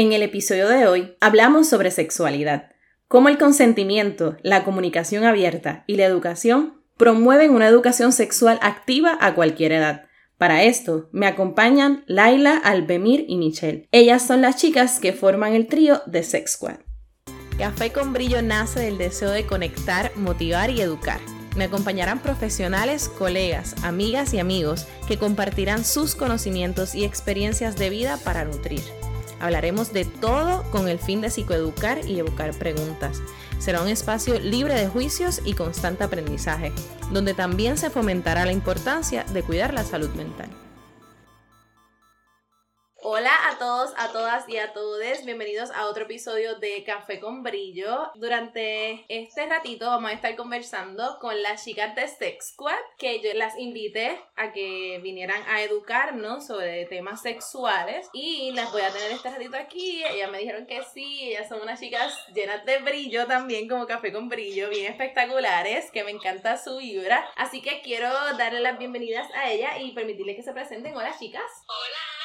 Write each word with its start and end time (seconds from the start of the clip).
En 0.00 0.14
el 0.14 0.22
episodio 0.22 0.66
de 0.66 0.86
hoy 0.86 1.14
hablamos 1.20 1.68
sobre 1.68 1.90
sexualidad, 1.90 2.70
cómo 3.06 3.28
el 3.28 3.36
consentimiento, 3.36 4.38
la 4.42 4.64
comunicación 4.64 5.24
abierta 5.24 5.84
y 5.86 5.96
la 5.96 6.06
educación 6.06 6.82
promueven 6.96 7.50
una 7.50 7.68
educación 7.68 8.12
sexual 8.12 8.58
activa 8.62 9.18
a 9.20 9.34
cualquier 9.34 9.72
edad. 9.72 10.06
Para 10.38 10.62
esto 10.62 11.10
me 11.12 11.26
acompañan 11.26 12.02
Laila, 12.06 12.56
Albemir 12.56 13.26
y 13.28 13.36
Michelle. 13.36 13.90
Ellas 13.92 14.26
son 14.26 14.40
las 14.40 14.56
chicas 14.56 15.00
que 15.00 15.12
forman 15.12 15.52
el 15.52 15.66
trío 15.66 16.00
de 16.06 16.22
Sex 16.22 16.52
Squad. 16.52 16.78
Café 17.58 17.92
con 17.92 18.14
Brillo 18.14 18.40
nace 18.40 18.80
del 18.80 18.96
deseo 18.96 19.28
de 19.28 19.44
conectar, 19.44 20.12
motivar 20.16 20.70
y 20.70 20.80
educar. 20.80 21.20
Me 21.58 21.64
acompañarán 21.64 22.20
profesionales, 22.20 23.10
colegas, 23.10 23.74
amigas 23.82 24.32
y 24.32 24.38
amigos 24.38 24.86
que 25.06 25.18
compartirán 25.18 25.84
sus 25.84 26.14
conocimientos 26.14 26.94
y 26.94 27.04
experiencias 27.04 27.76
de 27.76 27.90
vida 27.90 28.16
para 28.24 28.46
nutrir. 28.46 28.80
Hablaremos 29.40 29.92
de 29.92 30.04
todo 30.04 30.62
con 30.70 30.88
el 30.88 30.98
fin 30.98 31.20
de 31.20 31.30
psicoeducar 31.30 32.06
y 32.06 32.18
evocar 32.18 32.52
preguntas. 32.54 33.20
Será 33.58 33.82
un 33.82 33.88
espacio 33.88 34.38
libre 34.38 34.74
de 34.74 34.88
juicios 34.88 35.40
y 35.44 35.54
constante 35.54 36.04
aprendizaje, 36.04 36.72
donde 37.10 37.34
también 37.34 37.76
se 37.76 37.90
fomentará 37.90 38.46
la 38.46 38.52
importancia 38.52 39.24
de 39.24 39.42
cuidar 39.42 39.74
la 39.74 39.84
salud 39.84 40.10
mental. 40.10 40.50
Hola 43.02 43.32
a 43.48 43.58
todos, 43.58 43.94
a 43.96 44.12
todas 44.12 44.46
y 44.46 44.58
a 44.58 44.74
todos. 44.74 45.24
Bienvenidos 45.24 45.70
a 45.70 45.86
otro 45.86 46.04
episodio 46.04 46.56
de 46.56 46.84
Café 46.84 47.18
con 47.18 47.42
Brillo. 47.42 48.10
Durante 48.16 49.06
este 49.08 49.46
ratito 49.46 49.86
vamos 49.86 50.10
a 50.10 50.14
estar 50.14 50.36
conversando 50.36 51.18
con 51.18 51.40
las 51.40 51.64
chicas 51.64 51.94
de 51.94 52.06
Sex 52.06 52.50
Squad, 52.52 52.76
que 52.98 53.22
yo 53.22 53.32
las 53.32 53.56
invité 53.58 54.20
a 54.36 54.52
que 54.52 55.00
vinieran 55.02 55.42
a 55.48 55.62
educarnos 55.62 56.46
sobre 56.46 56.84
temas 56.84 57.22
sexuales 57.22 58.06
y 58.12 58.52
las 58.52 58.70
voy 58.70 58.82
a 58.82 58.92
tener 58.92 59.12
este 59.12 59.30
ratito 59.30 59.56
aquí. 59.56 60.04
Ellas 60.04 60.30
me 60.30 60.38
dijeron 60.38 60.66
que 60.66 60.82
sí, 60.92 61.30
ellas 61.30 61.48
son 61.48 61.62
unas 61.62 61.80
chicas 61.80 62.14
llenas 62.34 62.66
de 62.66 62.80
brillo 62.80 63.26
también, 63.26 63.66
como 63.66 63.86
Café 63.86 64.12
con 64.12 64.28
Brillo, 64.28 64.68
bien 64.68 64.92
espectaculares, 64.92 65.90
que 65.90 66.04
me 66.04 66.10
encanta 66.10 66.58
su 66.58 66.76
vibra. 66.76 67.26
Así 67.36 67.62
que 67.62 67.80
quiero 67.80 68.10
darle 68.36 68.60
las 68.60 68.78
bienvenidas 68.78 69.26
a 69.34 69.50
ellas 69.50 69.72
y 69.80 69.92
permitirles 69.92 70.36
que 70.36 70.42
se 70.42 70.52
presenten. 70.52 70.94
Hola 70.94 71.16
chicas. 71.18 71.50
Hola. 71.66 72.19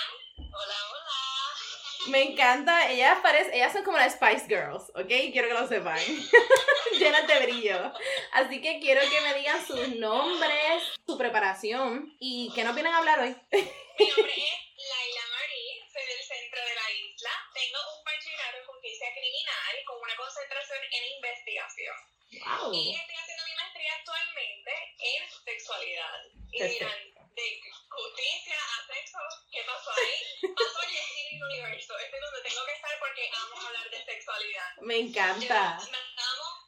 Hola, 0.56 0.75
hola. 0.89 2.08
Me 2.08 2.22
encanta, 2.31 2.89
ellas 2.89 3.20
parecen, 3.22 3.53
ellas 3.56 3.73
son 3.73 3.84
como 3.84 3.98
las 3.98 4.14
Spice 4.14 4.48
Girls, 4.48 4.88
¿ok? 4.95 5.11
Quiero 5.34 5.50
que 5.50 5.53
lo 5.53 5.67
sepan. 5.67 6.00
Llenas 6.98 7.28
de 7.28 7.39
brillo. 7.39 7.92
Así 8.31 8.61
que 8.61 8.80
quiero 8.80 9.02
que 9.02 9.20
me 9.20 9.33
digan 9.33 9.66
sus 9.67 9.89
nombres, 9.98 10.83
su 11.06 11.17
preparación 11.17 12.16
y 12.22 12.53
qué 12.56 12.64
nos 12.64 12.73
vienen 12.73 12.94
a 12.94 13.00
hablar 13.00 13.20
hoy. 13.20 13.36
Mi 13.52 14.08
nombre 14.08 14.33
es 14.48 14.61
Laila 14.80 15.26
Marie, 15.28 15.83
soy 15.92 16.06
del 16.08 16.23
centro 16.23 16.61
de 16.64 16.76
la 16.76 16.92
isla. 17.03 17.31
Tengo 17.53 17.80
un 17.98 18.03
bachillerato 18.06 18.58
en 18.59 18.66
justicia 18.66 19.08
criminal 19.11 19.76
con 19.86 19.98
una 20.00 20.16
concentración 20.16 20.80
en 20.89 21.03
investigación. 21.17 21.95
Wow. 22.31 22.73
Y 22.73 22.95
estoy 22.95 23.16
haciendo 23.16 23.44
mi 23.44 23.56
maestría 23.56 23.92
actualmente 24.00 24.72
en 25.00 25.22
sexualidad. 25.44 26.22
Y 26.53 26.64
dirán, 26.64 27.16
de 27.36 27.61
justicia 27.89 28.56
a 28.56 28.88
sexo, 28.88 29.20
¿qué 29.52 29.61
pasó 29.67 29.92
ahí? 29.92 30.53
Pasó 30.56 30.80
allí 30.80 30.98
en 30.98 31.36
el 31.36 31.44
universo. 31.44 31.98
Este 32.00 32.16
es 32.16 32.22
donde 32.22 32.50
tengo 32.50 32.66
que 32.66 32.72
estar 32.73 33.00
porque 33.00 33.30
amo 33.33 33.67
hablar 33.67 33.89
de 33.89 34.05
sexualidad. 34.05 34.72
Me 34.95 35.01
encanta 35.01 35.77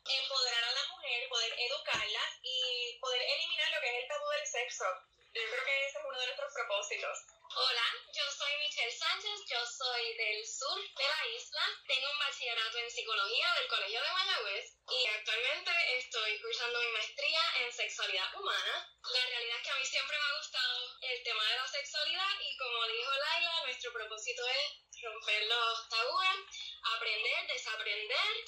empoderar 0.03 0.63
a 0.65 0.71
la 0.73 0.87
mujer, 0.91 1.29
poder 1.29 1.53
educarla 1.57 2.23
y 2.43 2.99
poder 2.99 3.21
eliminar 3.21 3.71
lo 3.71 3.79
que 3.79 3.87
es 3.87 4.03
el 4.03 4.07
tabú 4.09 4.27
del 4.31 4.45
sexo. 4.45 4.83
Yo 5.31 5.41
creo 5.47 5.63
que 5.63 5.85
ese 5.87 5.97
es 5.97 6.03
uno 6.05 6.19
de 6.19 6.25
nuestros 6.25 6.53
propósitos. 6.53 7.17
Hola, 7.55 7.87
yo 8.13 8.23
soy 8.29 8.51
Michelle 8.59 8.91
Sánchez, 8.91 9.39
yo 9.49 9.65
soy 9.65 10.13
del 10.17 10.45
sur 10.45 10.77
de 10.77 11.03
la 11.07 11.27
isla, 11.33 11.63
tengo 11.87 12.11
un 12.11 12.19
bachillerato 12.19 12.77
en 12.77 12.91
psicología 12.91 13.53
del 13.55 13.67
Colegio 13.67 14.01
de 14.01 14.11
Mayagüez 14.11 14.75
y 14.91 15.07
actualmente 15.07 15.71
estoy 15.97 16.39
cursando 16.41 16.79
mi 16.81 16.91
maestría 16.91 17.41
en 17.61 17.71
sexualidad 17.73 18.35
humana. 18.35 18.91
La 19.01 19.25
realidad 19.25 19.57
es 19.57 19.63
que 19.63 19.71
a 19.71 19.75
mí 19.75 19.85
siempre 19.85 20.17
me 20.19 20.25
ha 20.25 20.37
gustado 20.37 20.97
el 21.01 21.23
tema 21.23 21.43
de 21.49 21.55
la 21.55 21.67
sexualidad 21.67 22.39
y 22.41 22.57
como 22.57 22.87
dijo 22.87 23.11
Laila, 23.11 23.61
nuestro 23.63 23.93
propósito 23.93 24.45
es 24.47 25.01
romper 25.01 25.47
los 25.47 25.89
tabúes, 25.89 26.37
aprender, 26.83 27.47
desaprender. 27.47 28.45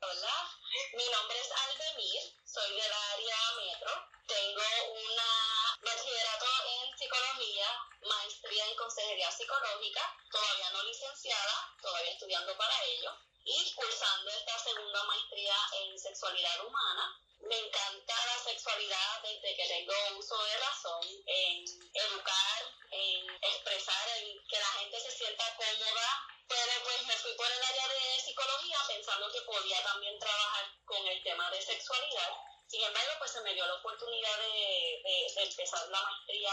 Hola, 0.00 0.50
mi 0.94 1.08
nombre 1.10 1.38
es 1.38 1.50
Aldemir, 1.52 2.22
soy 2.44 2.70
del 2.74 2.92
área 2.92 3.52
metro, 3.56 4.08
tengo 4.26 4.62
una 4.90 5.52
bachillerato 5.82 6.46
en 6.66 6.96
psicología, 6.96 7.66
maestría 8.02 8.66
en 8.66 8.76
consejería 8.76 9.30
psicológica, 9.30 10.16
todavía 10.30 10.70
no 10.70 10.82
licenciada, 10.84 11.76
todavía 11.80 12.12
estudiando 12.12 12.56
para 12.56 12.84
ello, 12.84 13.10
y 13.44 13.72
cursando 13.74 14.30
esta 14.30 14.58
segunda 14.58 15.02
maestría 15.04 15.56
en 15.80 15.98
sexualidad 15.98 16.64
humana. 16.64 17.18
Me 17.40 17.58
encanta 17.58 18.14
la 18.26 18.38
sexualidad 18.38 19.22
desde 19.22 19.56
que 19.56 19.66
tengo 19.66 19.94
uso 20.16 20.40
de 20.44 20.58
razón, 20.58 21.02
en 21.26 21.64
educar, 21.92 22.62
en 22.92 23.30
expresar, 23.42 24.08
en 24.18 24.46
que 24.46 24.58
la 24.58 24.72
gente 24.78 25.00
se 25.00 25.10
sienta 25.10 25.56
cómoda, 25.56 26.28
pero 26.46 26.72
pues 26.84 27.06
me 27.06 27.16
fui 27.16 27.34
por 27.34 27.50
el 27.50 27.62
área 27.64 27.88
de 27.88 28.20
psicología 28.22 28.78
pensando 28.86 29.32
que 29.32 29.42
podía 29.42 29.82
también 29.82 30.16
trabajar 30.20 30.66
con 30.84 31.04
el 31.04 31.22
tema 31.24 31.50
de 31.50 31.60
sexualidad 31.60 32.30
sin 32.72 32.82
embargo, 32.84 33.10
pues 33.18 33.30
se 33.30 33.42
me 33.42 33.52
dio 33.52 33.66
la 33.66 33.74
oportunidad 33.74 34.38
de, 34.38 35.02
de, 35.04 35.34
de 35.36 35.42
empezar 35.42 35.86
la 35.90 36.02
maestría 36.04 36.52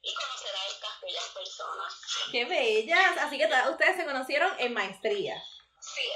y 0.00 0.14
conocer 0.14 0.56
a 0.56 0.66
estas 0.68 1.00
bellas 1.02 1.28
personas. 1.34 2.00
¡Qué 2.32 2.44
bellas! 2.46 3.18
Así 3.18 3.36
que 3.36 3.46
todas 3.46 3.68
ustedes 3.68 3.96
se 3.96 4.06
conocieron 4.06 4.58
en 4.58 4.72
maestría. 4.72 5.44
Sí. 5.80 6.08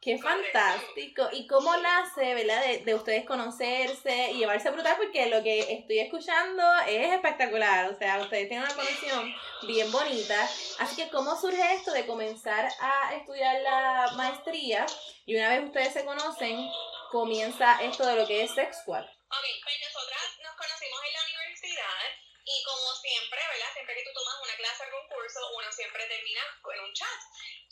¡Qué 0.00 0.18
fantástico! 0.18 1.28
¿Y 1.32 1.48
cómo 1.48 1.76
nace, 1.78 2.34
verdad, 2.34 2.62
de, 2.86 2.92
de, 2.92 2.94
ustedes 2.94 3.26
conocerse 3.26 4.30
y 4.32 4.38
llevarse 4.38 4.70
brutal? 4.70 4.96
Porque 4.96 5.26
lo 5.26 5.42
que 5.42 5.72
estoy 5.74 5.98
escuchando 5.98 6.62
es 6.88 7.12
espectacular. 7.12 7.90
O 7.90 7.98
sea, 7.98 8.20
ustedes 8.20 8.48
tienen 8.48 8.64
una 8.64 8.74
conexión 8.74 9.34
bien 9.66 9.90
bonita. 9.90 10.48
Así 10.78 10.96
que, 10.96 11.10
¿cómo 11.10 11.38
surge 11.40 11.74
esto 11.74 11.92
de 11.92 12.06
comenzar 12.06 12.68
a 12.80 13.14
estudiar 13.14 13.60
la 13.62 14.12
maestría? 14.16 14.86
Y 15.26 15.36
una 15.36 15.50
vez 15.50 15.64
ustedes 15.64 15.92
se 15.92 16.04
conocen, 16.04 16.70
comienza 17.10 17.82
esto 17.82 18.06
de 18.06 18.16
lo 18.16 18.26
que 18.26 18.44
es 18.44 18.54
Sex 18.54 18.78
Squad. 18.82 19.04
Ok, 19.04 19.46
pues 19.62 19.76
nosotras 19.82 20.22
nos 20.42 20.54
conocimos 20.54 21.00
en 21.02 21.12
la 21.12 21.22
universidad 21.26 22.02
y 22.46 22.62
como 22.62 22.94
siempre, 23.02 23.40
¿verdad? 23.42 23.72
Siempre 23.74 23.94
que 23.96 24.04
tú 24.06 24.10
tomas 24.14 24.38
una 24.38 24.54
clase 24.54 24.82
o 24.82 24.86
algún 24.86 25.08
curso, 25.10 25.40
uno 25.58 25.72
siempre 25.72 26.06
termina 26.06 26.42
en 26.62 26.80
un 26.80 26.92
chat 26.94 27.20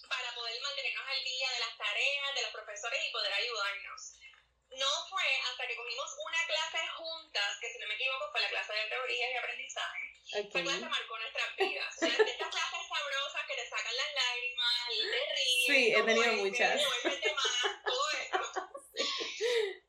para 0.09 0.35
poder 0.35 0.61
mantenernos 0.61 1.07
al 1.07 1.25
día 1.25 1.49
de 1.51 1.61
las 1.61 1.79
tareas, 1.79 2.35
de 2.35 2.43
los 2.43 2.51
profesores 2.51 3.01
y 3.07 3.13
poder 3.13 3.33
ayudarnos. 3.33 4.24
No 4.77 4.91
fue 5.09 5.23
hasta 5.51 5.67
que 5.67 5.77
cogimos 5.77 6.11
una 6.19 6.47
clase 6.47 6.89
juntas, 6.89 7.59
que 7.61 7.73
si 7.73 7.79
no 7.79 7.87
me 7.87 7.95
equivoco 7.95 8.31
fue 8.31 8.41
la 8.41 8.49
clase 8.49 8.73
de 8.73 8.87
teoría 8.87 9.31
y 9.31 9.37
aprendizaje. 9.37 10.15
Okay. 10.29 10.41
Esa 10.45 10.63
clase 10.63 10.89
marcó 10.89 11.19
nuestras 11.19 11.57
vidas. 11.57 11.95
O 11.95 12.01
sea, 12.01 12.09
estas 12.27 12.49
clases 12.49 12.89
sabrosas 12.89 13.47
que 13.47 13.55
te 13.55 13.69
sacan 13.69 13.97
las 13.97 14.15
lágrimas 14.15 14.75
y 14.91 14.99
te 14.99 15.21
ríes. 15.35 15.67
Sí, 15.67 15.95
he 15.95 16.03
tenido 16.03 16.33
muchas. 16.43 16.83
todo 17.85 18.11
esto. 18.19 18.39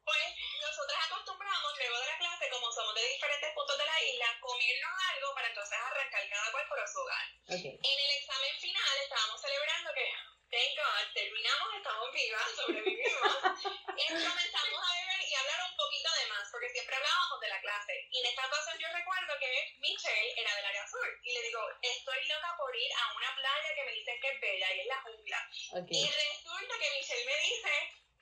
Pues 0.06 0.26
nosotras 0.62 1.00
acostumbramos 1.10 1.78
luego 1.78 2.00
de 2.00 2.06
la 2.06 2.18
clase, 2.18 2.50
como 2.50 2.72
somos 2.72 2.94
de 2.96 3.08
diferentes 3.08 3.54
puntos 3.54 3.78
de 3.78 3.86
la 3.86 4.04
isla, 4.04 4.40
comernos 4.42 4.94
algo 5.14 5.34
para 5.34 5.48
entonces 5.48 5.78
arrancar 5.78 6.30
cada 6.30 6.52
cual 6.52 6.68
por 6.68 6.88
su 6.88 7.00
hogar. 7.00 7.26
Okay. 7.46 7.80
En 7.82 8.00
el 8.00 8.12
examen 8.22 8.60
final 8.60 8.98
estábamos 9.02 9.42
celebrando 9.42 9.94
que, 9.94 10.14
thank 10.56 10.72
God, 10.80 11.04
terminamos, 11.12 11.68
estamos 11.76 12.08
vivas, 12.16 12.48
sobrevivimos. 12.56 13.32
y 14.00 14.04
comenzamos 14.08 14.80
a 14.80 14.92
beber 14.96 15.22
y 15.28 15.36
hablar 15.36 15.60
un 15.68 15.76
poquito 15.76 16.10
de 16.16 16.26
más, 16.32 16.48
porque 16.48 16.72
siempre 16.72 16.96
hablábamos 16.96 17.40
de 17.42 17.50
la 17.50 17.60
clase. 17.60 17.94
Y 18.10 18.20
en 18.24 18.26
esta 18.32 18.48
ocasión 18.48 18.80
yo 18.80 18.88
recuerdo 18.88 19.36
que 19.36 19.52
Michelle 19.84 20.32
era 20.40 20.56
del 20.56 20.66
área 20.66 20.88
sur. 20.88 21.08
Y 21.24 21.34
le 21.34 21.42
digo, 21.44 21.60
estoy 21.82 22.28
loca 22.28 22.56
por 22.56 22.72
ir 22.72 22.92
a 22.96 23.04
una 23.20 23.36
playa 23.36 23.70
que 23.76 23.84
me 23.84 23.92
dicen 23.92 24.16
que 24.22 24.30
es 24.32 24.40
bella 24.40 24.74
y 24.76 24.80
es 24.80 24.88
la 24.88 25.02
jungla. 25.04 25.40
Okay. 25.84 26.00
Y 26.00 26.08
resulta 26.08 26.74
que 26.80 26.90
Michelle 26.96 27.26
me 27.26 27.38
dice 27.52 27.74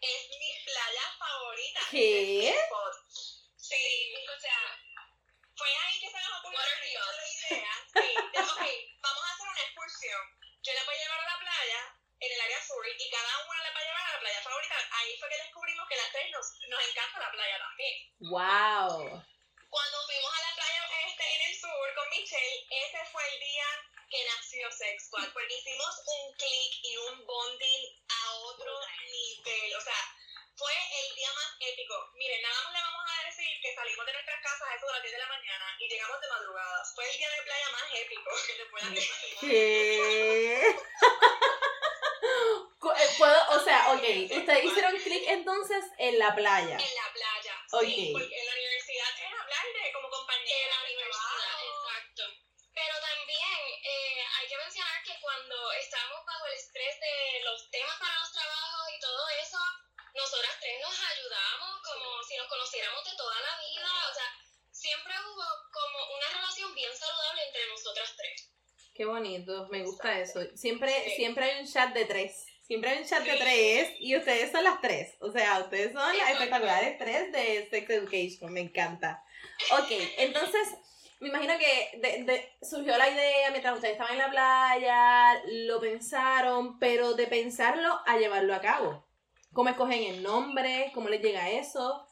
es 0.01 0.29
mi 0.33 0.51
playa 0.65 1.05
favorita. 1.19 1.81
¿Qué? 1.91 2.57
Sí, 3.55 4.15
o 4.25 4.39
sea, 4.41 4.59
fue 5.55 5.69
ahí 5.69 5.99
que 5.99 6.09
se 6.09 6.17
nos 6.17 6.39
ocurrió 6.39 6.59
la 6.59 6.81
idea. 6.81 7.73
Sí, 7.93 8.09
de, 8.33 8.39
ok, 8.41 8.61
vamos 9.01 9.23
a 9.23 9.33
hacer 9.33 9.47
una 9.47 9.61
excursión. 9.61 10.21
Yo 10.63 10.73
la 10.73 10.83
voy 10.83 10.95
a 10.95 10.97
llevar 10.97 11.19
a 11.19 11.29
la 11.29 11.39
playa 11.39 12.02
en 12.23 12.31
el 12.31 12.41
área 12.41 12.61
sur 12.63 12.83
y 12.87 13.09
cada 13.09 13.45
una 13.45 13.63
la 13.63 13.71
va 13.71 13.79
a 13.79 13.83
llevar 13.83 14.07
a 14.07 14.13
la 14.13 14.19
playa 14.19 14.41
favorita. 14.41 14.75
Ahí 14.91 15.17
fue 15.19 15.29
que 15.29 15.37
descubrimos 15.37 15.87
que 15.89 15.95
las 15.97 16.11
tres 16.11 16.31
nos, 16.31 16.45
nos 16.69 16.89
encanta 16.89 17.19
la 17.19 17.31
playa 17.31 17.57
también. 17.59 17.93
¡Wow! 18.19 19.23
Cuando 19.69 19.97
fuimos 20.05 20.31
a 20.31 20.41
la 20.41 20.55
playa 20.55 20.83
este, 21.07 21.35
en 21.35 21.41
el 21.49 21.55
sur 21.59 21.95
con 21.95 22.09
Michelle, 22.09 22.67
ese 22.69 23.05
fue 23.11 23.23
el 23.27 23.39
día 23.39 23.65
que 24.09 24.23
nació 24.25 24.71
Sex 24.71 25.07
Squad, 25.07 25.33
porque 25.33 25.57
hicimos 25.57 26.01
un 26.05 26.33
click 26.35 26.73
y 26.83 26.97
un 26.97 27.25
bonding 27.25 27.83
a 28.07 28.33
otro 28.33 28.71
nivel. 29.09 29.75
O 29.75 29.81
sea, 29.81 29.97
fue 30.55 30.71
el 30.71 31.15
día 31.15 31.33
más 31.33 31.49
épico. 31.59 32.11
Miren, 32.13 32.41
nada 32.43 32.63
más 32.63 32.73
le 32.73 32.79
vamos 32.79 33.03
a 33.09 33.25
decir 33.25 33.61
que 33.61 33.73
salimos 33.73 34.05
de 34.05 34.13
nuestras 34.13 34.41
casas 34.41 34.69
a 34.69 34.75
eso 34.75 34.85
de 34.85 34.93
las 34.93 35.01
10 35.01 35.13
de 35.13 35.19
la 35.19 35.27
mañana 35.27 35.65
y 35.79 35.89
llegamos 35.89 36.21
de 36.21 36.27
madrugada. 36.29 36.85
Fue 36.93 37.09
el 37.09 37.17
día 37.17 37.29
de 37.29 37.41
playa 37.41 37.69
más 37.71 37.83
épico 37.93 38.31
que 38.45 38.53
te 38.53 38.65
puedas 38.67 38.89
imaginar. 38.91 39.39
¿Qué? 39.41 40.52
Ustedes 44.03 44.63
hicieron 44.65 44.95
clic 44.99 45.23
entonces 45.27 45.83
en 45.97 46.19
la 46.19 46.35
playa. 46.35 46.75
En 46.77 46.95
la 46.95 47.07
playa, 47.13 47.55
Ok. 47.71 47.83
sí, 47.85 48.09
porque 48.11 48.35
en 48.39 48.45
la 48.45 48.53
universidad 48.53 49.09
es 49.15 49.31
hablar 49.39 49.65
de 49.73 49.91
como 49.93 50.09
compañera. 50.09 50.63
En 50.63 50.69
la 50.69 50.81
universidad, 50.83 51.55
exacto. 51.63 52.23
Pero 52.73 52.95
también 52.99 53.59
eh, 53.83 54.23
hay 54.39 54.47
que 54.47 54.57
mencionar 54.57 55.03
que 55.03 55.15
cuando 55.21 55.71
estamos 55.73 56.25
bajo 56.25 56.45
el 56.47 56.53
estrés 56.53 56.95
de 56.99 57.41
los 57.45 57.69
temas 57.71 57.95
para 57.99 58.19
los 58.19 58.31
trabajos 58.33 58.83
y 58.95 58.99
todo 58.99 59.23
eso, 59.41 59.59
nosotras 60.15 60.57
tres 60.59 60.81
nos 60.81 60.97
ayudamos 60.99 61.81
como 61.83 62.23
si 62.23 62.37
nos 62.37 62.47
conociéramos 62.47 63.03
de 63.05 63.15
toda 63.15 63.39
la 63.41 63.53
vida. 63.61 63.89
O 64.09 64.13
sea, 64.13 64.29
siempre 64.71 65.13
hubo 65.19 65.45
como 65.71 66.17
una 66.17 66.27
relación 66.33 66.73
bien 66.75 66.91
saludable 66.97 67.43
entre 67.47 67.67
nosotras 67.67 68.13
tres. 68.17 68.49
Qué 68.95 69.05
bonito, 69.05 69.67
me 69.69 69.81
gusta 69.83 70.19
eso. 70.19 70.39
Siempre, 70.55 70.93
Sí. 71.05 71.15
siempre 71.15 71.45
hay 71.45 71.61
un 71.61 71.71
chat 71.71 71.93
de 71.93 72.05
tres. 72.05 72.42
Siempre 72.65 72.91
hay 72.91 72.99
un 72.99 73.05
chat 73.07 73.23
de 73.23 73.35
tres 73.37 73.91
y 73.99 74.15
ustedes 74.15 74.51
son 74.51 74.63
las 74.63 74.79
tres. 74.81 75.15
O 75.19 75.31
sea, 75.31 75.59
ustedes 75.59 75.91
son 75.93 76.17
las 76.17 76.29
espectaculares 76.31 76.97
tres 76.97 77.31
de 77.31 77.67
Sex 77.69 77.89
Education. 77.89 78.51
Me 78.53 78.61
encanta. 78.61 79.23
Ok, 79.71 79.91
entonces, 80.17 80.69
me 81.19 81.27
imagino 81.27 81.57
que 81.57 81.91
de- 81.97 82.23
de- 82.23 82.57
surgió 82.61 82.97
la 82.97 83.09
idea 83.09 83.51
mientras 83.51 83.75
ustedes 83.75 83.93
estaban 83.93 84.13
en 84.13 84.19
la 84.19 84.29
playa, 84.31 85.41
lo 85.45 85.79
pensaron, 85.81 86.79
pero 86.79 87.13
de 87.13 87.27
pensarlo 87.27 87.99
a 88.05 88.17
llevarlo 88.17 88.55
a 88.55 88.61
cabo. 88.61 89.05
¿Cómo 89.51 89.69
escogen 89.69 90.01
el 90.03 90.23
nombre? 90.23 90.89
¿Cómo 90.93 91.09
les 91.09 91.21
llega 91.21 91.49
eso? 91.49 92.07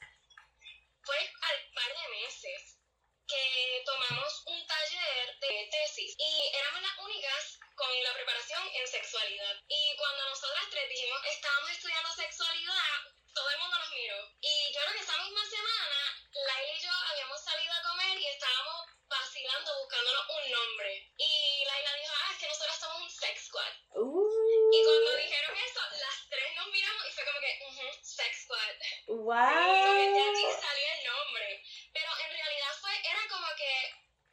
Fue 1.04 1.16
al 1.18 1.74
par 1.74 1.88
de 1.88 2.22
meses 2.26 2.78
que 3.26 3.84
tomamos 3.86 4.44
un 4.48 4.68
taller 4.68 5.40
de 5.40 5.70
tesis 5.72 6.16
y 6.20 6.58
éramos 6.60 6.82
las 6.82 7.06
únicas 7.06 7.60
con 7.82 8.04
la 8.04 8.14
preparación 8.14 8.62
en 8.76 8.88
sexualidad. 8.88 9.56
Y 9.68 9.96
cuando 9.98 10.30
nosotras 10.30 10.66
tres 10.70 10.88
dijimos, 10.88 11.20
estábamos 11.26 11.72
estudiando 11.72 12.14
sexualidad, 12.14 13.00
todo 13.34 13.50
el 13.50 13.58
mundo 13.58 13.78
nos 13.80 13.92
miró. 13.92 14.20
Y 14.42 14.72
yo 14.72 14.82
creo 14.82 14.94
que 14.94 15.00
esa 15.02 15.18
misma 15.18 15.44
semana, 15.50 16.00
Laila 16.46 16.74
y 16.74 16.80
yo 16.80 16.92
habíamos 17.10 17.42
salido 17.42 17.74
a 17.74 17.82
comer 17.82 18.20
y 18.20 18.28
estábamos 18.28 18.86
vacilando, 19.10 19.80
buscándonos 19.80 20.26
un 20.30 20.52
nombre. 20.52 21.12
Y 21.18 21.64
Laila 21.66 21.94
dijo, 21.96 22.14
ah, 22.22 22.30
es 22.32 22.38
que 22.38 22.48
nosotras 22.50 22.80
somos 22.80 23.02
un 23.02 23.10
sex 23.10 23.46
squad. 23.48 23.74
Uh. 23.96 24.70
Y 24.74 24.84
cuando 24.86 25.16
dijeron 25.18 25.58
eso, 25.58 25.82
las 26.06 26.30
tres 26.30 26.56
nos 26.56 26.68
miramos 26.68 27.08
y 27.08 27.12
fue 27.14 27.26
como 27.26 27.40
que, 27.40 27.60
uh 27.66 27.72
-huh, 27.72 28.04
sex 28.04 28.44
squad. 28.44 28.76
Wow. 29.08 29.98
Y 29.98 30.14
de 30.14 30.22
aquí 30.22 30.46
salió 30.54 30.86
el 30.98 31.04
nombre. 31.10 31.64
Pero 31.94 32.10
en 32.26 32.30
realidad 32.30 32.74
fue, 32.80 32.94
era 33.10 33.28
como 33.28 33.48
que 33.58 33.74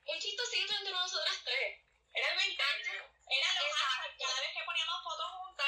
un 0.05 0.19
chistosito 0.21 0.75
entre 0.77 0.93
nosotras 0.93 1.41
tres. 1.45 1.89
Era 2.15 2.31
el 2.33 2.37
20 2.37 2.63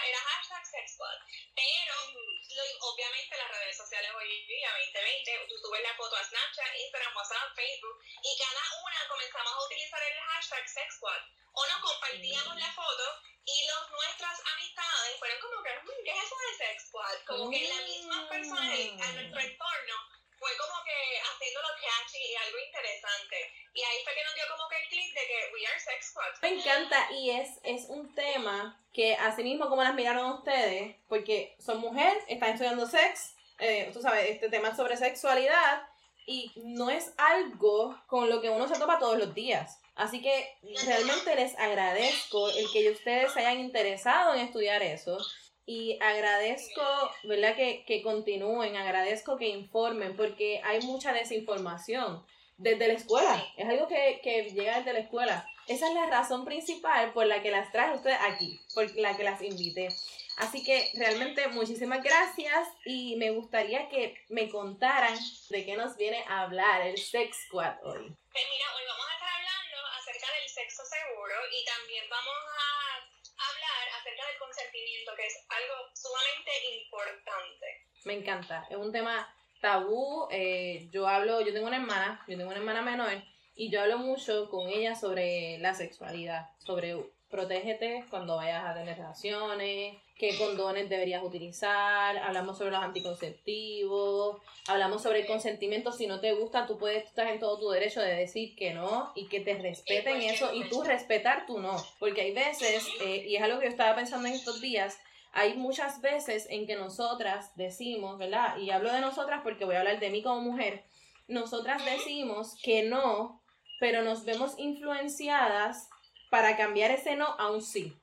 era 0.06 0.19
hashtag 0.20 0.64
sexual. 0.67 1.19
Pero, 1.55 1.94
lo- 2.14 2.79
obviamente, 2.93 3.37
las 3.37 3.49
redes 3.50 3.76
sociales 3.76 4.11
hoy 4.17 4.47
día, 4.47 4.70
2020, 4.70 5.47
tú 5.49 5.58
subes 5.58 5.82
la 5.82 5.94
foto 5.94 6.17
a 6.17 6.25
Snapchat, 6.25 6.75
Instagram, 6.76 7.17
WhatsApp, 7.17 7.55
Facebook, 7.55 7.99
y 8.23 8.38
cada 8.38 8.62
una 8.82 9.08
comenzamos 9.08 9.52
a 9.52 9.64
utilizar 9.67 10.02
el 10.02 10.19
hashtag 10.20 10.69
sexual. 10.69 11.20
O 11.52 11.67
nos 11.67 11.79
compartíamos 11.81 12.56
la 12.56 12.73
foto 12.73 13.20
y 13.44 13.67
los, 13.67 13.91
nuestras 13.91 14.41
amistades 14.55 15.19
fueron 15.19 15.41
como 15.41 15.62
que, 15.62 15.73
"Mm, 15.81 16.05
¿qué 16.05 16.11
es 16.11 16.25
eso 16.25 16.37
de 16.38 16.56
sexual? 16.67 17.25
Como 17.26 17.50
que 17.50 17.69
las 17.69 17.82
mismas 17.82 18.29
personas 18.29 18.79
en- 18.79 19.02
a 19.02 19.12
nuestro 19.12 19.41
entorno 19.41 19.94
fue 20.40 20.50
como 20.56 20.82
que 20.82 21.20
haciéndolo 21.20 21.69
catchy 21.76 22.19
y 22.19 22.34
algo 22.34 22.58
interesante. 22.58 23.37
Y 23.75 23.82
ahí 23.82 23.98
fue 24.02 24.14
que 24.14 24.25
nos 24.25 24.34
dio 24.34 24.44
como 24.50 24.69
que 24.69 24.76
el 24.81 24.88
clip 24.88 25.14
de 25.14 25.26
que 25.28 25.38
we 25.52 25.66
are 25.66 25.78
sex 25.78 26.08
squad. 26.08 26.32
Me 26.40 26.58
encanta 26.58 27.12
y 27.12 27.31
es, 27.31 27.60
es 27.62 27.84
un 27.90 28.14
tema 28.14 28.81
que 28.92 29.14
así 29.16 29.44
mismo 29.44 29.69
como 29.69 29.84
las 29.84 29.94
miraron 29.94 30.32
ustedes, 30.32 30.96
porque 31.08 31.54
son 31.60 31.78
mujeres, 31.78 32.25
están 32.26 32.50
estudiando 32.50 32.87
sex, 32.87 33.34
eh, 33.58 33.90
tú 33.92 34.00
sabes, 34.00 34.31
este 34.31 34.48
tema 34.48 34.70
es 34.70 34.76
sobre 34.76 34.96
sexualidad 34.96 35.87
y 36.26 36.50
no 36.64 36.88
es 36.88 37.12
algo 37.19 38.00
con 38.06 38.31
lo 38.31 38.40
que 38.40 38.48
uno 38.48 38.66
se 38.66 38.78
topa 38.78 38.98
todos 38.98 39.19
los 39.19 39.34
días. 39.34 39.78
Así 39.94 40.22
que 40.22 40.56
realmente 40.87 41.37
les 41.37 41.58
agradezco 41.58 42.48
el 42.48 42.70
que 42.72 42.90
ustedes 42.90 43.32
se 43.34 43.40
hayan 43.40 43.60
interesado 43.60 44.32
en 44.32 44.40
estudiar 44.40 44.82
eso 44.82 45.19
y 45.66 45.98
agradezco, 46.00 46.82
¿verdad? 47.24 47.54
Que, 47.54 47.84
que 47.86 48.02
continúen, 48.02 48.76
agradezco 48.76 49.36
que 49.36 49.48
informen 49.48 50.16
porque 50.16 50.60
hay 50.64 50.80
mucha 50.80 51.12
desinformación 51.12 52.24
desde 52.56 52.88
la 52.88 52.94
escuela. 52.94 53.44
Es 53.56 53.68
algo 53.68 53.88
que, 53.88 54.20
que 54.22 54.50
llega 54.50 54.78
desde 54.78 54.92
la 54.92 55.00
escuela. 55.00 55.46
Esa 55.66 55.88
es 55.88 55.94
la 55.94 56.06
razón 56.06 56.44
principal 56.44 57.12
por 57.12 57.26
la 57.26 57.42
que 57.42 57.50
las 57.50 57.70
traje 57.72 57.92
a 57.92 57.96
ustedes 57.96 58.18
aquí, 58.20 58.60
por 58.74 58.94
la 58.96 59.16
que 59.16 59.24
las 59.24 59.40
invité. 59.40 59.88
Así 60.36 60.64
que 60.64 60.90
realmente 60.94 61.46
muchísimas 61.48 62.02
gracias 62.02 62.68
y 62.84 63.16
me 63.16 63.30
gustaría 63.30 63.88
que 63.88 64.14
me 64.30 64.48
contaran 64.48 65.18
de 65.50 65.66
qué 65.66 65.76
nos 65.76 65.96
viene 65.96 66.24
a 66.28 66.42
hablar 66.42 66.86
el 66.86 66.96
Sex 66.96 67.36
Squad 67.46 67.76
hoy. 67.84 68.08
Pues 68.32 68.44
mira, 68.50 68.74
hoy 68.74 68.82
vamos 68.88 69.06
a 69.10 69.14
estar 69.14 69.28
hablando 69.28 69.86
acerca 69.98 70.26
del 70.40 70.48
sexo 70.48 70.82
seguro 70.84 71.34
y 71.52 71.64
también 71.64 72.04
vamos 72.08 72.34
a 72.58 73.19
hablar 73.48 74.00
acerca 74.00 74.26
del 74.26 74.38
consentimiento, 74.38 75.12
que 75.16 75.26
es 75.26 75.46
algo 75.48 75.75
sumamente 75.94 76.50
importante. 76.82 77.66
Me 78.04 78.14
encanta. 78.14 78.66
Es 78.70 78.76
un 78.76 78.92
tema 78.92 79.34
tabú. 79.60 80.28
eh, 80.31 80.88
yo 80.90 81.06
hablo, 81.06 81.40
yo 81.40 81.52
tengo 81.52 81.66
una 81.66 81.76
hermana, 81.76 82.25
yo 82.28 82.37
tengo 82.37 82.50
una 82.50 82.58
hermana 82.58 82.82
menor 82.82 83.22
y 83.54 83.70
yo 83.70 83.82
hablo 83.82 83.98
mucho 83.98 84.48
con 84.48 84.69
ella 84.69 84.94
sobre 84.94 85.58
la 85.58 85.75
sexualidad, 85.75 86.50
sobre 86.58 86.94
protégete 87.30 88.04
cuando 88.10 88.36
vayas 88.36 88.64
a 88.64 88.74
tener 88.74 88.96
relaciones, 88.96 89.96
qué 90.18 90.36
condones 90.36 90.88
deberías 90.88 91.22
utilizar, 91.22 92.18
hablamos 92.18 92.58
sobre 92.58 92.72
los 92.72 92.82
anticonceptivos, 92.82 94.38
hablamos 94.66 95.02
sobre 95.02 95.20
el 95.20 95.26
consentimiento, 95.26 95.92
si 95.92 96.06
no 96.06 96.20
te 96.20 96.32
gusta, 96.32 96.66
tú 96.66 96.76
puedes, 96.76 97.04
estás 97.04 97.30
en 97.30 97.38
todo 97.38 97.58
tu 97.58 97.70
derecho 97.70 98.00
de 98.00 98.14
decir 98.14 98.56
que 98.56 98.74
no 98.74 99.12
y 99.14 99.28
que 99.28 99.40
te 99.40 99.54
respeten 99.54 100.12
cualquier 100.12 100.34
eso 100.34 100.52
y 100.52 100.64
tú 100.68 100.78
cosa. 100.78 100.90
respetar 100.90 101.46
tu 101.46 101.60
no, 101.60 101.76
porque 101.98 102.22
hay 102.22 102.32
veces, 102.32 102.86
eh, 103.02 103.24
y 103.28 103.36
es 103.36 103.42
algo 103.42 103.60
que 103.60 103.66
yo 103.66 103.70
estaba 103.70 103.94
pensando 103.94 104.26
en 104.26 104.34
estos 104.34 104.60
días, 104.60 104.98
hay 105.32 105.54
muchas 105.54 106.00
veces 106.00 106.48
en 106.50 106.66
que 106.66 106.74
nosotras 106.74 107.52
decimos, 107.54 108.18
¿verdad? 108.18 108.56
Y 108.58 108.70
hablo 108.70 108.92
de 108.92 109.00
nosotras 109.00 109.40
porque 109.44 109.64
voy 109.64 109.76
a 109.76 109.78
hablar 109.78 110.00
de 110.00 110.10
mí 110.10 110.22
como 110.22 110.40
mujer. 110.40 110.82
Nosotras 111.28 111.84
decimos 111.84 112.56
que 112.62 112.82
no, 112.82 113.40
pero 113.78 114.02
nos 114.02 114.24
vemos 114.24 114.58
influenciadas 114.58 115.88
para 116.30 116.56
cambiar 116.56 116.90
ese 116.90 117.16
no 117.16 117.26
a 117.38 117.50
un 117.50 117.62
sí. 117.62 117.96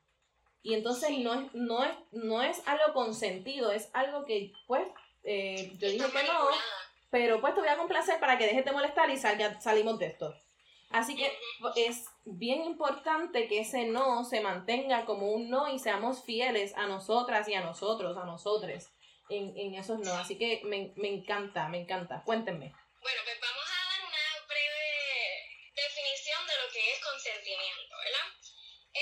Y 0.62 0.74
entonces 0.74 1.10
no 1.18 1.34
es, 1.34 1.54
no 1.54 1.84
es, 1.84 1.96
no 2.12 2.42
es 2.42 2.62
algo 2.66 2.92
consentido, 2.92 3.72
es 3.72 3.90
algo 3.94 4.24
que, 4.24 4.52
pues, 4.66 4.86
eh, 5.24 5.72
yo 5.78 5.88
dije 5.88 6.04
que 6.04 6.22
no, 6.24 6.48
pero 7.10 7.40
pues 7.40 7.54
te 7.54 7.60
voy 7.60 7.68
a 7.68 7.78
complacer 7.78 8.20
para 8.20 8.36
que 8.36 8.46
dejes 8.46 8.64
de 8.64 8.72
molestar 8.72 9.08
y 9.10 9.16
salga, 9.16 9.60
salimos 9.60 9.98
de 9.98 10.06
esto. 10.06 10.34
Así 10.90 11.16
que 11.16 11.30
es 11.76 12.06
bien 12.24 12.64
importante 12.64 13.46
que 13.46 13.60
ese 13.60 13.84
no 13.84 14.24
se 14.24 14.40
mantenga 14.40 15.04
como 15.04 15.32
un 15.32 15.50
no 15.50 15.68
y 15.68 15.78
seamos 15.78 16.24
fieles 16.24 16.74
a 16.76 16.86
nosotras 16.86 17.46
y 17.48 17.54
a 17.54 17.60
nosotros, 17.60 18.16
a 18.16 18.24
nosotres 18.24 18.90
en, 19.28 19.56
en 19.56 19.74
esos 19.74 19.98
no. 19.98 20.12
Así 20.14 20.38
que 20.38 20.62
me, 20.64 20.92
me 20.96 21.08
encanta, 21.08 21.68
me 21.68 21.78
encanta. 21.78 22.22
Cuéntenme. 22.24 22.72
Bueno, 23.02 23.20
pues 23.24 23.38
vamos 23.40 23.64
a 23.64 23.78
dar 23.90 24.08
una 24.08 24.46
breve 24.46 25.76
definición 25.76 26.46
de 26.46 26.52
lo 26.64 26.72
que 26.72 26.92
es 26.92 27.04
consentimiento. 27.04 27.87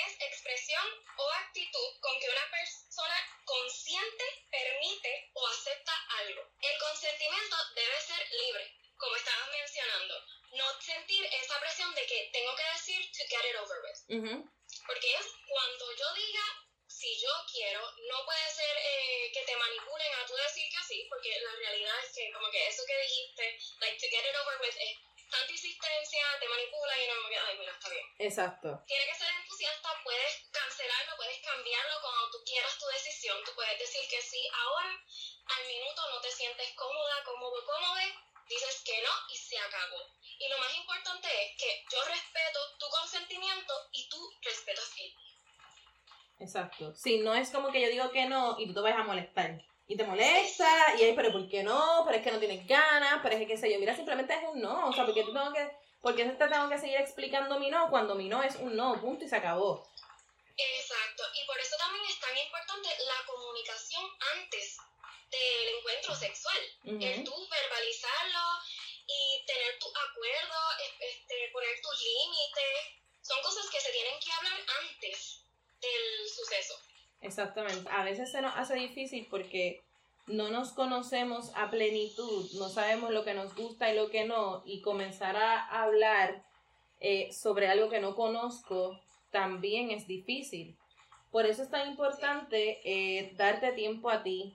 Es 0.05 0.21
expresión 0.21 0.85
o 1.17 1.31
actitud 1.33 2.00
con 2.00 2.21
que 2.21 2.29
una 2.29 2.50
persona 2.50 3.17
consciente, 3.45 4.25
permite 4.50 5.31
o 5.33 5.47
acepta 5.47 5.93
algo. 6.19 6.43
El 6.61 6.79
consentimiento 6.79 7.57
debe 7.75 8.00
ser 8.00 8.29
libre, 8.33 8.76
como 8.97 9.17
estabas 9.17 9.49
mencionando. 9.50 10.15
No 10.53 10.81
sentir 10.81 11.25
esa 11.33 11.61
presión 11.61 11.95
de 11.95 12.07
que 12.07 12.31
tengo 12.33 12.55
que 12.57 12.65
decir 12.75 13.12
to 13.12 13.25
get 13.29 13.50
it 13.50 13.57
over 13.57 13.79
with. 13.83 14.19
Ujú. 14.19 14.50
Porque 14.87 15.15
es 15.15 15.26
cuando 15.49 15.97
yo 15.97 16.15
diga 16.15 16.67
si 16.88 17.21
yo 17.21 17.31
quiero, 17.50 17.81
no 18.09 18.25
puede 18.25 18.50
ser 18.50 18.76
eh, 18.79 19.31
que 19.33 19.43
te 19.43 19.57
manipulen 19.57 20.15
a 20.15 20.26
tú 20.26 20.35
decir 20.35 20.65
que 20.71 20.83
sí, 20.88 21.07
porque 21.11 21.41
la 21.41 21.53
realidad 21.57 22.05
es 22.05 22.12
que 22.15 22.33
como 22.33 22.50
que 22.50 22.67
eso 22.67 22.83
que 22.87 22.99
dijiste, 22.99 23.59
like 23.81 23.99
to 23.99 24.07
get 24.11 24.25
it 24.25 24.37
over 24.37 24.59
with, 24.61 24.76
es 24.79 24.97
tanta 25.30 25.52
insistencia, 25.52 26.21
te 26.40 26.49
manipulan 26.49 27.00
y 27.00 27.06
no 27.06 27.28
me 27.28 27.38
ay, 27.38 27.59
mira, 27.59 27.73
está 27.73 27.88
bien. 27.90 28.06
Exacto. 28.18 28.83
Tiene 28.87 29.06
que 29.06 29.14
ser 29.14 29.28
entusiasta, 29.28 29.88
puedes 30.02 30.49
cancelarlo, 30.52 31.16
puedes 31.16 31.38
cambiarlo 31.42 31.95
cuando 32.00 32.30
tú 32.30 32.38
quieras 32.45 32.78
tu 32.78 32.87
decisión, 32.87 33.37
tú 33.45 33.52
puedes 33.54 33.78
decir 33.78 34.02
que 34.09 34.23
sí 34.23 34.40
ahora, 34.52 34.90
al 35.47 35.66
minuto 35.66 36.02
no 36.11 36.21
te 36.21 36.30
sientes 36.30 36.73
cómoda, 36.75 37.25
cómodo, 37.25 37.64
cómodo, 37.64 38.00
dices 38.49 38.83
que 38.85 39.02
no 39.02 39.12
y 39.28 39.37
se 39.37 39.59
acabó. 39.59 40.00
Y 40.38 40.49
lo 40.49 40.59
más 40.59 40.75
importante 40.76 41.28
es 41.28 41.56
que 41.59 41.85
yo 41.90 42.04
respeto 42.04 42.59
tu 42.78 42.87
consentimiento 42.88 43.75
y 43.92 44.09
tú 44.09 44.18
respetas 44.42 44.90
el 44.99 45.14
mío. 45.14 45.37
Exacto. 46.38 46.95
Sí, 46.95 47.18
no 47.18 47.35
es 47.35 47.50
como 47.50 47.73
que 47.73 47.80
yo 47.80 47.88
digo 47.88 48.11
que 48.11 48.26
no 48.26 48.56
y 48.59 48.66
tú 48.66 48.75
te 48.75 48.80
vas 48.80 48.95
a 48.95 49.04
molestar. 49.04 49.62
Y 49.88 49.97
te 49.97 50.05
molesta, 50.05 50.97
y 50.99 51.05
ahí, 51.05 51.12
pero 51.14 51.31
¿por 51.31 51.49
qué 51.49 51.62
no? 51.62 52.02
Pero 52.05 52.19
es 52.19 52.25
que 52.25 52.33
no 52.33 52.40
tienes 52.40 52.66
ganas, 52.66 53.21
pero 53.23 53.35
es 53.35 53.40
que 53.40 53.47
qué 53.47 53.57
sé 53.57 53.73
yo. 53.73 53.78
Mira, 53.78 53.95
simplemente 53.95 54.35
es 54.35 54.43
un 54.52 54.61
no. 54.61 54.88
O 54.88 54.93
sea, 54.93 55.05
porque 55.05 55.23
tú 55.23 55.33
tengo 55.33 55.52
que. 55.52 55.71
Porque 56.02 56.25
te 56.25 56.49
tengo 56.49 56.69
que 56.69 56.78
seguir 56.78 56.99
explicando 56.99 57.59
mi 57.59 57.71
no 57.71 57.88
cuando 57.88 58.14
mi 58.14 58.28
no 58.28 58.43
es 58.43 58.57
un 58.57 58.76
no, 58.76 59.00
punto 59.00 59.25
y 59.25 59.28
se 59.28 59.37
acabó. 59.37 59.88
Exacto, 60.57 61.23
y 61.35 61.47
por 61.47 61.59
eso 61.59 61.76
también 61.76 62.05
es 62.07 62.19
tan 62.19 62.37
importante 62.37 62.88
la 62.88 63.26
comunicación 63.26 64.05
antes 64.35 64.78
del 65.31 65.69
encuentro 65.76 66.14
sexual. 66.14 66.57
El 66.85 67.25
tú 67.25 67.49
verbalizarlo 67.49 68.45
y 69.07 69.45
tener 69.47 69.78
tu 69.78 69.88
acuerdo, 69.88 70.59
este, 71.00 71.50
poner 71.52 71.81
tus 71.83 72.00
límites, 72.00 73.05
son 73.21 73.43
cosas 73.43 73.69
que 73.71 73.81
se 73.81 73.93
tienen 73.93 74.19
que 74.19 74.33
hablar 74.33 74.61
antes 74.81 75.43
del 75.81 76.28
suceso. 76.28 76.81
Exactamente. 77.20 77.88
A 77.90 78.04
veces 78.04 78.30
se 78.30 78.42
nos 78.42 78.56
hace 78.56 78.75
difícil 78.75 79.26
porque 79.30 79.82
no 80.26 80.50
nos 80.50 80.73
conocemos 80.73 81.52
a 81.54 81.70
plenitud, 81.70 82.50
no 82.54 82.68
sabemos 82.68 83.11
lo 83.12 83.25
que 83.25 83.35
nos 83.35 83.54
gusta 83.54 83.92
y 83.92 83.96
lo 83.96 84.11
que 84.11 84.25
no, 84.25 84.62
y 84.64 84.80
comenzar 84.82 85.37
a 85.37 85.82
hablar 85.82 86.44
eh, 87.00 87.32
sobre 87.32 87.68
algo 87.68 87.88
que 87.88 88.00
no 88.00 88.14
conozco 88.14 89.00
también 89.30 89.90
es 89.90 90.06
difícil. 90.06 90.76
Por 91.30 91.46
eso 91.46 91.62
es 91.62 91.70
tan 91.70 91.88
importante 91.88 92.80
eh, 92.85 93.32
darte 93.37 93.73
tiempo 93.73 94.11
a 94.11 94.23
ti, 94.23 94.54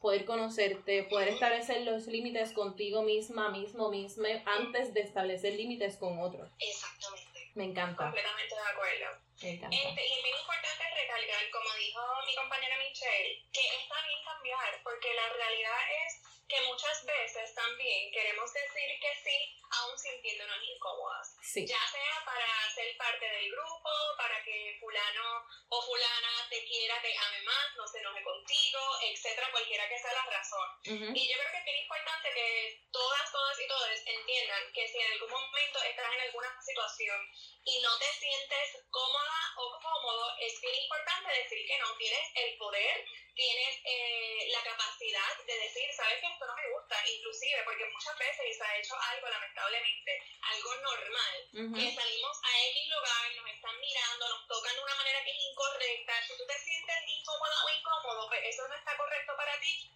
poder 0.00 0.24
conocerte, 0.24 1.04
poder 1.04 1.28
establecer 1.28 1.82
los 1.82 2.06
límites 2.06 2.52
contigo 2.52 3.02
misma, 3.02 3.50
mismo, 3.50 3.90
misma, 3.90 4.28
antes 4.58 4.92
de 4.94 5.00
establecer 5.00 5.54
límites 5.54 5.96
con 5.96 6.18
otros. 6.18 6.50
Exactamente. 6.58 7.50
Me 7.54 7.64
encanta. 7.64 8.04
Completamente 8.04 8.54
de 8.54 8.70
acuerdo. 8.72 9.27
Este, 9.40 9.68
y 9.70 9.78
es 9.78 9.94
bien 10.24 10.36
importante 10.36 10.82
recalcar, 10.96 11.50
como 11.50 11.72
dijo 11.78 12.00
mi 12.26 12.34
compañera 12.34 12.76
Michelle, 12.78 13.46
que 13.52 13.60
está 13.60 13.94
bien 14.02 14.24
cambiar, 14.24 14.82
porque 14.82 15.14
la 15.14 15.28
realidad 15.32 15.78
es 16.06 16.37
que 16.48 16.60
muchas 16.62 17.04
veces 17.04 17.54
también 17.54 18.10
queremos 18.10 18.52
decir 18.52 19.00
que 19.00 19.14
sí, 19.22 19.60
aún 19.70 19.98
sintiéndonos 19.98 20.58
incómodas. 20.62 21.36
Ya 21.54 21.78
sea 21.92 22.24
para 22.24 22.70
ser 22.74 22.96
parte 22.96 23.28
del 23.28 23.50
grupo, 23.52 23.90
para 24.16 24.42
que 24.42 24.78
fulano 24.80 25.44
o 25.68 25.82
fulana 25.82 26.48
te 26.48 26.64
quiera, 26.64 27.00
te 27.02 27.16
ame 27.16 27.42
más, 27.42 27.76
no 27.76 27.86
se 27.86 27.98
enoje 27.98 28.22
contigo, 28.22 28.80
etcétera, 29.02 29.50
cualquiera 29.50 29.88
que 29.88 29.98
sea 29.98 30.12
la 30.12 30.24
razón. 30.24 30.68
Y 31.14 31.28
yo 31.28 31.38
creo 31.38 31.52
que 31.52 31.58
es 31.58 31.64
bien 31.64 31.82
importante 31.82 32.32
que 32.32 32.80
todas, 32.90 33.30
todas 33.30 33.60
y 33.60 33.68
todos 33.68 33.88
entiendan 34.06 34.72
que 34.72 34.88
si 34.88 34.98
en 34.98 35.12
algún 35.12 35.30
momento 35.30 35.82
estás 35.82 36.14
en 36.14 36.20
alguna 36.20 36.62
situación 36.62 37.20
y 37.64 37.80
no 37.82 37.98
te 37.98 38.06
sientes 38.06 38.86
cómoda 38.90 39.40
o 39.56 39.78
cómodo, 39.80 40.17
es 40.40 40.60
bien 40.60 40.74
importante 40.74 41.32
decir 41.42 41.66
que 41.66 41.78
no 41.78 41.96
tienes 41.96 42.30
el 42.34 42.56
poder 42.58 43.04
tienes 43.38 43.78
eh, 43.84 44.50
la 44.50 44.60
capacidad 44.64 45.38
de 45.46 45.54
decir, 45.54 45.86
sabes 45.94 46.18
que 46.18 46.26
esto 46.26 46.44
no 46.44 46.56
me 46.56 46.68
gusta, 46.74 46.98
inclusive 47.06 47.62
porque 47.64 47.86
muchas 47.86 48.18
veces 48.18 48.58
se 48.58 48.64
ha 48.64 48.78
hecho 48.78 48.98
algo 48.98 49.28
lamentablemente, 49.28 50.22
algo 50.42 50.74
normal, 50.82 51.36
que 51.52 51.94
salimos 51.94 52.36
a 52.42 52.50
X 52.66 52.88
lugar, 52.90 53.30
nos 53.36 53.50
están 53.54 53.78
mirando, 53.78 54.28
nos 54.28 54.48
tocan 54.48 54.74
de 54.74 54.82
una 54.82 54.94
manera 54.96 55.22
que 55.22 55.30
es 55.30 55.38
incorrecta, 55.38 56.26
si 56.26 56.36
tú 56.36 56.44
te 56.48 56.58
sientes 56.58 56.96
incómoda 57.06 57.64
o 57.64 57.70
incómodo, 57.78 58.26
pues 58.26 58.42
eso 58.42 58.66
no 58.66 58.74
está 58.74 58.96
correcto 58.96 59.32
para 59.36 59.60
ti, 59.60 59.88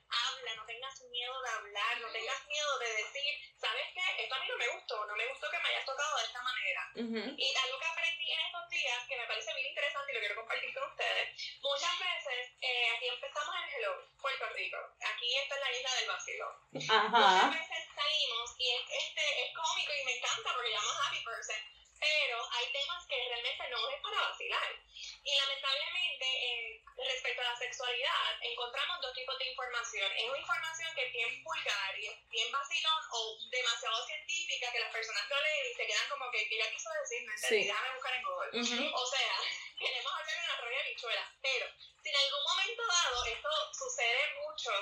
habla, 0.43 0.57
no 0.57 0.67
tengas 0.67 1.01
miedo 1.03 1.43
de 1.43 1.51
hablar, 1.51 2.01
no 2.01 2.09
tengas 2.11 2.47
miedo 2.47 2.79
de 2.79 2.89
decir, 2.95 3.55
¿sabes 3.61 3.87
qué? 3.95 4.23
Esto 4.23 4.35
a 4.35 4.41
mí 4.41 4.47
no 4.49 4.57
me 4.57 4.69
gustó, 4.69 5.07
no 5.07 5.15
me 5.15 5.27
gustó 5.29 5.51
que 5.51 5.59
me 5.59 5.69
hayas 5.69 5.85
tocado 5.85 6.17
de 6.19 6.25
esta 6.25 6.43
manera. 6.43 6.91
Y 6.95 7.55
algo 7.57 7.79
que 7.79 7.87
aprendí 7.87 8.33
en 8.33 8.41
estos 8.41 8.69
días, 8.69 9.07
que 9.09 9.17
me 9.17 9.27
parece 9.27 9.53
muy 9.53 9.63
interesante 9.63 10.13
y 10.13 10.15
lo 10.15 10.21
quiero 10.21 10.37
compartir 10.37 10.75
con 10.75 10.91
ustedes, 10.91 11.59
muchas 11.61 11.99
veces 11.99 12.53
eh, 12.61 12.91
aquí 12.97 13.09
empezamos 13.09 13.55
en 13.55 13.75
Hello, 13.75 13.93
Puerto 14.21 14.49
Rico, 14.51 14.79
aquí 15.01 15.39
está 15.39 15.55
es 15.55 15.61
la 15.61 15.73
isla 15.73 15.95
del 15.95 16.09
vacilo. 16.09 16.47
Muchas 16.73 17.51
veces 17.55 17.81
salimos 17.95 18.55
y 18.59 18.71
es, 18.71 18.83
este, 18.91 19.47
es 19.47 19.55
cómico 19.55 19.93
y 19.95 20.05
me 20.05 20.17
encanta 20.19 20.55
porque 20.55 20.71
llamo 20.71 20.91
Happy 21.07 21.25
Person, 21.25 21.63
pero 22.03 22.37
hay 22.51 22.67
temas 22.73 23.07
que 23.07 23.17
realmente 23.29 23.69
no 23.71 23.89
es 23.91 24.01
para 24.03 24.21
vacilar. 24.29 24.75
Y 25.23 25.37
lamentablemente, 25.37 26.83
respecto 26.97 27.43
a 27.43 27.45
la 27.45 27.57
sexualidad, 27.57 28.39
encontramos 28.41 29.01
dos 29.01 29.15
tipos 29.15 29.39
de 29.39 29.47
información. 29.47 30.11
Es 30.17 30.29
una 30.29 30.39
información 30.39 30.95
que 30.97 31.07
es 31.07 31.13
bien 31.13 31.45
vulgar 31.45 31.99
y 31.99 32.07
es 32.09 32.29
bien 32.29 32.51
vacilón 32.51 33.03
o 33.13 33.39
demasiado 33.51 34.05
científica 34.07 34.73
que 34.73 34.81
las 34.81 34.93
personas 34.93 35.29
lo 35.31 35.41
leen 35.43 35.71
y 35.71 35.75
se 35.75 35.87
quedan 35.87 36.09
como 36.09 36.31
que, 36.33 36.49
¿qué 36.49 36.57
ella 36.57 36.71
quiso 36.73 36.91
decir? 36.91 37.23
No 37.25 37.33
entendí, 37.33 37.65
déjame 37.67 37.95
buscar 37.95 38.15
en 38.15 38.23
Google. 38.25 38.91
O 38.95 39.07
sea, 39.07 39.35
queremos 39.79 40.13
hablar 40.13 40.37
de 40.37 40.45
una 40.45 40.57
roya 40.57 40.79
de 40.79 40.89
bichuela. 40.91 41.35
Pero, 41.41 41.67
si 42.03 42.09
en 42.09 42.17
algún 42.17 42.43
momento 42.43 42.83
dado 42.87 43.25
esto 43.27 43.51
sucede 43.79 44.35
mucho 44.43 44.73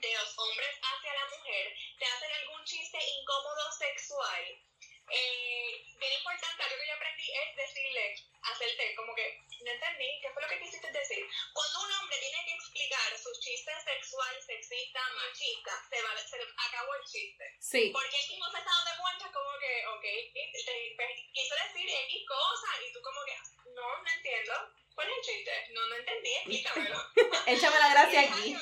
de 0.00 0.14
los 0.14 0.38
hombres 0.38 0.80
hacia 0.80 1.12
la 1.12 1.26
mujer, 1.28 1.76
te 1.98 2.04
hacen 2.06 2.32
algún 2.32 2.64
chiste 2.64 2.98
incómodo 3.04 3.72
sexual, 3.72 4.67
eh, 5.10 5.84
bien 5.98 6.12
importante, 6.12 6.62
algo 6.62 6.76
que 6.76 6.86
yo 6.86 6.94
aprendí 6.94 7.26
es 7.32 7.56
decirle, 7.56 8.14
hacerte 8.42 8.94
como 8.94 9.14
que, 9.14 9.40
no 9.60 9.70
entendí, 9.70 10.20
¿qué 10.22 10.30
fue 10.32 10.42
lo 10.42 10.48
que 10.48 10.60
quisiste 10.60 10.90
decir? 10.92 11.26
Cuando 11.52 11.80
un 11.80 11.92
hombre 11.92 12.18
tiene 12.18 12.44
que 12.44 12.54
explicar 12.54 13.18
sus 13.18 13.40
chistes 13.40 13.84
sexual, 13.84 14.42
sexista, 14.42 15.00
machista, 15.14 15.72
se, 15.90 16.02
va, 16.02 16.16
se 16.16 16.36
acabó 16.36 16.94
el 16.94 17.04
chiste. 17.04 17.44
Sí. 17.60 17.90
Porque 17.92 18.16
él 18.16 18.28
mismo 18.30 18.50
se 18.50 18.58
está 18.58 18.70
dando 18.70 19.02
cuenta 19.02 19.32
como 19.32 19.58
que, 19.58 19.86
ok, 19.86 20.04
quiso 21.32 21.54
decir 21.54 21.88
X 21.88 22.24
cosa 22.26 22.68
y 22.82 22.92
tú 22.92 23.00
como 23.02 23.24
que, 23.24 23.34
no, 23.74 24.02
no 24.02 24.10
entiendo. 24.10 24.54
¿Cuál 24.94 25.10
es 25.10 25.18
el 25.18 25.24
chiste? 25.24 25.52
No, 25.70 25.88
no 25.88 25.96
entendí, 25.96 26.34
explícamelo. 26.34 26.98
Échame 27.46 27.78
la 27.78 27.88
gracia 27.90 28.20
aquí. 28.26 28.56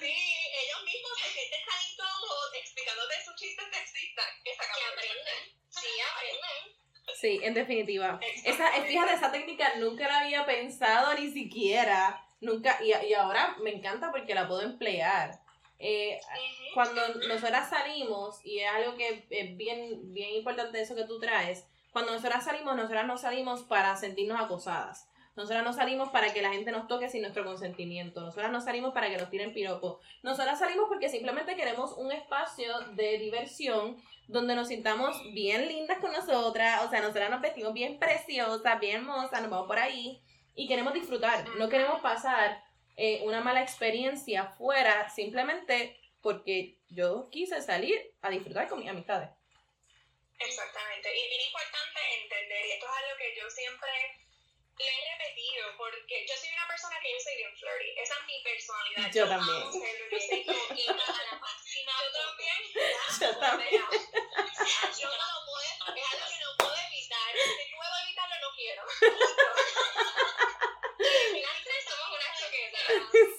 Sí, 0.00 0.14
ellos 0.14 0.84
mismos 0.84 1.12
se 1.22 1.30
sienten 1.30 1.60
tan 1.66 1.80
incómodos 1.92 2.54
explicándote 2.54 3.14
sus 3.24 3.36
chistes 3.36 3.66
sexistas 3.72 4.26
que 4.44 4.54
se 4.54 4.62
acaban 4.62 4.92
aprenden. 4.92 5.58
Sí, 5.68 5.88
aprenden. 6.12 6.76
Sí, 7.20 7.40
en 7.42 7.54
definitiva. 7.54 8.20
Esa, 8.44 8.70
fíjate, 8.82 9.12
esa 9.14 9.32
técnica 9.32 9.74
nunca 9.76 10.08
la 10.08 10.20
había 10.20 10.44
pensado 10.44 11.14
ni 11.14 11.30
siquiera. 11.30 12.22
Nunca, 12.40 12.78
y, 12.82 12.92
y 13.06 13.14
ahora 13.14 13.56
me 13.60 13.70
encanta 13.70 14.10
porque 14.10 14.34
la 14.34 14.46
puedo 14.46 14.62
emplear. 14.62 15.40
Eh, 15.78 16.20
cuando 16.74 17.06
nosotras 17.28 17.68
salimos, 17.68 18.44
y 18.44 18.60
es 18.60 18.70
algo 18.70 18.96
que 18.96 19.26
es 19.30 19.56
bien, 19.56 20.12
bien 20.12 20.34
importante 20.34 20.80
eso 20.80 20.94
que 20.94 21.04
tú 21.04 21.18
traes, 21.20 21.66
cuando 21.92 22.12
nosotras 22.12 22.44
salimos, 22.44 22.76
nosotras 22.76 23.06
no 23.06 23.16
salimos 23.16 23.62
para 23.62 23.96
sentirnos 23.96 24.40
acosadas. 24.40 25.08
Nosotras 25.36 25.62
no 25.62 25.74
salimos 25.74 26.08
para 26.08 26.32
que 26.32 26.40
la 26.40 26.50
gente 26.50 26.72
nos 26.72 26.88
toque 26.88 27.10
sin 27.10 27.20
nuestro 27.20 27.44
consentimiento. 27.44 28.22
Nosotras 28.22 28.50
no 28.50 28.60
salimos 28.62 28.94
para 28.94 29.10
que 29.10 29.18
nos 29.18 29.28
tiren 29.28 29.52
piropos. 29.52 30.02
Nosotras 30.22 30.58
salimos 30.58 30.86
porque 30.88 31.10
simplemente 31.10 31.56
queremos 31.56 31.92
un 31.92 32.10
espacio 32.10 32.80
de 32.94 33.18
diversión 33.18 34.02
donde 34.28 34.54
nos 34.54 34.68
sintamos 34.68 35.22
bien 35.34 35.68
lindas 35.68 35.98
con 35.98 36.10
nosotras. 36.10 36.82
O 36.86 36.90
sea, 36.90 37.02
nosotras 37.02 37.30
nos 37.30 37.42
vestimos 37.42 37.74
bien 37.74 37.98
preciosas, 37.98 38.80
bien 38.80 38.96
hermosas, 38.96 39.42
nos 39.42 39.50
vamos 39.50 39.66
por 39.66 39.78
ahí 39.78 40.22
y 40.54 40.66
queremos 40.66 40.94
disfrutar. 40.94 41.46
No 41.58 41.68
queremos 41.68 42.00
pasar 42.00 42.64
eh, 42.96 43.20
una 43.24 43.42
mala 43.42 43.60
experiencia 43.60 44.46
fuera 44.56 45.10
simplemente 45.10 46.00
porque 46.22 46.78
yo 46.88 47.28
quise 47.30 47.60
salir 47.60 48.14
a 48.22 48.30
disfrutar 48.30 48.68
con 48.68 48.80
mis 48.80 48.88
amistades. 48.88 49.28
Exactamente. 50.38 51.14
Y 51.14 51.20
es 51.20 51.28
bien 51.28 51.42
importante 51.46 52.00
entender, 52.22 52.66
y 52.66 52.72
esto 52.72 52.86
es 52.86 52.92
algo 52.92 53.18
que 53.18 53.40
yo 53.40 53.50
siempre 53.50 53.90
le 54.84 54.90
he 54.90 55.16
repetido, 55.16 55.76
porque 55.76 56.26
yo 56.26 56.34
soy 56.36 56.50
una 56.52 56.68
persona 56.68 57.00
que 57.00 57.12
yo 57.12 57.20
soy 57.20 57.36
bien 57.36 57.56
flirty. 57.56 57.98
Esa 57.98 58.14
es 58.14 58.26
mi 58.26 58.42
personalidad. 58.42 59.12
Yo, 59.12 59.28
también. 59.28 59.56
Amo 59.56 59.72
ser, 59.72 60.06
yo 60.06 60.92
a 60.92 60.96
la. 60.96 61.36
Yo 61.76 62.12
también. 62.18 62.58
Yo 63.20 63.38
también. 63.38 63.70
Yo 65.00 65.08
no 65.08 65.26
lo 65.32 65.38
puedo, 65.46 65.96
es 65.96 66.06
algo 66.12 66.26
que 66.28 66.38
no 66.40 66.50
puedo 66.58 66.76
evitar. 66.88 67.30
Si 67.36 67.64
puedo 67.74 67.94
evitarlo, 68.04 68.36
no 68.40 68.50
quiero. 68.54 68.82
y 71.34 71.42
al 71.42 71.56
final 71.56 71.82
somos 71.88 72.08
una 72.16 72.28
choqueta. 72.38 72.78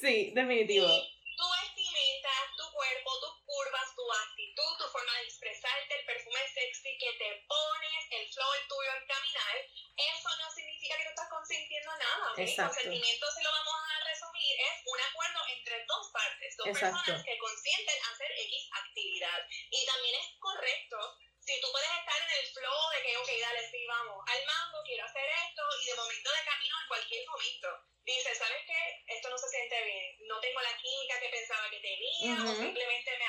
Sí, 0.01 0.31
definitivo. 0.33 0.87
Y 0.87 1.35
tu 1.35 1.45
vestimenta, 1.61 2.29
tu 2.57 2.71
cuerpo, 2.71 3.19
tus 3.19 3.35
curvas, 3.45 3.95
tu 3.95 4.11
actitud, 4.11 4.77
tu 4.77 4.85
forma 4.89 5.13
de 5.17 5.23
expresarte, 5.23 5.99
el 5.99 6.05
perfume 6.05 6.39
sexy 6.53 6.97
que 6.97 7.13
te 7.13 7.45
pones, 7.47 8.05
el 8.11 8.26
flow 8.37 8.53
el 8.53 8.67
tuyo 8.69 8.91
al 8.93 9.07
caminar, 9.07 9.55
eso 9.97 10.29
no 10.37 10.47
significa 10.53 10.97
que 10.97 11.03
tú 11.03 11.09
estás 11.09 11.29
consintiendo 11.29 11.91
nada. 11.97 12.31
¿okay? 12.31 12.55
Consentimiento, 12.55 13.25
si 13.33 13.41
lo 13.41 13.51
vamos 13.51 13.77
a 13.81 14.03
resumir, 14.05 14.53
es 14.61 14.75
un 14.85 14.99
acuerdo 15.01 15.39
entre 15.57 15.75
dos 15.85 16.11
partes, 16.13 16.57
dos 16.57 16.67
Exacto. 16.69 17.01
personas 17.01 17.25
que 17.25 17.37
consienten 17.37 17.97
hacer 18.13 18.29
X 18.31 18.69
actividad. 18.77 19.39
Y 19.49 19.85
también 19.85 20.15
es 20.21 20.27
correcto 20.37 20.97
si 21.41 21.61
tú 21.61 21.67
puedes 21.71 21.89
estar 21.89 22.19
en 22.21 22.31
el 22.43 22.45
flow 22.51 22.81
de 22.91 23.01
que, 23.01 23.17
ok, 23.17 23.29
dale, 23.39 23.71
sí, 23.71 23.81
vamos, 23.87 24.19
al 24.27 24.45
mambo, 24.45 24.83
quiero 24.83 25.05
hacer 25.05 25.23
esto, 25.47 25.63
y 25.81 25.85
de 25.87 25.95
momento 25.95 26.29
de 26.29 26.43
camino, 26.43 26.75
en 26.81 26.87
cualquier 26.87 27.25
momento, 27.25 27.67
dices, 28.03 28.37
¿sabes 28.37 28.61
qué? 28.67 29.15
Esto 29.15 29.29
no 29.29 29.37
se 29.37 29.47
siente 29.47 29.81
bien, 29.81 30.27
no 30.27 30.41
tengo 30.41 30.59
la 30.59 30.75
química 30.75 31.19
que 31.21 31.29
pensaba 31.29 31.69
que 31.69 31.79
tenía, 31.79 32.35
o 32.43 32.51
Ujú. 32.51 32.63
simplemente 32.67 33.17
me 33.17 33.25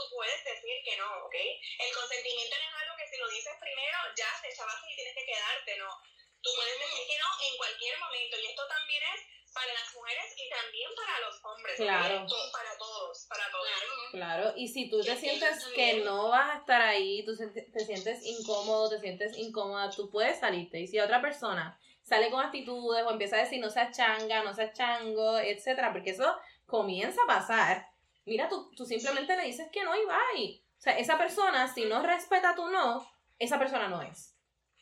tú 0.00 0.16
puedes 0.16 0.40
decir 0.44 0.80
que 0.84 0.96
no, 0.96 1.08
¿ok? 1.28 1.36
El 1.36 1.92
consentimiento 1.92 2.56
no 2.56 2.64
es 2.64 2.76
algo 2.80 2.96
que 2.96 3.08
si 3.08 3.16
lo 3.20 3.28
dices 3.28 3.52
primero, 3.60 3.98
ya 4.16 4.32
te 4.40 4.48
echabas 4.48 4.80
y 4.88 4.96
tienes 4.96 5.14
que 5.14 5.26
quedarte, 5.28 5.76
no. 5.76 5.92
Tú 6.40 6.50
puedes 6.56 6.78
decir 6.80 7.04
que 7.04 7.18
no 7.20 7.28
en 7.44 7.56
cualquier 7.60 7.98
momento, 8.00 8.34
y 8.40 8.46
esto 8.48 8.64
también 8.66 9.02
es 9.12 9.20
para 9.52 9.74
las 9.74 9.94
mujeres 9.94 10.24
y 10.36 10.48
también 10.48 10.90
para 10.96 11.20
los 11.20 11.44
hombres. 11.44 11.76
Claro. 11.76 12.26
Para 12.52 12.78
todos, 12.78 13.26
para 13.28 13.50
todos. 13.50 13.68
Claro, 14.12 14.52
y 14.56 14.68
si 14.68 14.88
tú 14.88 15.02
te 15.02 15.16
sientes 15.16 15.66
que 15.74 16.00
no 16.04 16.30
vas 16.30 16.56
a 16.56 16.58
estar 16.60 16.80
ahí, 16.80 17.24
tú 17.24 17.36
te 17.36 17.84
sientes 17.84 18.24
incómodo, 18.24 18.88
te 18.88 19.00
sientes 19.00 19.36
incómoda, 19.36 19.90
tú 19.90 20.08
puedes 20.08 20.40
salirte. 20.40 20.80
Y 20.80 20.86
si 20.86 20.98
otra 20.98 21.20
persona 21.20 21.78
sale 22.02 22.30
con 22.30 22.44
actitudes 22.44 23.04
o 23.04 23.10
empieza 23.10 23.36
a 23.36 23.40
decir 23.40 23.60
no 23.60 23.70
seas 23.70 23.96
changa, 23.96 24.42
no 24.42 24.54
seas 24.54 24.72
chango, 24.72 25.38
etcétera, 25.38 25.92
porque 25.92 26.10
eso 26.10 26.36
comienza 26.66 27.22
a 27.22 27.26
pasar, 27.26 27.89
mira, 28.24 28.48
tú, 28.48 28.70
tú 28.76 28.84
simplemente 28.84 29.36
le 29.36 29.46
dices 29.46 29.68
que 29.72 29.84
no 29.84 29.94
y 29.96 30.04
bye. 30.04 30.62
O 30.78 30.82
sea, 30.82 30.98
esa 30.98 31.18
persona, 31.18 31.72
si 31.72 31.84
no 31.84 32.02
respeta 32.02 32.54
tu 32.54 32.68
no, 32.68 33.06
esa 33.38 33.58
persona 33.58 33.88
no 33.88 34.02
es. 34.02 34.34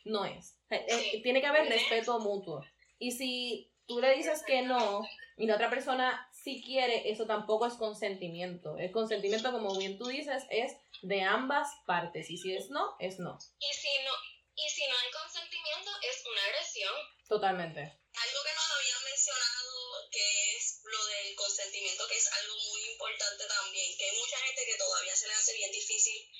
No 0.04 0.24
es. 0.24 0.58
Eh, 0.70 1.20
tiene 1.22 1.40
que 1.40 1.46
haber 1.46 1.68
respeto 1.68 2.18
mutuo. 2.20 2.64
Y 2.98 3.12
si 3.12 3.72
tú 3.86 4.00
le 4.00 4.14
dices 4.14 4.42
que 4.46 4.62
no 4.62 5.02
y 5.36 5.46
la 5.46 5.54
otra 5.54 5.70
persona 5.70 6.28
sí 6.32 6.62
quiere, 6.64 7.10
eso 7.10 7.26
tampoco 7.26 7.66
es 7.66 7.74
consentimiento. 7.74 8.76
El 8.78 8.90
consentimiento, 8.90 9.52
como 9.52 9.76
bien 9.76 9.98
tú 9.98 10.06
dices, 10.06 10.44
es 10.50 10.76
de 11.02 11.22
ambas 11.22 11.68
partes. 11.86 12.30
Y 12.30 12.38
si 12.38 12.54
es 12.54 12.70
no, 12.70 12.96
es 12.98 13.18
no. 13.18 13.38
Y 13.58 13.74
si 13.74 13.88
no, 14.04 14.12
y 14.54 14.68
si 14.68 14.82
no 14.88 14.94
hay 15.04 15.10
consentimiento, 15.12 15.90
es 16.02 16.24
una 16.30 16.44
agresión. 16.44 16.94
Totalmente. 17.28 17.98
Algo 18.20 18.42
que 18.42 18.54
nos 18.54 18.70
habían 18.70 19.04
mencionado, 19.04 20.08
que 20.10 20.56
es 20.56 20.80
lo 20.84 21.04
del 21.06 21.34
consentimiento, 21.36 22.08
que 22.08 22.16
es 22.16 22.26
algo 22.26 22.56
muy 22.56 22.82
importante 22.90 23.44
también, 23.46 23.96
que 23.96 24.04
hay 24.10 24.16
mucha 24.16 24.38
gente 24.38 24.64
que 24.64 24.76
todavía 24.76 25.16
se 25.16 25.28
le 25.28 25.34
hace 25.34 25.54
bien 25.54 25.72
difícil 25.72 26.30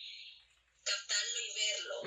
captarlo 0.84 1.40
y 1.40 1.52
verlo. 1.54 2.02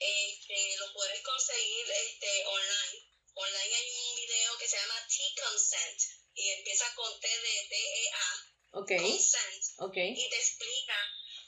este, 0.00 0.76
lo 0.78 0.92
puedes 0.92 1.20
conseguir 1.22 1.90
este, 1.90 2.46
online. 2.46 3.14
Online 3.34 3.74
hay 3.74 3.90
un 3.90 4.16
video 4.16 4.58
que 4.58 4.68
se 4.68 4.76
llama 4.76 5.06
T-Consent 5.08 6.00
y 6.34 6.50
empieza 6.50 6.94
con 6.94 7.20
T 7.20 7.28
de 7.28 7.66
T-E-A. 7.68 8.80
Okay. 8.80 8.98
Consent. 8.98 9.64
Okay. 9.78 10.12
Y 10.12 10.30
te 10.30 10.36
explica 10.36 10.96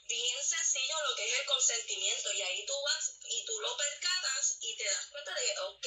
bien 0.07 0.45
sencillo 0.45 0.95
lo 1.09 1.17
que 1.17 1.29
es 1.29 1.41
el 1.41 1.47
consentimiento 1.47 2.33
y 2.33 2.43
ahí 2.43 2.67
tú 2.67 2.75
vas 2.83 3.19
y 3.25 3.45
tú 3.45 3.61
lo 3.61 3.77
percatas 3.77 4.59
y 4.61 4.77
te 4.77 4.85
das 4.85 5.07
cuenta 5.07 5.35
de 5.35 5.47
que, 5.47 5.59
ok, 5.59 5.87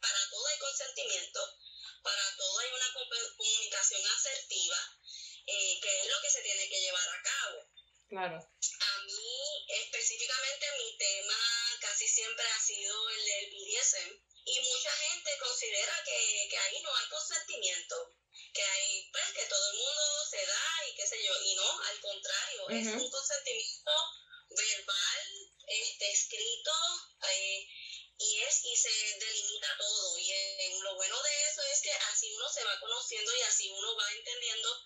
para 0.00 0.30
todo 0.30 0.46
hay 0.46 0.58
consentimiento, 0.58 1.58
para 2.02 2.36
todo 2.36 2.58
hay 2.58 2.70
una 2.70 2.92
comunicación 2.92 4.06
asertiva, 4.06 4.98
eh, 5.46 5.80
que 5.80 6.00
es 6.00 6.06
lo 6.06 6.20
que 6.20 6.30
se 6.30 6.42
tiene 6.42 6.68
que 6.68 6.80
llevar 6.80 7.08
a 7.08 7.22
cabo. 7.22 7.68
Claro. 8.08 8.36
A 8.36 8.98
mí 9.02 9.66
específicamente 9.68 10.66
mi 10.78 10.96
tema 10.96 11.76
casi 11.80 12.08
siempre 12.08 12.46
ha 12.46 12.60
sido 12.60 13.10
el 13.10 13.24
del 13.24 13.50
BDSM 13.50 14.28
y 14.46 14.60
mucha 14.60 14.90
gente 14.96 15.38
considera 15.38 16.02
que, 16.04 16.48
que 16.50 16.58
ahí 16.58 16.80
no 16.80 16.96
hay 16.96 17.08
consentimiento 17.08 18.14
que 18.52 18.62
hay, 18.62 19.08
pues, 19.12 19.32
que 19.34 19.46
todo 19.46 19.70
el 19.70 19.76
mundo 19.76 20.26
se 20.30 20.46
da 20.46 20.86
y 20.88 20.94
qué 20.94 21.06
sé 21.06 21.22
yo, 21.24 21.32
y 21.42 21.54
no, 21.54 21.82
al 21.82 22.00
contrario, 22.00 22.68
es 22.70 22.86
un 22.86 23.10
consentimiento 23.10 23.92
verbal, 24.50 25.52
este, 25.66 26.10
escrito, 26.10 26.72
eh, 27.28 27.66
y 28.18 28.40
es, 28.40 28.64
y 28.64 28.76
se 28.76 28.90
delimita 29.18 29.76
todo, 29.78 30.18
y 30.18 30.32
en, 30.32 30.82
lo 30.82 30.94
bueno 30.96 31.22
de 31.22 31.48
eso 31.48 31.62
es 31.62 31.80
que 31.82 31.92
así 31.92 32.32
uno 32.34 32.48
se 32.50 32.64
va 32.64 32.80
conociendo 32.80 33.36
y 33.36 33.42
así 33.42 33.70
uno 33.70 33.96
va 33.96 34.12
entendiendo 34.12 34.82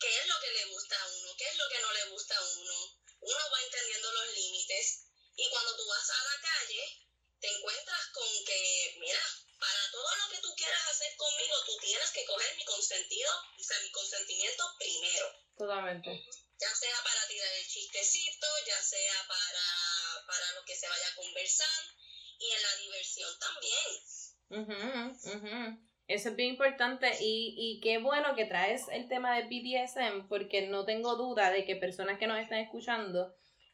qué 0.00 0.18
es 0.18 0.26
lo 0.26 0.40
que 0.40 0.50
le 0.52 0.64
gusta 0.66 1.00
a 1.00 1.06
uno, 1.06 1.36
qué 1.36 1.48
es 1.48 1.56
lo 1.56 1.68
que 1.68 1.80
no 1.80 1.92
le 1.92 2.04
gusta 2.06 2.38
a 2.38 2.42
uno, 2.42 2.98
uno 3.20 3.50
va 3.52 3.62
entendiendo 3.62 4.12
los 4.12 4.34
límites, 4.34 5.04
y 5.36 5.48
cuando 5.48 5.76
tú 5.76 5.86
vas 5.86 6.10
a 6.10 6.24
la 6.24 6.40
calle, 6.40 7.02
te 7.40 7.48
encuentras 7.48 8.06
con 8.12 8.44
que, 8.44 8.94
mira, 9.00 9.41
para 9.62 9.82
todo 9.92 10.10
lo 10.16 10.26
que 10.34 10.42
tú 10.42 10.50
quieras 10.56 10.82
hacer 10.90 11.14
conmigo, 11.16 11.54
tú 11.64 11.78
tienes 11.78 12.10
que 12.10 12.24
coger 12.24 12.56
mi 12.56 12.64
consentido, 12.64 13.30
o 13.30 13.62
sea, 13.62 13.78
mi 13.80 13.92
consentimiento 13.92 14.64
primero. 14.76 15.26
Totalmente. 15.56 16.10
Ya 16.58 16.74
sea 16.74 16.96
para 17.04 17.28
tirar 17.28 17.52
el 17.54 17.66
chistecito, 17.66 18.46
ya 18.66 18.82
sea 18.82 19.14
para, 19.28 20.26
para 20.26 20.52
lo 20.58 20.64
que 20.64 20.74
se 20.74 20.88
vaya 20.88 21.06
a 21.06 21.14
conversar 21.14 21.80
y 22.38 22.50
en 22.50 22.62
la 22.62 22.76
diversión 22.82 23.30
también. 23.38 23.88
Eso 26.08 26.28
es 26.30 26.36
bien 26.36 26.50
importante 26.50 27.16
y, 27.20 27.54
y 27.56 27.80
qué 27.80 27.98
bueno 27.98 28.34
que 28.34 28.46
traes 28.46 28.88
el 28.90 29.08
tema 29.08 29.36
de 29.36 29.44
BDSM 29.44 30.26
porque 30.28 30.62
no 30.62 30.84
tengo 30.84 31.14
duda 31.14 31.52
de 31.52 31.64
que 31.64 31.76
personas 31.76 32.18
que 32.18 32.26
nos 32.26 32.40
están 32.40 32.58
escuchando 32.58 33.32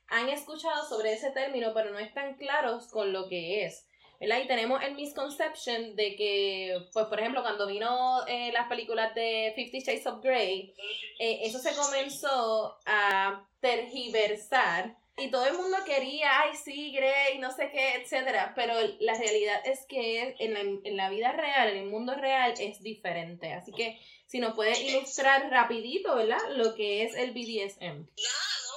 han 0.08 0.28
escuchado 0.28 0.86
sobre 0.86 1.14
ese 1.14 1.30
término 1.30 1.72
pero 1.72 1.90
no 1.90 1.98
están 1.98 2.36
claros 2.36 2.88
con 2.88 3.12
lo 3.12 3.28
que 3.28 3.64
es. 3.64 3.87
¿Verdad? 4.20 4.40
Y 4.42 4.46
tenemos 4.46 4.82
el 4.82 4.94
misconception 4.94 5.94
de 5.96 6.16
que, 6.16 6.78
pues 6.92 7.06
por 7.06 7.20
ejemplo, 7.20 7.42
cuando 7.42 7.66
vino 7.66 8.26
eh, 8.26 8.50
las 8.52 8.68
películas 8.68 9.14
de 9.14 9.52
Fifty 9.54 9.80
Shades 9.80 10.06
of 10.06 10.22
Grey, 10.22 10.74
eh, 11.18 11.40
eso 11.42 11.58
se 11.58 11.74
comenzó 11.74 12.78
a 12.86 13.46
tergiversar 13.60 14.96
y 15.20 15.30
todo 15.30 15.46
el 15.46 15.54
mundo 15.54 15.76
quería, 15.84 16.42
ay 16.42 16.56
sí, 16.56 16.92
Grey, 16.92 17.38
no 17.38 17.50
sé 17.50 17.70
qué, 17.72 17.96
etcétera, 17.96 18.52
pero 18.54 18.74
la 19.00 19.14
realidad 19.14 19.60
es 19.64 19.84
que 19.88 20.36
en 20.38 20.54
la, 20.54 20.60
en 20.60 20.96
la 20.96 21.10
vida 21.10 21.32
real, 21.32 21.70
en 21.70 21.78
el 21.78 21.90
mundo 21.90 22.14
real, 22.14 22.54
es 22.58 22.80
diferente. 22.82 23.52
Así 23.52 23.72
que 23.72 23.98
si 24.26 24.38
nos 24.38 24.54
puedes 24.54 24.80
ilustrar 24.80 25.50
rapidito, 25.50 26.14
¿verdad? 26.14 26.38
Lo 26.50 26.74
que 26.74 27.02
es 27.02 27.16
el 27.16 27.32
BDSM. 27.32 27.82
Nada, 27.82 28.67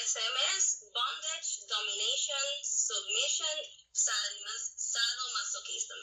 BDSM 0.00 0.36
es 0.56 0.80
bondage, 0.94 1.60
domination, 1.68 2.64
submission, 2.64 3.56
sadomasochism, 3.92 6.00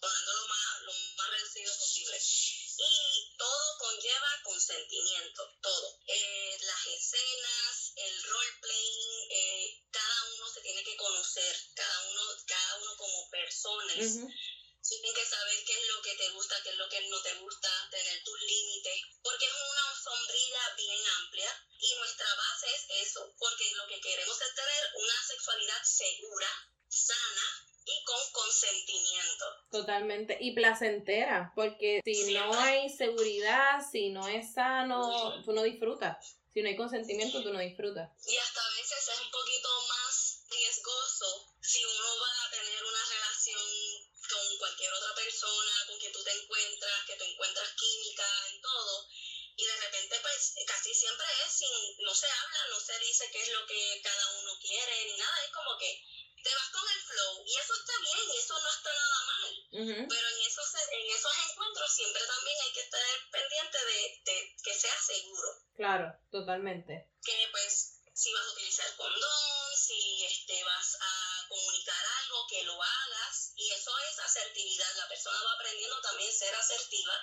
poniéndolo 0.00 0.40
lo 0.40 0.48
más, 0.48 0.80
lo 0.80 0.92
más 1.16 1.30
reducido 1.30 1.76
posible. 1.76 2.16
Y 2.16 3.36
todo 3.36 3.78
conlleva 3.78 4.40
consentimiento, 4.44 5.58
todo. 5.60 6.00
Eh, 6.06 6.58
las 6.62 6.86
escenas, 6.86 7.92
el 7.96 8.22
roleplaying, 8.24 9.30
eh, 9.30 9.82
cada 9.92 10.24
uno 10.36 10.48
se 10.48 10.62
tiene 10.62 10.82
que 10.82 10.96
conocer, 10.96 11.54
cada 11.74 12.08
uno, 12.08 12.22
cada 12.46 12.76
uno 12.76 12.96
como 12.96 13.28
personas. 13.28 14.16
Tienen 14.86 15.14
que 15.14 15.24
saber 15.24 15.64
qué 15.64 15.72
es 15.72 15.88
lo 15.88 16.02
que 16.02 16.14
te 16.14 16.28
gusta, 16.30 16.62
qué 16.62 16.68
es 16.70 16.76
lo 16.76 16.88
que 16.88 17.08
no 17.08 17.20
te 17.22 17.34
gusta, 17.36 17.68
tener 17.90 18.22
tus 18.22 18.40
límites, 18.40 19.00
porque 19.22 19.46
es 19.46 19.52
una 19.52 19.86
sombrilla 19.96 20.74
bien 20.76 21.00
amplia 21.20 21.50
y 21.80 21.94
nuestra 21.96 22.26
base 22.36 22.66
es 22.66 23.08
eso, 23.08 23.34
porque 23.38 23.64
lo 23.76 23.86
que 23.88 24.00
queremos 24.00 24.40
es 24.40 24.54
tener 24.54 24.84
una 24.94 25.26
sexualidad 25.26 25.82
segura, 25.84 26.48
sana 26.88 27.64
y 27.86 28.04
con 28.04 28.32
consentimiento. 28.32 29.44
Totalmente, 29.70 30.36
y 30.40 30.54
placentera, 30.54 31.52
porque 31.54 32.00
si 32.04 32.34
no 32.34 32.52
hay 32.58 32.88
seguridad, 32.90 33.80
si 33.90 34.10
no 34.10 34.28
es 34.28 34.52
sano, 34.52 35.42
tú 35.44 35.52
no 35.52 35.62
disfrutas. 35.62 36.38
Si 36.52 36.62
no 36.62 36.68
hay 36.68 36.76
consentimiento, 36.76 37.42
tú 37.42 37.52
no 37.52 37.58
disfrutas. 37.58 38.10
Y 38.26 38.36
hasta 38.36 38.60
a 38.60 38.70
veces 38.76 39.08
es 39.08 39.20
un 39.20 39.30
poquito 39.30 39.68
más 39.88 40.44
riesgoso 40.50 41.52
si 41.60 41.84
uno 41.84 42.20
va 42.20 42.46
a 42.46 42.50
tener 42.50 42.84
una 42.84 43.04
relación 43.10 44.03
con 44.34 44.58
cualquier 44.58 44.92
otra 44.92 45.14
persona 45.14 45.84
con 45.86 45.98
quien 45.98 46.12
tú 46.12 46.22
te 46.22 46.32
encuentras, 46.32 47.06
que 47.06 47.16
tú 47.16 47.24
encuentras 47.24 47.70
química 47.78 48.26
y 48.52 48.60
todo. 48.60 49.06
Y 49.56 49.64
de 49.64 49.76
repente, 49.76 50.18
pues 50.20 50.54
casi 50.66 50.92
siempre 50.92 51.26
es 51.46 51.52
sin, 51.54 51.70
no 52.04 52.12
se 52.12 52.26
habla, 52.26 52.66
no 52.70 52.80
se 52.80 52.98
dice 52.98 53.30
qué 53.30 53.40
es 53.42 53.48
lo 53.50 53.64
que 53.66 54.00
cada 54.02 54.26
uno 54.40 54.58
quiere 54.60 55.04
ni 55.06 55.16
nada. 55.16 55.44
Es 55.44 55.52
como 55.52 55.78
que 55.78 56.02
te 56.42 56.54
vas 56.54 56.68
con 56.70 56.82
el 56.82 57.00
flow 57.00 57.44
y 57.46 57.56
eso 57.56 57.72
está 57.74 57.92
bien 58.00 58.34
y 58.34 58.36
eso 58.36 58.58
no 58.58 58.68
está 58.68 58.92
nada 58.92 59.20
mal. 59.24 60.08
Pero 60.10 60.28
en 60.28 60.40
esos, 60.42 60.74
en 60.90 61.06
esos 61.10 61.32
encuentros 61.50 61.94
siempre 61.94 62.26
también 62.26 62.56
hay 62.64 62.72
que 62.72 62.80
estar 62.80 63.06
pendiente 63.30 63.78
de, 63.78 64.20
de 64.24 64.56
que 64.62 64.74
sea 64.74 65.00
seguro. 65.00 65.48
Claro, 65.76 66.12
totalmente. 66.30 67.08
Que 67.22 67.48
pues 67.52 67.93
si 68.14 68.32
vas 68.32 68.46
a 68.46 68.52
utilizar 68.54 68.86
condón, 68.96 69.74
si 69.74 70.24
este, 70.24 70.54
vas 70.62 70.96
a 71.02 71.48
comunicar 71.48 71.98
algo, 72.22 72.46
que 72.48 72.62
lo 72.62 72.74
hagas. 72.80 73.52
Y 73.56 73.68
eso 73.70 73.90
es 74.08 74.18
asertividad. 74.20 74.86
La 75.02 75.08
persona 75.08 75.36
va 75.44 75.58
aprendiendo 75.58 76.00
también 76.00 76.30
a 76.30 76.32
ser 76.32 76.54
asertiva 76.54 77.14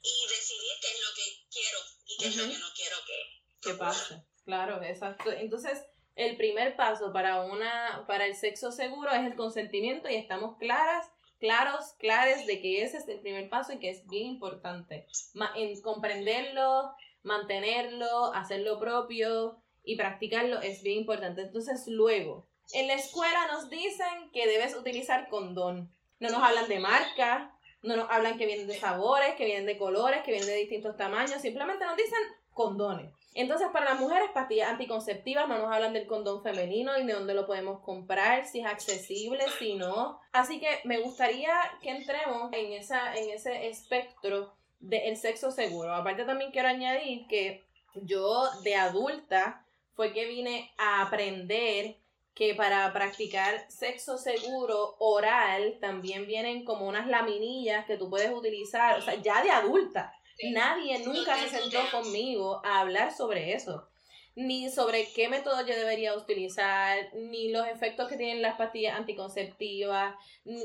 y 0.00 0.14
decidir 0.28 0.72
qué 0.80 0.88
es 0.88 1.00
lo 1.04 1.14
que 1.14 1.26
quiero 1.52 1.78
y 2.06 2.16
qué 2.16 2.26
es 2.28 2.36
lo 2.36 2.48
que 2.48 2.58
no 2.58 2.72
quiero 2.74 2.96
que, 3.06 3.68
que 3.68 3.74
pase. 3.74 4.24
Claro, 4.44 4.82
exacto. 4.82 5.30
Entonces, 5.30 5.78
el 6.16 6.36
primer 6.36 6.76
paso 6.76 7.12
para 7.12 7.42
una 7.42 8.04
para 8.06 8.24
el 8.26 8.34
sexo 8.34 8.72
seguro 8.72 9.10
es 9.10 9.26
el 9.26 9.36
consentimiento 9.36 10.08
y 10.08 10.14
estamos 10.14 10.56
claras 10.58 11.06
claros 11.40 11.92
clares 11.98 12.46
de 12.46 12.60
que 12.62 12.82
ese 12.82 12.98
es 12.98 13.08
el 13.08 13.20
primer 13.20 13.48
paso 13.48 13.72
y 13.72 13.80
que 13.80 13.90
es 13.90 14.06
bien 14.06 14.26
importante 14.26 15.08
en 15.56 15.82
comprenderlo 15.82 16.94
mantenerlo 17.24 18.32
hacerlo 18.32 18.78
propio 18.78 19.63
y 19.84 19.96
practicarlo 19.96 20.60
es 20.60 20.82
bien 20.82 21.00
importante 21.00 21.42
entonces 21.42 21.86
luego 21.86 22.46
en 22.72 22.88
la 22.88 22.94
escuela 22.94 23.46
nos 23.52 23.68
dicen 23.68 24.30
que 24.32 24.46
debes 24.46 24.74
utilizar 24.74 25.28
condón 25.28 25.90
no 26.20 26.30
nos 26.30 26.42
hablan 26.42 26.68
de 26.68 26.78
marca 26.78 27.54
no 27.82 27.96
nos 27.96 28.10
hablan 28.10 28.38
que 28.38 28.46
vienen 28.46 28.66
de 28.66 28.78
sabores 28.78 29.34
que 29.36 29.44
vienen 29.44 29.66
de 29.66 29.78
colores 29.78 30.22
que 30.24 30.30
vienen 30.30 30.48
de 30.48 30.56
distintos 30.56 30.96
tamaños 30.96 31.42
simplemente 31.42 31.84
nos 31.84 31.96
dicen 31.96 32.18
condones. 32.54 33.12
Entonces, 33.34 33.66
para 33.72 33.90
las 33.90 34.00
mujeres, 34.00 34.30
pastillas 34.32 34.70
anticonceptivas 34.70 35.48
no 35.48 35.58
nos 35.58 35.72
hablan 35.72 35.92
del 35.92 36.06
condón 36.06 36.42
femenino 36.42 36.96
y 36.96 37.04
de 37.04 37.12
dónde 37.12 37.34
lo 37.34 37.46
podemos 37.46 37.80
comprar, 37.80 38.46
si 38.46 38.60
es 38.60 38.66
accesible, 38.66 39.44
si 39.58 39.74
no. 39.74 40.20
Así 40.32 40.60
que 40.60 40.68
me 40.84 41.00
gustaría 41.00 41.52
que 41.82 41.90
entremos 41.90 42.52
en, 42.52 42.72
esa, 42.72 43.14
en 43.16 43.30
ese 43.30 43.68
espectro 43.68 44.54
del 44.78 45.16
sexo 45.16 45.50
seguro. 45.50 45.92
Aparte 45.92 46.24
también 46.24 46.52
quiero 46.52 46.68
añadir 46.68 47.26
que 47.26 47.64
yo 47.94 48.48
de 48.62 48.76
adulta 48.76 49.63
fue 49.94 50.12
que 50.12 50.26
vine 50.26 50.72
a 50.76 51.02
aprender 51.02 51.96
que 52.34 52.54
para 52.54 52.92
practicar 52.92 53.64
sexo 53.70 54.18
seguro 54.18 54.96
oral 54.98 55.78
también 55.80 56.26
vienen 56.26 56.64
como 56.64 56.88
unas 56.88 57.06
laminillas 57.06 57.86
que 57.86 57.96
tú 57.96 58.10
puedes 58.10 58.30
utilizar, 58.32 58.98
o 58.98 59.02
sea, 59.02 59.14
ya 59.14 59.42
de 59.42 59.50
adulta. 59.50 60.12
Nadie 60.52 60.98
nunca 60.98 61.36
se 61.38 61.48
sentó 61.48 61.78
conmigo 61.92 62.60
a 62.64 62.80
hablar 62.80 63.14
sobre 63.14 63.54
eso 63.54 63.88
ni 64.36 64.68
sobre 64.68 65.06
qué 65.14 65.28
método 65.28 65.60
yo 65.64 65.76
debería 65.76 66.16
utilizar, 66.16 66.98
ni 67.14 67.50
los 67.50 67.66
efectos 67.68 68.08
que 68.08 68.16
tienen 68.16 68.42
las 68.42 68.56
pastillas 68.56 68.98
anticonceptivas. 68.98 70.14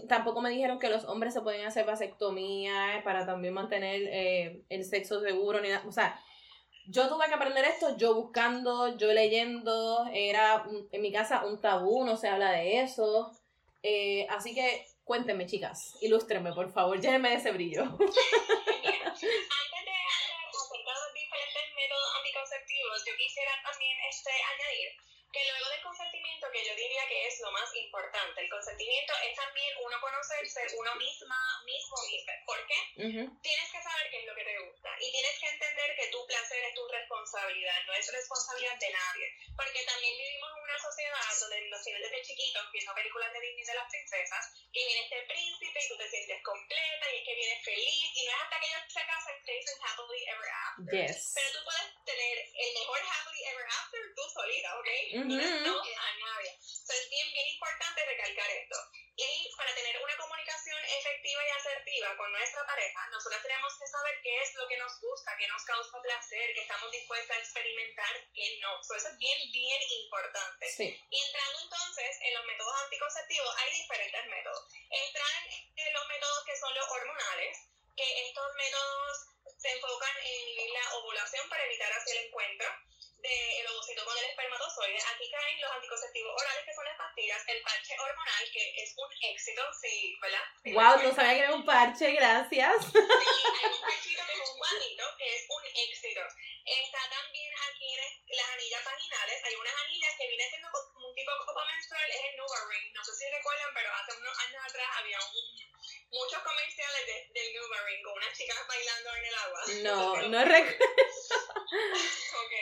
Tampoco 0.08 0.42
me 0.42 0.50
dijeron 0.50 0.80
que 0.80 0.90
los 0.90 1.06
hombres 1.06 1.34
se 1.34 1.42
pueden 1.42 1.66
hacer 1.66 1.86
vasectomía 1.86 3.02
para 3.04 3.26
también 3.28 3.54
mantener 3.54 4.02
eh, 4.06 4.64
el 4.70 4.84
sexo 4.86 5.22
seguro, 5.22 5.62
ni 5.62 5.70
nada. 5.70 5.84
O 5.88 5.92
sea, 5.92 6.20
yo 6.92 7.08
tuve 7.08 7.28
que 7.28 7.36
aprender 7.36 7.64
esto, 7.66 7.96
yo 7.98 8.16
buscando, 8.16 8.98
yo 8.98 9.14
leyendo, 9.14 10.08
era 10.12 10.66
en 10.92 11.02
mi 11.02 11.12
casa 11.12 11.46
un 11.46 11.62
tabú, 11.62 12.04
no 12.04 12.18
se 12.18 12.28
habla 12.28 12.52
de 12.52 12.82
eso. 12.82 13.32
Eh, 13.84 14.26
así 14.30 14.56
que 14.56 14.86
cuéntenme, 15.04 15.46
chicas, 15.46 15.96
ilústrenme, 16.02 16.52
por 16.54 16.72
favor, 16.72 17.00
llénenme 17.02 17.30
de 17.30 17.36
ese 17.36 17.52
brillo. 17.52 17.84
yo 23.06 23.14
quisiera 23.18 23.52
también 23.64 23.98
este, 24.10 24.32
añadir 24.32 25.09
que 25.32 25.46
luego 25.46 25.70
del 25.70 25.82
consentimiento, 25.82 26.52
que 26.52 26.66
yo 26.66 26.76
diría 26.76 27.08
que 27.08 27.28
es 27.28 27.40
lo 27.40 27.52
más 27.52 27.70
importante, 27.76 28.42
el 28.42 28.50
consentimiento 28.50 29.14
es 29.24 29.36
también 29.36 29.78
uno 29.86 30.02
conocerse 30.02 30.62
uno 30.76 30.96
misma, 30.96 31.38
mismo, 31.66 31.98
mismo. 32.10 32.34
¿Por 32.46 32.66
qué? 32.66 32.80
Tienes 32.96 33.72
que 33.72 33.82
saber 33.82 34.10
qué 34.10 34.20
es 34.20 34.26
lo 34.26 34.36
que 34.36 34.44
te 34.44 34.60
gusta 34.60 34.90
y 35.00 35.12
tienes 35.12 35.40
que 35.40 35.48
entender 35.48 35.96
que 35.96 36.08
tu 36.08 36.26
placer 36.26 36.64
es 36.64 36.74
tu 36.74 36.88
responsabilidad, 36.88 37.86
no 37.86 37.94
es 37.94 38.12
responsabilidad 38.12 38.78
de 38.80 38.90
nadie. 38.90 39.28
Porque 39.56 39.84
también 39.86 40.18
vivimos 40.18 40.50
en 40.58 40.64
una 40.64 40.80
sociedad 40.80 41.40
donde 41.40 41.62
los 41.70 41.86
niños 41.86 42.02
desde 42.02 42.22
chiquitos 42.24 42.72
viendo 42.72 42.96
películas 42.96 43.34
de 43.34 43.40
Disney 43.42 43.66
de 43.66 43.76
las 43.76 43.90
princesas, 43.90 44.44
que 44.74 44.86
viene 44.86 45.04
este 45.04 45.22
príncipe 45.24 45.80
y 45.84 45.88
tú 45.88 45.98
te 45.98 46.10
sientes 46.10 46.44
completa 46.44 47.06
y 47.14 47.18
es 47.18 47.24
que 47.26 47.36
vienes 47.36 47.64
feliz 47.64 48.06
y 48.16 48.26
no 48.26 48.32
es 48.32 48.42
hasta 48.42 48.60
que 48.60 48.68
ellos 48.68 48.82
se 48.88 49.06
casan 49.06 49.36
que 49.46 49.54
dicen 49.54 49.78
happily 49.84 50.24
ever 50.26 50.50
after. 50.50 51.08
Pero 51.36 51.50
tú 51.54 51.60
puedes 51.66 52.06
tener 52.06 52.36
el 52.40 52.74
mejor 52.74 53.00
happily 53.00 53.44
ever 53.46 53.66
after 53.66 54.02
tú 54.16 54.24
solita, 54.34 54.80
¿ok? 54.80 54.90
No 55.26 55.82
a 55.82 56.12
nadie. 56.20 56.52
es 56.60 57.10
bien, 57.10 57.28
bien 57.34 57.48
importante 57.48 58.06
recalcar 58.06 58.50
esto. 58.50 58.78
Y 59.20 59.52
para 59.58 59.76
tener 59.76 60.02
una 60.02 60.16
comunicación 60.16 60.80
efectiva 60.86 61.42
y 61.46 61.50
asertiva 61.50 62.16
con 62.16 62.32
nuestra 62.32 62.66
pareja, 62.66 63.08
nosotros 63.12 63.42
tenemos 63.42 63.78
que 63.78 63.88
saber 63.88 64.16
qué 64.24 64.42
es 64.42 64.56
lo 64.56 64.68
que 64.68 64.78
nos 64.78 65.00
gusta, 65.02 65.36
qué 65.38 65.48
nos 65.48 65.64
causa 65.64 66.02
placer, 66.02 66.54
qué 66.54 66.62
estamos 66.62 66.90
dispuestos 66.92 67.36
a 67.36 67.40
experimentar, 67.40 68.14
qué 68.34 68.60
no. 68.62 68.80
eso 68.80 68.96
es 68.96 69.18
bien, 69.18 69.52
bien 69.52 69.82
importante. 70.04 70.68
Y 71.10 71.22
entrando 71.22 71.60
entonces 71.64 72.18
en 72.22 72.34
los 72.34 72.46
métodos 72.46 72.82
anticonceptivos, 72.84 73.56
hay 73.58 73.72
diferentes 73.74 74.26
métodos. 74.28 74.68
Entran 74.90 75.44
en 75.76 75.94
los 75.94 76.08
métodos 76.08 76.46
que 76.46 76.58
son 76.58 76.74
los 76.76 76.88
hormonales, 76.88 77.58
que 77.98 78.28
estos 78.28 78.54
métodos 78.56 79.18
se 79.58 79.70
enfocan 79.72 80.16
en 80.24 80.74
la 80.74 80.96
ovulación 80.96 81.50
para 81.50 81.66
evitar 81.66 81.92
así 81.92 82.12
el 82.12 82.26
encuentro 82.28 82.68
del 83.22 83.68
ovocito 83.68 84.06
con 84.06 84.18
el 84.18 84.26
espermatozoide. 84.26 85.00
Aquí 85.14 85.30
caen 85.32 85.62
los 85.62 85.72
anticonceptivos 85.72 86.42
orales, 86.42 86.66
que 86.66 86.74
son 86.74 86.86
las 86.86 86.98
pastillas, 86.98 87.44
el 87.48 87.62
parche 87.62 87.96
hormonal, 88.00 88.52
que 88.52 88.84
es 88.84 88.94
un 88.96 89.10
éxito, 89.22 89.62
sí, 89.82 90.18
¿verdad? 90.22 90.46
wow, 90.74 91.04
no 91.04 91.16
sabía 91.16 91.34
que 91.34 91.44
era 91.44 91.56
un 91.56 91.66
parche, 91.66 92.12
gracias. 92.12 92.86
Sí, 92.86 93.00
hay 93.00 93.72
un 93.72 93.82
parchito 93.88 94.22
que 94.26 94.34
es 94.34 94.50
un 94.50 94.58
guanito, 94.58 95.04
que 95.18 95.36
es 95.36 95.46
un 95.50 95.64
éxito. 95.66 96.22
Está 96.66 97.02
también 97.10 97.52
aquí 97.72 97.98
las 98.30 98.50
anillas 98.50 98.86
vaginales, 98.86 99.44
hay 99.44 99.56
unas 99.56 99.76
anillas 99.84 100.16
que 100.18 100.28
vienen 100.28 100.50
siendo 100.50 100.70
como 100.72 101.08
un 101.10 101.16
tipo 101.16 101.32
de 101.32 101.38
copa 101.46 101.66
menstrual, 101.66 102.10
es 102.12 102.24
el 102.24 102.38
Nuvaring. 102.38 102.94
No 102.94 103.04
sé 103.04 103.12
si 103.16 103.26
recuerdan, 103.30 103.74
pero 103.74 103.90
hace 103.94 104.14
unos 104.18 104.40
años 104.40 104.62
atrás 104.64 104.90
había 104.98 105.20
un 105.20 105.79
muchos 106.12 106.42
comerciales 106.42 107.06
de, 107.06 107.28
del 107.34 107.54
Nuvaring 107.54 108.04
con 108.04 108.14
unas 108.14 108.38
chicas 108.38 108.58
bailando 108.68 109.16
en 109.16 109.26
el 109.26 109.36
agua. 109.36 109.62
No, 109.84 110.22
no 110.30 110.46
recuerdo. 110.46 110.86
ok. 112.42 112.54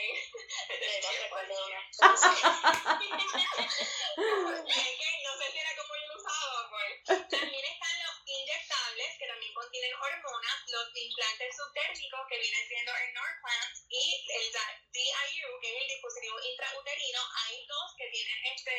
no 5.23 5.37
sé 5.37 5.51
si 5.51 5.57
era 5.59 5.75
como 5.77 5.95
yo 5.95 6.07
lo 6.07 6.15
usaba, 6.17 6.69
pues. 6.69 7.29
También 7.29 7.65
están 7.65 7.95
los 8.03 8.15
inyectables, 8.25 9.17
que 9.19 9.27
también 9.27 9.53
contienen 9.53 9.93
hormonas, 9.93 10.57
los 10.67 10.87
implantes 10.95 11.55
subtérmicos, 11.55 12.27
que 12.29 12.39
vienen 12.39 12.67
siendo 12.67 12.91
el 12.95 13.13
Norplant, 13.13 13.75
y 13.89 14.25
el 14.33 14.51
DIU, 14.91 15.59
que 15.61 15.69
es 15.75 15.81
el 15.81 15.87
dispositivo 15.87 16.37
intrauterino. 16.43 17.21
Hay 17.45 17.65
dos 17.67 17.95
que 17.97 18.09
tienen 18.09 18.45
este 18.55 18.75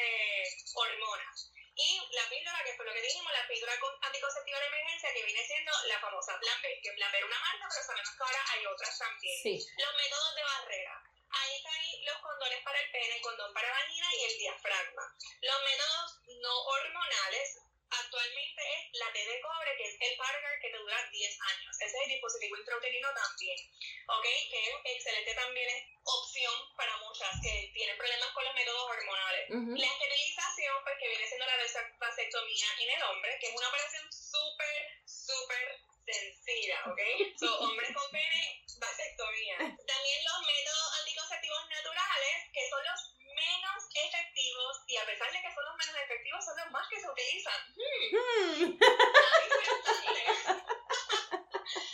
hormonas. 0.74 1.52
Y 1.78 2.00
la 2.10 2.28
lo 2.88 2.94
que 2.94 3.02
dijimos, 3.02 3.32
la 3.32 3.46
píldora 3.46 3.72
anticonceptiva 4.00 4.60
de 4.60 4.66
emergencia, 4.66 5.12
que 5.12 5.22
viene 5.22 5.44
siendo 5.44 5.72
la 5.86 6.00
famosa 6.00 6.40
Plan 6.40 6.62
B, 6.62 6.80
que 6.82 6.92
Plan 6.92 7.12
B 7.12 7.18
era 7.18 7.26
una 7.26 7.40
marca, 7.40 7.68
pero 7.68 7.84
sabemos 7.84 8.10
que 8.16 8.24
ahora 8.24 8.44
hay 8.52 8.66
otras 8.66 8.98
también. 8.98 9.42
Los 9.44 9.94
métodos 9.96 10.34
de 10.34 10.42
barrera. 10.42 11.04
Ahí 11.30 11.56
están 11.56 11.74
los 12.06 12.18
condones 12.22 12.62
para 12.64 12.80
el 12.80 12.90
pene, 12.90 13.16
el 13.16 13.22
condón 13.22 13.52
para 13.52 13.70
vagina 13.70 14.08
y 14.14 14.24
el 14.24 14.38
diafragma. 14.38 15.14
Los 15.42 15.62
métodos 15.62 16.20
no 16.40 16.54
hormonales, 16.64 17.58
actualmente 17.90 18.62
es 18.62 18.98
la 18.98 19.12
T 19.12 19.18
de 19.18 19.40
cobre, 19.40 19.76
que 19.76 19.84
es 19.84 19.96
el 20.00 20.16
partner 20.16 20.60
que 20.60 20.70
te 20.70 20.78
dura 20.78 21.08
10 21.10 21.40
años. 21.40 21.76
Ese 21.80 21.96
es 21.96 22.02
el 22.04 22.08
dispositivo 22.10 22.56
intrauterino 22.56 23.08
también, 23.14 23.58
¿ok? 24.08 24.24
Que 24.50 24.58
es 24.58 24.74
excelente 24.84 25.34
también, 25.34 25.68
es 25.68 25.84
opción 26.04 26.54
para 26.76 26.96
muchas 26.98 27.30
que 27.42 27.70
tienen 27.74 27.96
problemas 27.96 28.30
con 28.32 28.44
los 28.44 28.54
métodos 28.54 28.90
hormonales. 28.90 29.44
La 29.50 29.86
esterilización, 29.86 30.74
pues 30.84 30.96
que 30.98 31.08
viene 31.08 31.26
siendo 31.26 31.46
la 31.46 31.56
vasectomía 31.98 32.66
en 32.80 32.90
el 32.90 33.02
hombre, 33.02 33.38
que 33.40 33.46
es 33.48 33.56
una 33.56 33.68
operación 33.68 34.12
súper, 34.12 35.02
súper 35.04 35.80
sencilla, 36.06 36.78
¿ok? 36.86 37.00
So, 37.38 37.58
hombres 37.60 37.90
con 37.94 38.10
pene, 38.10 38.64
vasectomía. 38.78 39.56
También 39.86 40.24
los 40.24 40.40
métodos 40.46 41.00
anticonceptivos 41.00 41.68
naturales, 41.68 42.36
que 42.52 42.68
son 42.68 42.84
los 42.84 43.17
menos 43.38 43.80
efectivos 43.94 44.82
y 44.86 44.96
a 44.96 45.06
pesar 45.06 45.30
de 45.32 45.40
que 45.40 45.54
son 45.54 45.64
los 45.64 45.76
menos 45.76 45.96
efectivos, 46.02 46.44
son 46.44 46.56
los 46.56 46.70
más 46.70 46.88
que 46.88 47.00
se 47.00 47.08
utilizan. 47.08 47.60
Hmm. 47.76 48.78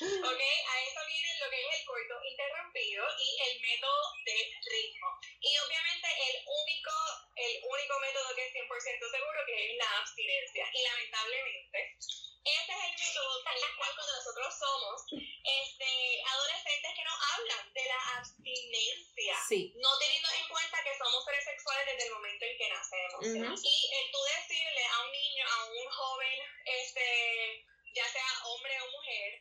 Ok, 0.05 0.43
a 0.69 0.75
eso 0.83 1.01
viene 1.07 1.38
lo 1.40 1.51
que 1.51 1.61
es 1.61 1.81
el 1.81 1.85
corto 1.87 2.14
interrumpido 2.25 3.05
y 3.19 3.29
el 3.49 3.61
método 3.61 4.03
de 4.25 4.37
ritmo. 4.71 5.09
Y 5.40 5.59
obviamente 5.59 6.09
el 6.29 6.37
único, 6.45 6.93
el 7.37 7.61
único 7.64 8.01
método 8.01 8.35
que 8.35 8.47
es 8.47 8.53
100% 8.55 9.11
seguro 9.11 9.40
que 9.47 9.71
es 9.71 9.77
la 9.77 9.99
abstinencia. 9.99 10.71
Y 10.73 10.83
lamentablemente, 10.83 11.97
este 12.45 12.73
es 12.73 12.81
el 12.85 12.93
método 12.93 13.45
con 13.45 13.53
el 13.55 13.77
cual 13.77 13.90
cuando 13.97 14.12
nosotros 14.12 14.55
somos 14.59 15.03
este, 15.45 16.23
adolescentes 16.29 16.93
que 16.95 17.05
nos 17.05 17.19
hablan 17.33 17.73
de 17.73 17.85
la 17.85 18.01
abstinencia, 18.19 19.37
no 19.81 19.99
teniendo 19.99 20.29
en 20.29 20.49
cuenta 20.49 20.85
que 20.85 20.99
somos 20.99 21.25
seres 21.25 21.45
sexuales 21.45 21.87
desde 21.87 22.07
el 22.07 22.12
momento 22.12 22.45
en 22.45 22.59
que 22.59 22.69
nacemos. 22.69 23.25
Y 23.64 23.77
el 23.97 24.11
tú 24.12 24.19
decirle 24.37 24.85
a 24.85 25.01
un 25.05 25.12
niño, 25.12 25.45
a 25.49 25.64
un 25.64 25.88
joven, 25.88 26.40
este, 26.67 27.67
ya 27.95 28.09
sea 28.09 28.27
hombre 28.45 28.81
o 28.81 28.90
mujer, 28.90 29.40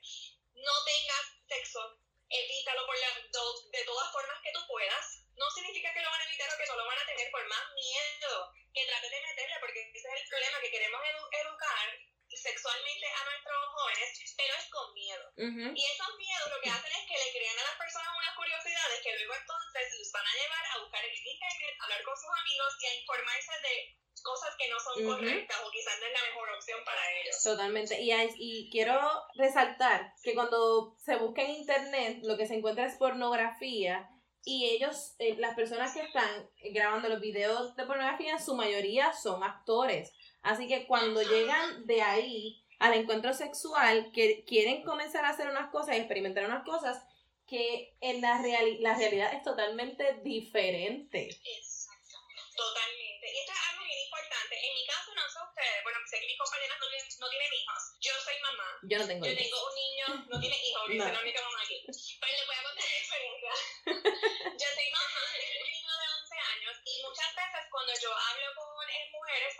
no 0.55 0.73
tengas 0.85 1.25
sexo, 1.47 1.99
evítalo 2.29 2.85
por 2.85 2.97
la, 2.97 3.09
de 3.13 3.85
todas 3.85 4.11
formas 4.11 4.37
que 4.43 4.51
tú 4.51 4.59
puedas, 4.67 5.23
no 5.35 5.49
significa 5.51 5.93
que 5.93 6.01
lo 6.01 6.09
van 6.09 6.21
a 6.21 6.25
evitar 6.25 6.49
o 6.53 6.57
que 6.57 6.65
no 6.65 6.75
lo 6.77 6.85
van 6.85 6.99
a 6.99 7.05
tener 7.05 7.31
por 7.31 7.45
más 7.47 7.65
miedo 7.73 8.51
que 8.73 8.85
trates 8.85 9.11
de 9.11 9.21
meterle, 9.21 9.55
porque 9.59 9.81
ese 9.93 10.07
es 10.07 10.21
el 10.21 10.29
problema, 10.29 10.61
que 10.61 10.71
queremos 10.71 11.01
educar 11.31 11.89
sexualmente 12.29 13.07
a 13.07 13.23
nuestros 13.25 13.65
jóvenes, 13.69 14.33
pero 14.35 14.53
es 14.57 14.65
con 14.69 14.93
miedo. 14.93 15.25
Y 15.37 15.83
esos 15.85 16.11
miedos 16.17 16.49
lo 16.49 16.61
que 16.61 16.69
hacen 16.69 16.91
es 16.91 17.05
que 17.07 17.17
le 17.17 17.31
crean 17.31 17.59
a 17.59 17.63
las 17.63 17.77
personas 17.77 18.09
unas 18.17 18.35
curiosidades 18.35 19.01
que 19.01 19.15
luego 19.17 19.35
entonces 19.35 19.93
los 19.99 20.11
van 20.11 20.25
a 20.25 20.33
llevar 20.33 20.65
a 20.65 20.79
buscar 20.79 21.05
en 21.05 21.13
internet, 21.13 21.75
a 21.79 21.83
hablar 21.85 22.03
con 22.03 22.17
sus 22.17 22.33
amigos 22.41 22.73
y 22.79 22.85
a 22.87 22.95
informarse 22.95 23.53
de 23.61 23.97
cosas 24.23 24.49
que 24.57 24.69
no 24.69 24.79
son 24.79 25.05
correctas 25.05 25.57
o 25.65 25.69
quizás 25.71 25.93
no 25.99 26.07
es 26.07 26.13
la 26.13 26.29
mejor 26.29 26.49
opción 26.55 26.79
para 26.85 27.01
ellos. 27.21 27.43
Totalmente. 27.43 28.01
Y, 28.01 28.11
y 28.37 28.69
quiero 28.71 28.99
resaltar 29.35 30.13
que 30.23 30.33
cuando 30.33 30.95
se 30.97 31.17
busca 31.17 31.43
en 31.43 31.51
internet 31.51 32.19
lo 32.23 32.37
que 32.37 32.47
se 32.47 32.55
encuentra 32.55 32.85
es 32.85 32.95
pornografía 32.95 34.09
y 34.45 34.65
ellos, 34.65 35.15
eh, 35.19 35.35
las 35.37 35.55
personas 35.55 35.93
que 35.93 36.01
están 36.01 36.49
grabando 36.73 37.07
los 37.07 37.21
videos 37.21 37.75
de 37.75 37.85
pornografía, 37.85 38.39
su 38.39 38.55
mayoría 38.55 39.13
son 39.13 39.43
actores. 39.43 40.11
Así 40.41 40.67
que 40.67 40.85
cuando 40.85 41.21
llegan 41.21 41.85
de 41.85 42.01
ahí 42.01 42.65
al 42.79 42.93
encuentro 42.93 43.33
sexual, 43.33 44.11
que 44.13 44.43
quieren 44.45 44.83
comenzar 44.83 45.23
a 45.23 45.29
hacer 45.29 45.47
unas 45.47 45.71
cosas 45.71 45.95
y 45.95 45.99
experimentar 45.99 46.45
unas 46.45 46.65
cosas 46.65 47.01
que 47.47 47.95
en 48.01 48.19
la, 48.19 48.41
la 48.79 48.97
realidad 48.97 49.33
es 49.33 49.43
totalmente 49.43 50.19
diferente. 50.23 51.29
Totalmente. 52.55 53.25
Y 53.33 53.37
esto 53.39 53.51
es 53.53 53.61
algo 53.69 53.83
bien 53.83 53.99
importante. 53.99 54.53
En 54.55 54.73
mi 54.73 54.85
caso, 54.85 55.13
no 55.13 55.23
sé 55.29 55.39
ustedes, 55.43 55.83
bueno, 55.83 55.99
sé 56.05 56.19
que 56.19 56.27
mis 56.27 56.37
compañeras 56.37 56.77
no 56.79 56.87
tienen, 56.89 57.07
no 57.19 57.29
tienen 57.29 57.53
hijos. 57.53 57.81
Yo 57.99 58.13
soy 58.23 58.37
mamá. 58.41 58.69
Yo 58.83 58.97
no 58.99 59.07
tengo 59.07 59.25
Yo 59.25 59.35
tengo 59.35 59.57
un 59.67 59.75
niño, 59.75 60.05
no 60.27 60.39
tiene 60.39 60.57
hijos, 60.57 60.83
no. 60.89 61.03
soy 61.03 61.13
la 61.13 61.21
única 61.21 61.41
mamá 61.41 61.59
aquí. 61.63 61.77
Pero 61.85 62.33
les 62.37 62.45
voy 62.47 62.55
a 62.55 62.63
contar 62.63 62.85
mi 62.85 62.97
experiencia. 62.97 63.53
Yo 64.61 64.67
soy 64.73 64.87
mamá, 64.91 65.23
tengo 65.37 65.59
un 65.63 65.71
niño 65.71 65.93
de 65.97 66.07
11 66.21 66.35
años 66.53 66.73
y 66.85 66.93
muchas 67.03 67.29
veces 67.35 67.61
cuando 67.71 67.93
yo 67.99 68.11
hablo 68.13 68.47
con 68.55 68.73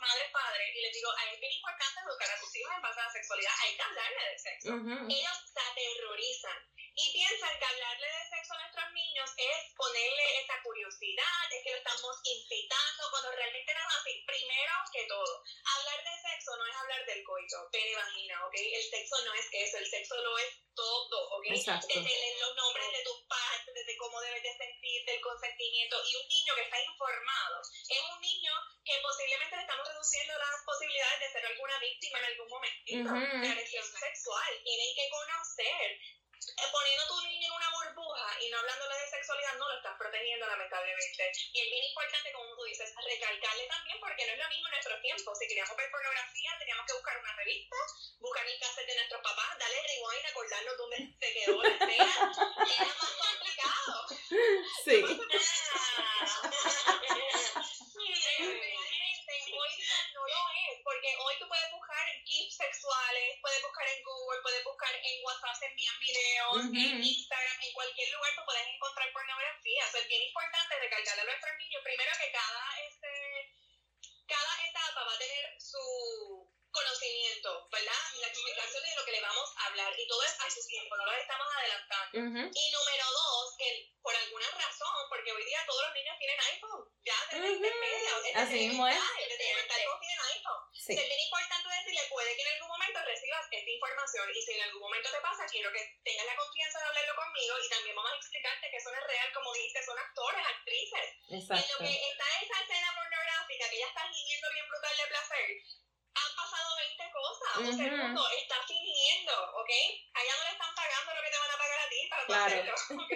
madres, 0.04 0.32
padres, 0.32 0.76
y 0.76 0.82
les 0.82 0.94
digo, 0.94 1.10
es 1.32 1.40
bien 1.40 1.54
importante 1.54 2.00
educar 2.02 2.30
a 2.32 2.40
tus 2.40 2.56
hijos 2.56 2.72
en 2.76 2.82
base 2.82 3.00
a 3.00 3.04
la 3.04 3.12
sexualidad, 3.12 3.54
hay 3.62 3.76
que 3.76 3.82
hablarle 3.82 4.24
de 4.30 4.40
sexo. 4.40 4.70
Ellos 5.10 5.38
se 5.48 5.60
aterrorizan 5.60 6.60
y 6.96 7.12
piensan 7.12 7.58
que 7.58 7.66
hablarle 7.66 8.08
de 8.08 8.30
sexo 8.30 8.54
a 8.54 8.62
nuestros 8.62 8.92
niños 8.94 9.30
es 9.38 9.74
ponerle 9.76 10.40
esa 10.42 10.62
curiosidad, 10.62 11.46
es 11.52 11.64
que 11.64 11.72
lo 11.72 11.78
estamos 11.78 12.16
incitando, 12.24 13.10
cuando 13.10 13.32
realmente 13.32 13.74
no 13.74 13.80
es 13.80 13.96
así. 13.98 14.24
Primero 14.28 14.74
que 14.92 15.04
todo, 15.06 15.44
hablar 15.66 16.04
de 16.04 16.22
sexo 16.22 16.56
no 16.58 16.66
es 16.66 16.76
hablar 16.76 17.06
del 17.06 17.24
coito, 17.24 17.58
pene, 17.72 17.96
vagina, 17.96 18.46
¿ok? 18.46 18.54
El 18.56 18.84
sexo 18.84 19.16
no 19.26 19.34
es 19.34 19.48
eso, 19.52 19.78
el 19.78 19.90
sexo 19.90 20.16
lo 20.22 20.38
es 20.38 20.54
todo, 20.76 21.30
¿ok? 21.38 21.46
Desde 21.50 22.40
los 22.40 22.56
nombres 22.56 22.92
de 22.92 23.04
tus 23.04 23.22
partes, 23.26 23.74
desde 23.74 23.98
cómo 23.98 24.22
debes 24.22 24.44
de 24.44 24.58
sentir, 24.58 25.06
del 25.06 25.22
consentimiento. 25.22 25.98
Y 26.06 26.16
un 26.16 26.28
niño 26.28 26.56
que 26.56 26.62
está 26.62 26.80
informado 26.80 27.62
es 27.90 28.02
un 28.14 28.22
niño 28.22 28.54
que 28.86 28.94
posiblemente 29.02 29.56
le 29.56 29.62
estamos 29.62 29.88
reduciendo 29.88 30.38
las 30.38 30.62
posibilidades 30.66 31.20
de 31.20 31.32
ser 31.32 31.46
alguna 31.46 31.80
víctima 31.80 32.20
en 32.20 32.26
algún 32.26 32.50
momento 32.50 33.14
de 33.42 33.50
agresión 33.50 33.86
sexual. 33.86 34.62
Tienen 34.64 34.96
que 34.96 35.10
conocer 35.10 36.00
poniendo 36.72 37.04
a 37.04 37.08
tu 37.08 37.22
niño 37.22 37.48
en 37.48 37.54
una 37.54 37.70
burbuja 37.72 38.28
y 38.42 38.50
no 38.50 38.60
hablándole 38.60 38.96
de 39.00 39.08
sexualidad, 39.10 39.56
no 39.56 39.70
lo 39.70 39.78
estás 39.78 39.98
protegiendo 39.98 40.46
lamentablemente. 40.48 41.32
Y 41.54 41.62
es 41.62 41.70
bien 41.70 41.84
importante, 41.84 42.32
como 42.32 42.56
tú 42.56 42.64
dices, 42.64 42.94
recalcarle 42.96 43.68
también, 43.68 44.00
porque 44.00 44.26
no 44.26 44.34
es 44.34 44.40
lo 44.40 44.50
mismo 44.50 44.68
en 44.68 44.72
nuestros 44.72 45.02
tiempos. 45.02 45.38
Si 45.40 45.48
queríamos 45.48 45.78
ver 45.78 45.92
pornografía, 45.92 46.52
teníamos 46.60 46.86
que 46.86 46.94
buscar 46.94 47.18
una 47.20 47.36
revista, 47.36 47.76
buscar 48.20 48.46
el 48.48 48.60
cassette 48.60 48.88
de 48.88 48.96
nuestros 48.96 49.22
papás, 49.22 49.58
darle 49.60 49.82
rewind, 49.82 50.26
acordarnos 50.26 50.78
dónde 50.78 50.98
se 51.20 51.34
quedó 51.34 51.64
la 51.64 51.70
escena. 51.70 52.14
Era 52.64 52.94
más 52.96 53.14
complicado. 53.14 54.08
Sí. 54.84 55.04
hoy 59.54 59.72
no 60.14 60.22
lo 60.28 60.44
es, 60.70 60.82
porque 60.84 61.16
hoy 61.20 61.36
tú 61.40 61.48
puedes 61.48 61.72
buscar 61.72 62.06
GIFs 62.26 62.58
sexuales, 62.58 63.40
puedes 63.42 63.62
buscar 63.62 63.88
en 63.88 64.04
Google, 64.04 64.42
puedes 64.42 64.64
buscar 64.64 64.94
en 64.96 65.24
WhatsApp, 65.24 65.56
se 65.60 65.66
envían 65.68 66.00
videos, 66.00 66.64
en 66.66 67.04
Instagram, 67.04 67.58
en 67.62 67.74
cualquier 67.74 68.12
lugar 68.12 68.32
tú 68.36 68.42
puedes 68.46 68.68
encontrar 68.68 69.14
pornografía. 69.14 69.84
O 69.94 69.98
es 69.98 70.08
bien 70.08 70.24
importante 70.24 70.80
recalcarle 70.80 71.22
a 71.22 71.26
nuestros 71.26 71.58
niños, 71.58 71.84
primero 71.84 72.12
que 72.20 72.32
cada, 72.32 72.64
este, 72.88 73.14
cada 74.28 74.54
etapa 74.70 75.04
va 75.04 75.14
a 75.14 75.20
tener 75.20 75.62
su 75.62 76.54
conocimiento, 76.74 77.70
¿verdad? 77.70 78.02
La 78.20 78.28
explicación 78.28 78.84
de 78.84 78.96
lo 78.96 79.06
que 79.06 79.12
le 79.12 79.22
vamos 79.22 79.50
a 79.58 79.66
hablar 79.68 79.94
y 79.96 80.08
todo 80.08 80.24
es 80.24 80.36
a 80.42 80.50
su 80.50 80.66
tiempo, 80.68 80.98
no 80.98 81.06
lo 81.06 81.14
estamos 81.14 81.48
adelantando. 81.54 82.50
Y 82.50 82.72
número 82.74 83.06
dos, 83.14 83.56
que 83.58 83.94
por 84.02 84.16
alguna 84.16 84.50
razón, 84.58 84.98
porque 85.08 85.32
hoy 85.32 85.46
día 85.46 85.62
todos 85.68 85.86
los 85.86 85.94
niños 85.94 86.18
tienen 86.18 86.40
iPhone, 86.42 86.84
ya 87.06 87.16
desde 87.32 87.52
uh 87.52 87.62
-huh. 87.62 88.42
Así 88.42 88.58
mismo 88.68 88.88
es. 88.88 88.98
tienen 88.98 90.20
iPhone. 90.34 90.64
Sí. 90.74 90.94
Es 90.94 91.08
bien 91.08 91.20
importante 91.20 91.70
decirle, 91.70 92.02
puede 92.10 92.36
que 92.36 92.42
en 92.42 92.54
algún 92.54 92.70
momento 92.70 93.00
recibas 93.06 93.46
esta 93.52 93.72
información 93.72 94.26
y 94.34 94.42
si 94.42 94.52
en 94.54 94.62
algún 94.64 94.82
momento 94.82 95.10
te 95.12 95.22
pasa, 95.22 95.46
quiero 95.46 95.72
que 95.72 95.84
tengas 96.04 96.26
la 96.26 96.36
confianza 96.36 96.80
de 96.80 96.86
hablarlo 96.86 97.16
conmigo 97.16 97.54
y 97.62 97.70
también 97.70 97.96
vamos 97.96 98.12
a 98.12 98.16
explicarte 98.16 98.70
que 98.72 98.78
eso 98.78 98.92
no 98.92 98.98
es 98.98 99.08
real, 99.08 99.30
como 99.34 99.54
dijiste, 99.54 99.86
son 99.86 99.98
actores, 100.00 100.42
actrices. 100.42 101.08
Exacto. 101.30 101.64
En 101.64 101.70
lo 101.70 101.78
que 101.86 102.10
está 102.10 102.26
esa 102.42 102.58
escena 102.66 102.90
pornográfica 102.98 103.70
que 103.70 103.80
ya 103.80 103.88
estás 103.88 104.10
viviendo 104.10 104.48
bien 104.52 104.68
brutal 104.68 104.98
de 104.98 105.08
placer, 105.08 105.48
han 106.16 106.32
pasado 106.36 106.70
20 106.78 107.12
cosas. 107.12 107.52
Un 107.58 107.78
segundo, 107.78 108.22
está 108.38 108.58
fingiendo, 108.68 109.34
¿ok? 109.56 109.72
Allá 110.14 110.34
no 110.38 110.44
le 110.44 110.52
están 110.52 110.74
pagando 110.76 111.14
lo 111.14 111.22
que 111.22 111.32
te 111.32 111.40
van 111.40 111.52
a 111.52 111.58
pagar 111.58 111.80
a 111.80 111.90
ti 111.90 112.00
para 112.10 112.26
claro. 112.26 112.46
hacerlo, 112.46 112.76
¿ok? 113.04 113.14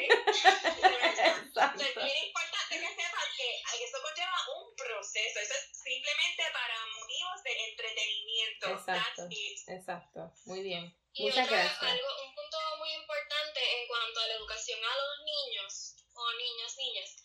Entonces, 1.48 1.88
es 1.88 1.96
bien 1.96 2.18
importante 2.26 2.74
que 2.80 2.90
sepas 2.90 3.28
que 3.38 3.84
eso 3.86 3.98
conlleva 4.02 4.38
un 4.58 4.76
proceso. 4.76 5.40
Eso 5.40 5.54
es 5.54 5.70
simplemente 5.78 6.44
para 6.54 6.76
motivos 6.88 7.44
de 7.44 7.54
entretenimiento. 7.70 8.68
Exacto. 8.70 9.22
Exacto. 9.68 10.34
Muy 10.46 10.62
bien. 10.64 10.94
Y 11.14 11.24
Muchas 11.24 11.46
otra, 11.46 11.58
gracias. 11.58 11.92
Algo, 11.92 12.08
un 12.26 12.36
punto 12.36 12.58
muy 12.78 12.94
importante 12.94 13.60
en 13.82 13.88
cuanto 13.88 14.20
a 14.20 14.28
la 14.28 14.34
educación 14.34 14.80
a 14.84 14.96
los 14.96 15.26
niños 15.26 15.96
o 16.14 16.34
niños, 16.34 16.78
niñas 16.78 17.16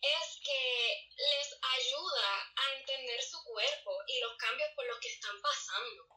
es 0.00 0.40
que 0.42 1.08
les 1.16 1.48
ayuda 1.60 2.52
a 2.56 2.74
entender 2.78 3.22
su 3.22 3.42
cuerpo 3.44 3.92
y 4.06 4.20
los 4.20 4.36
cambios 4.36 4.70
por 4.74 4.86
los 4.86 4.98
que 4.98 5.12
están 5.12 5.40
pasando. 5.42 6.08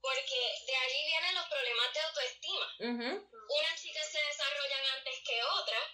Porque 0.00 0.40
de 0.66 0.76
allí 0.76 1.04
vienen 1.06 1.34
los 1.34 1.46
problemas 1.48 1.92
de 1.92 2.00
autoestima. 2.78 3.36
Unas 3.46 3.82
chicas 3.82 4.06
se 4.10 4.18
desarrollan 4.18 4.84
antes 4.98 5.16
que 5.24 5.42
otras, 5.42 5.86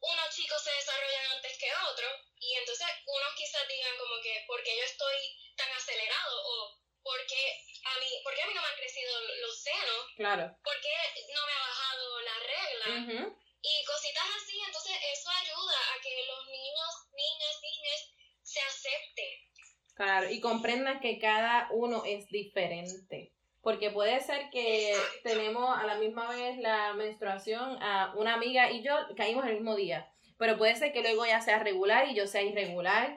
unos 0.00 0.28
chicos 0.34 0.62
se 0.62 0.72
desarrollan 0.72 1.26
antes 1.36 1.58
que 1.58 1.70
otros, 1.90 2.12
y 2.38 2.54
entonces 2.54 2.86
unos 3.06 3.34
quizás 3.36 3.66
digan 3.68 3.98
como 3.98 4.20
que, 4.22 4.44
¿por 4.46 4.62
qué 4.62 4.76
yo 4.76 4.84
estoy 4.84 5.16
tan 5.56 5.70
acelerado? 5.72 6.34
O 6.44 6.82
¿por 7.02 7.26
qué 7.26 7.42
a 7.84 7.98
mí, 7.98 8.06
¿por 8.22 8.34
qué 8.34 8.42
a 8.42 8.46
mí 8.46 8.54
no 8.54 8.62
me 8.62 8.68
han 8.68 8.76
crecido 8.76 9.12
los 9.40 9.62
senos? 9.62 10.02
Claro. 10.16 10.56
¿Por 10.62 10.80
qué 10.80 10.94
no 11.34 11.46
me 11.46 11.52
ha 11.52 11.58
bajado 11.58 12.20
la 12.22 12.38
regla? 12.38 13.36
y 13.64 13.84
cositas 13.84 14.24
así, 14.36 14.58
entonces 14.66 14.92
eso 15.12 15.30
ayuda 15.30 15.78
a 15.94 16.00
que 16.02 16.26
los 16.26 16.46
niños, 16.48 16.92
niñas, 17.14 17.60
niñas 17.62 18.10
se 18.42 18.60
acepten. 18.60 19.52
Claro, 19.94 20.30
y 20.30 20.40
comprendan 20.40 21.00
que 21.00 21.20
cada 21.20 21.68
uno 21.70 22.02
es 22.04 22.26
diferente. 22.28 23.31
Porque 23.62 23.90
puede 23.90 24.20
ser 24.20 24.50
que 24.50 24.94
tenemos 25.22 25.78
a 25.78 25.86
la 25.86 25.94
misma 25.96 26.28
vez 26.28 26.58
la 26.58 26.92
menstruación 26.94 27.80
a 27.82 28.12
una 28.16 28.34
amiga 28.34 28.70
y 28.70 28.82
yo 28.82 28.92
caímos 29.16 29.46
el 29.46 29.54
mismo 29.54 29.76
día. 29.76 30.10
Pero 30.36 30.58
puede 30.58 30.74
ser 30.74 30.92
que 30.92 31.02
luego 31.02 31.24
ella 31.24 31.40
sea 31.40 31.60
regular 31.60 32.08
y 32.08 32.14
yo 32.14 32.26
sea 32.26 32.42
irregular. 32.42 33.16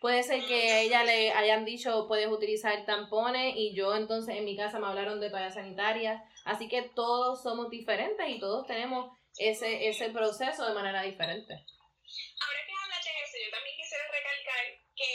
Puede 0.00 0.22
ser 0.22 0.44
que 0.46 0.70
a 0.70 0.80
ella 0.82 1.04
le 1.04 1.32
hayan 1.32 1.64
dicho 1.64 2.06
puedes 2.06 2.28
utilizar 2.28 2.84
tampones 2.84 3.54
y 3.56 3.74
yo 3.74 3.96
entonces 3.96 4.36
en 4.36 4.44
mi 4.44 4.56
casa 4.56 4.78
me 4.78 4.86
hablaron 4.86 5.20
de 5.20 5.30
toallas 5.30 5.54
sanitarias. 5.54 6.22
Así 6.44 6.68
que 6.68 6.82
todos 6.82 7.42
somos 7.42 7.70
diferentes 7.70 8.28
y 8.28 8.38
todos 8.38 8.66
tenemos 8.66 9.16
ese, 9.38 9.88
ese 9.88 10.10
proceso 10.10 10.68
de 10.68 10.74
manera 10.74 11.02
diferente. 11.02 11.54
Ahora 11.54 12.60
que 12.66 12.72
hablas 12.72 13.04
de 13.04 13.10
eso, 13.24 13.36
yo 13.44 13.50
también 13.50 13.76
quisiera 13.76 14.04
recalcar 14.12 14.64
que 14.94 15.12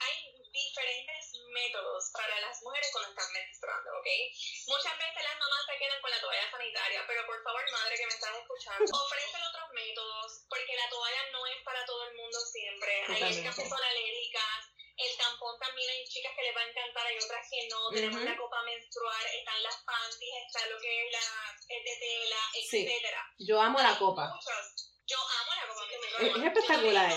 hay 0.00 0.16
diferentes 0.52 1.17
métodos 1.58 2.10
para 2.14 2.38
las 2.40 2.62
mujeres 2.62 2.88
cuando 2.92 3.10
están 3.10 3.32
menstruando, 3.34 3.90
¿ok? 3.98 4.08
Muchas 4.70 4.94
veces 4.98 5.20
las 5.26 5.38
mamás 5.42 5.62
se 5.66 5.78
quedan 5.78 6.00
con 6.00 6.10
la 6.10 6.20
toalla 6.20 6.50
sanitaria, 6.50 7.00
pero 7.06 7.26
por 7.26 7.42
favor, 7.42 7.62
madre 7.72 7.96
que 7.98 8.06
me 8.06 8.14
estás 8.14 8.34
escuchando, 8.38 8.86
ofrecen 8.86 9.42
otros 9.42 9.68
métodos, 9.74 10.46
porque 10.48 10.74
la 10.76 10.88
toalla 10.88 11.22
no 11.32 11.46
es 11.46 11.58
para 11.64 11.84
todo 11.84 12.02
el 12.06 12.14
mundo 12.14 12.38
siempre. 12.46 12.92
Hay 13.08 13.34
chicas 13.34 13.56
que 13.58 13.68
son 13.68 13.82
alérgicas, 13.82 14.70
el 14.98 15.16
tampón 15.16 15.58
también 15.58 15.88
hay 15.90 16.04
chicas 16.06 16.32
que 16.34 16.42
les 16.42 16.54
va 16.56 16.60
a 16.60 16.68
encantar, 16.68 17.06
hay 17.06 17.18
otras 17.18 17.46
que 17.50 17.68
no. 17.68 17.90
Tenemos 17.90 18.22
la 18.22 18.36
copa 18.36 18.62
menstrual, 18.62 19.26
están 19.26 19.62
las 19.62 19.76
panties, 19.86 20.34
está 20.46 20.66
lo 20.66 20.78
que 20.80 21.06
es 21.06 21.12
la 21.12 21.22
es 21.68 21.84
de 21.84 21.96
tela, 22.00 22.42
etcétera. 22.54 23.22
Yo 23.38 23.60
amo 23.60 23.78
la 23.78 23.98
copa. 23.98 24.34
Yo 25.06 25.18
amo 25.18 25.50
la 25.54 25.68
copa 25.68 25.86
menstrual. 25.86 26.26
Es 26.26 26.46
espectacular. 26.46 27.12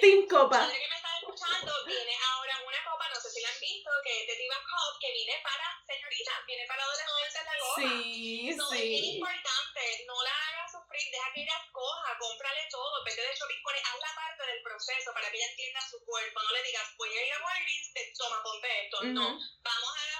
Team 0.00 0.26
Copa. 0.30 0.68
que 0.68 0.88
me 0.88 0.96
está 0.96 1.10
escuchando, 1.20 1.72
viene 1.86 2.16
ahora 2.32 2.60
una 2.66 2.84
copa, 2.90 3.08
no 3.14 3.20
sé 3.20 3.30
si 3.30 3.40
la 3.42 3.48
han 3.48 3.60
visto, 3.60 3.90
que 4.06 4.26
de 4.26 4.36
Diva 4.38 4.62
Cup, 4.62 5.00
que 5.00 5.10
viene 5.10 5.34
para 5.42 5.66
señoritas, 5.82 6.46
viene 6.46 6.64
para 6.66 6.82
adolescentes 6.84 7.42
la 7.42 7.58
copa. 7.58 7.82
Sí, 7.82 8.54
no, 8.54 8.70
sí. 8.70 8.76
Es 8.76 9.02
bien 9.02 9.04
importante, 9.18 9.82
no 10.06 10.22
la 10.22 10.30
hagas 10.30 10.70
sufrir, 10.70 11.10
deja 11.10 11.32
que 11.34 11.42
ella 11.42 11.58
escoja, 11.58 12.18
cómprale 12.18 12.62
todo, 12.70 13.04
vete 13.04 13.22
de 13.22 13.34
shopping, 13.34 13.62
pone, 13.62 13.78
haz 13.82 13.98
la 13.98 14.14
parte 14.14 14.46
del 14.46 14.62
proceso 14.62 15.12
para 15.12 15.30
que 15.30 15.36
ella 15.36 15.50
entienda 15.50 15.80
su 15.90 15.98
cuerpo, 16.04 16.42
no 16.42 16.50
le 16.52 16.62
digas, 16.62 16.86
voy 16.96 17.10
a 17.10 17.26
ir 17.26 17.32
a 17.34 17.42
Walgreens, 17.42 18.14
toma, 18.16 18.42
ponte 18.42 18.84
esto, 18.84 19.02
no, 19.10 19.26
vamos 19.62 19.92
a 19.98 20.15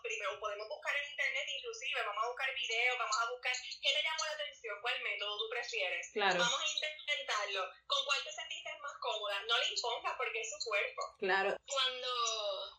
primero 0.00 0.38
podemos 0.40 0.68
buscar 0.68 0.96
en 0.96 1.10
internet 1.10 1.46
inclusive, 1.58 2.02
vamos 2.02 2.24
a 2.24 2.28
buscar 2.28 2.54
videos, 2.54 2.98
vamos 2.98 3.16
a 3.20 3.30
buscar, 3.30 3.52
¿qué 3.52 3.90
te 3.92 4.02
llamó 4.02 4.24
la 4.24 4.32
atención? 4.32 4.76
¿Cuál 4.80 5.02
método 5.02 5.38
tú 5.38 5.48
prefieres? 5.50 6.10
Claro. 6.12 6.38
Vamos 6.38 6.60
a 6.60 6.68
intentarlo, 6.68 7.70
¿con 7.86 8.04
cuál 8.04 8.22
te 8.24 8.32
sentiste 8.32 8.70
más 8.80 8.96
cómoda? 9.00 9.42
No 9.44 9.58
le 9.58 9.68
impongas 9.68 10.14
porque 10.16 10.40
es 10.40 10.50
su 10.50 10.58
cuerpo. 10.68 11.02
Claro. 11.18 11.56
Cuando 11.66 12.10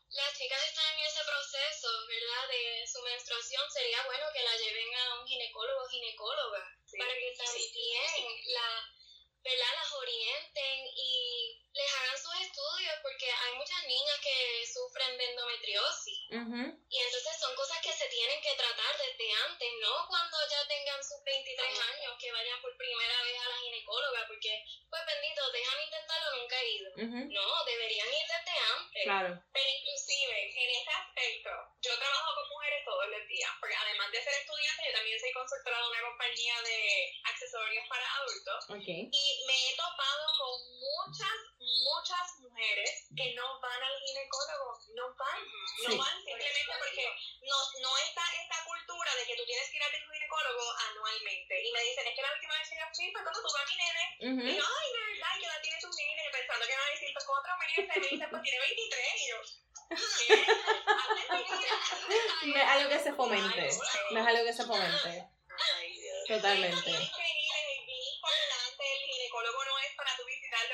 las 0.10 0.38
chicas 0.38 0.62
están 0.64 0.94
en 0.94 1.06
ese 1.06 1.24
proceso, 1.26 1.90
¿verdad? 2.08 2.48
De 2.50 2.88
su 2.88 3.02
menstruación, 3.02 3.64
sería 3.72 4.04
bueno 4.06 4.26
que 4.34 4.44
la 4.44 4.58
lleven 4.58 4.96
a 4.96 5.20
un 5.20 5.28
ginecólogo 5.28 5.84
o 5.84 5.90
ginecóloga 5.90 6.64
para 6.98 7.14
que 7.14 7.34
también 7.38 7.64
la, 8.54 8.94
¿verdad? 9.44 9.74
las 9.76 9.92
orienten 9.94 10.88
y 10.96 11.63
les 11.74 11.90
hagan 11.94 12.18
sus 12.18 12.36
estudios 12.42 12.96
porque 13.02 13.30
hay 13.32 13.54
muchas 13.58 13.84
niñas 13.86 14.20
que 14.22 14.68
sufren 14.68 15.18
de 15.18 15.26
endometriosis 15.32 16.20
y 16.30 16.98
entonces 16.98 17.40
son 17.40 17.56
cosas 17.56 17.80
que 17.82 17.92
se 17.92 18.08
tienen 18.08 18.42
que 18.42 18.56
tratar 18.56 18.98
desde 18.98 19.34
antes, 19.50 19.70
no 19.82 20.08
cuando 20.08 20.38
ya 20.50 20.68
tengan 20.68 21.04
sus 21.04 21.24
23 21.24 21.80
años 21.94 22.16
que 22.20 22.32
vayan 22.32 22.62
por 22.62 22.76
primera 22.78 23.22
vez 23.24 23.40
a 23.40 23.50
la 23.50 23.58
ginecóloga 23.58 24.28
porque, 24.28 24.66
pues 24.90 25.02
bendito, 25.06 25.42
déjame 25.52 25.84
intentarlo, 25.84 26.38
nunca 26.38 26.60
he 26.62 26.70
ido. 26.70 26.92
No, 26.98 27.66
deberían 27.66 28.08
ir 28.08 28.26
desde 28.28 28.56
antes. 28.78 29.04
Claro. 29.04 29.44
Pero 29.54 29.70
inclusive 29.70 30.36
en 30.54 30.70
este 30.70 30.92
aspecto, 30.92 31.50
yo 31.82 31.98
trabajo 31.98 32.36
con 32.36 32.50
mujeres 32.50 32.86
todos 32.86 33.08
los 33.08 33.28
días, 33.28 33.52
porque 33.60 33.76
además 33.76 34.12
de 34.12 34.24
ser 34.24 34.34
estudiante, 34.34 34.84
yo 34.88 34.94
también 34.98 35.20
soy 35.20 35.32
consultora 35.34 35.78
de 35.78 35.90
una 35.90 36.02
compañía 36.02 36.62
de 36.62 36.80
accesorios 37.26 37.86
para 37.90 38.06
adultos. 38.16 38.60
Okay. 38.70 39.10
Y 39.12 39.26
me 39.46 39.58
he 39.70 39.76
topado 39.76 40.26
con 40.38 40.54
muchas, 40.80 41.38
muchas 41.64 42.40
mujeres 42.40 43.08
que 43.16 43.34
no 43.36 43.60
van 43.60 43.82
al 43.82 43.96
ginecólogo, 44.00 44.80
no 44.96 45.16
van, 45.16 45.40
no 45.88 45.98
van 45.98 46.16
simplemente 46.24 46.74
porque 46.78 47.06
no, 47.42 47.58
no 47.82 47.98
está 47.98 48.24
esta 48.36 48.64
cultura 48.64 49.16
de 49.16 49.26
que 49.26 49.36
tú 49.36 49.46
tienes 49.46 49.70
que 49.72 49.78
ir 49.78 49.84
a 49.84 49.92
tu 49.92 50.12
ginecólogo 50.12 50.64
anualmente. 50.92 51.54
Y 51.64 51.72
me 51.72 51.84
dicen, 51.84 52.08
es 52.08 52.16
que 52.16 52.22
la 52.22 52.34
última 52.34 52.58
vez 52.60 52.70
que 52.70 52.76
yo 52.76 52.86
fui 52.94 53.12
fue 53.12 53.24
cuando 53.24 53.42
tuve 53.42 53.60
a 53.62 53.66
mi 53.66 53.76
nene. 53.76 54.04
Y 54.20 54.58
yo, 54.58 54.64
ay, 54.64 54.88
de 54.94 55.00
verdad, 55.14 55.34
¿qué 55.40 55.46
edad 55.46 55.62
tiene 55.62 55.80
tu 55.80 55.90
nene? 55.90 56.24
Pensando 56.32 56.66
que 56.66 56.74
me 56.74 56.80
van 56.80 56.88
a 56.88 56.92
decir, 56.92 57.10
pues 57.14 57.26
cuatro 57.26 57.54
meses, 57.58 57.88
me 57.88 57.96
dicen, 58.08 58.30
pues 58.30 58.42
tiene 58.42 58.60
23. 58.60 59.22
Y 59.24 59.30
yo, 59.30 59.38
no 62.48 62.58
es 62.58 62.68
algo 62.68 62.90
que 62.90 63.00
se 63.00 63.14
fomente, 63.14 63.70
no 64.12 64.20
es 64.20 64.28
algo 64.28 64.44
que 64.46 64.54
se 64.54 64.66
fomente. 64.66 65.30
Totalmente. 66.28 66.90
Es 66.90 67.00
importante, 68.14 68.84
el 68.96 69.04
ginecólogo 69.06 69.66
no 69.66 69.80
es 69.80 69.96
para 69.96 70.16
tú 70.16 70.26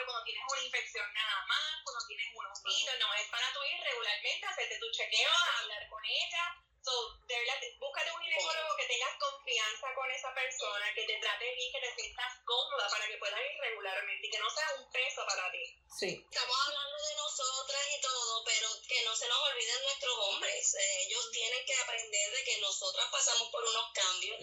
cuando 0.06 0.24
tienes 0.24 0.44
una 0.52 0.62
infección 0.62 1.14
nada 1.14 1.46
más, 1.48 1.84
cuando 1.84 2.06
tienes 2.08 2.28
un 2.36 2.46
ojito, 2.46 2.92
no, 3.00 3.14
es 3.14 3.28
para 3.30 3.54
tú 3.54 3.64
ir 3.64 3.80
regularmente, 3.82 4.46
hacerte 4.46 4.80
tu 4.80 4.92
chequeo, 4.92 5.30
hablar 5.60 5.90
con 5.90 6.04
ella, 6.06 6.60
So, 6.80 6.96
de 7.28 7.36
verdad, 7.36 7.60
búscate 7.78 8.12
un 8.12 8.24
ginecólogo 8.24 8.76
que 8.78 8.88
tengas 8.88 9.16
confianza 9.20 9.88
con 9.94 10.10
esa 10.12 10.34
persona, 10.34 10.94
que 10.96 11.04
te 11.04 11.20
trate 11.20 11.54
bien, 11.54 11.72
que 11.74 11.82
te 11.82 11.96
sientas 11.96 12.40
cómoda 12.46 12.88
para 12.90 13.06
que 13.08 13.18
puedas 13.18 13.40
ir 13.40 13.60
regularmente 13.60 14.28
y 14.28 14.32
que 14.32 14.40
no 14.40 14.50
sea 14.50 14.76
un 14.80 14.90
peso 14.90 15.26
para 15.28 15.52
ti. 15.52 15.64
Sí. 16.00 16.26
Estamos 16.32 16.56
hablando 16.56 16.96
de 16.96 17.16
nosotras 17.16 17.84
y 17.98 18.02
todo, 18.02 18.44
pero 18.46 18.68
que 18.88 19.04
no 19.04 19.16
se 19.16 19.28
nos 19.28 19.38
olviden 19.38 19.84
nuestros 19.84 20.16
hombres. 20.20 20.76
Eh, 20.76 21.04
ellos 21.04 21.32
tienen 21.32 21.66
que 21.66 21.76
aprender 21.76 22.32
de 22.32 22.44
que 22.46 22.62
nosotras 22.62 23.08
pasamos 23.12 23.50
por 23.52 23.64
unos 23.64 23.92
cambios. 23.94 24.40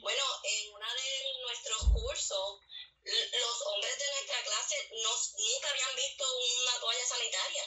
Bueno, 0.00 0.24
en 0.42 0.74
una 0.74 0.94
de 0.94 1.40
nuestros 1.42 1.82
cursos, 1.94 2.60
los 3.04 3.62
hombres 3.66 3.98
de 3.98 4.10
nuestra 4.10 4.42
clase 4.42 4.90
nunca 4.90 5.70
habían 5.70 5.94
visto 5.94 6.24
una 6.26 6.80
toalla 6.80 7.06
sanitaria 7.06 7.64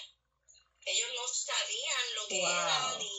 ellos 0.86 1.10
no 1.16 1.28
sabían 1.62 2.16
lo 2.16 2.28
que 2.28 2.42
era, 2.42 3.11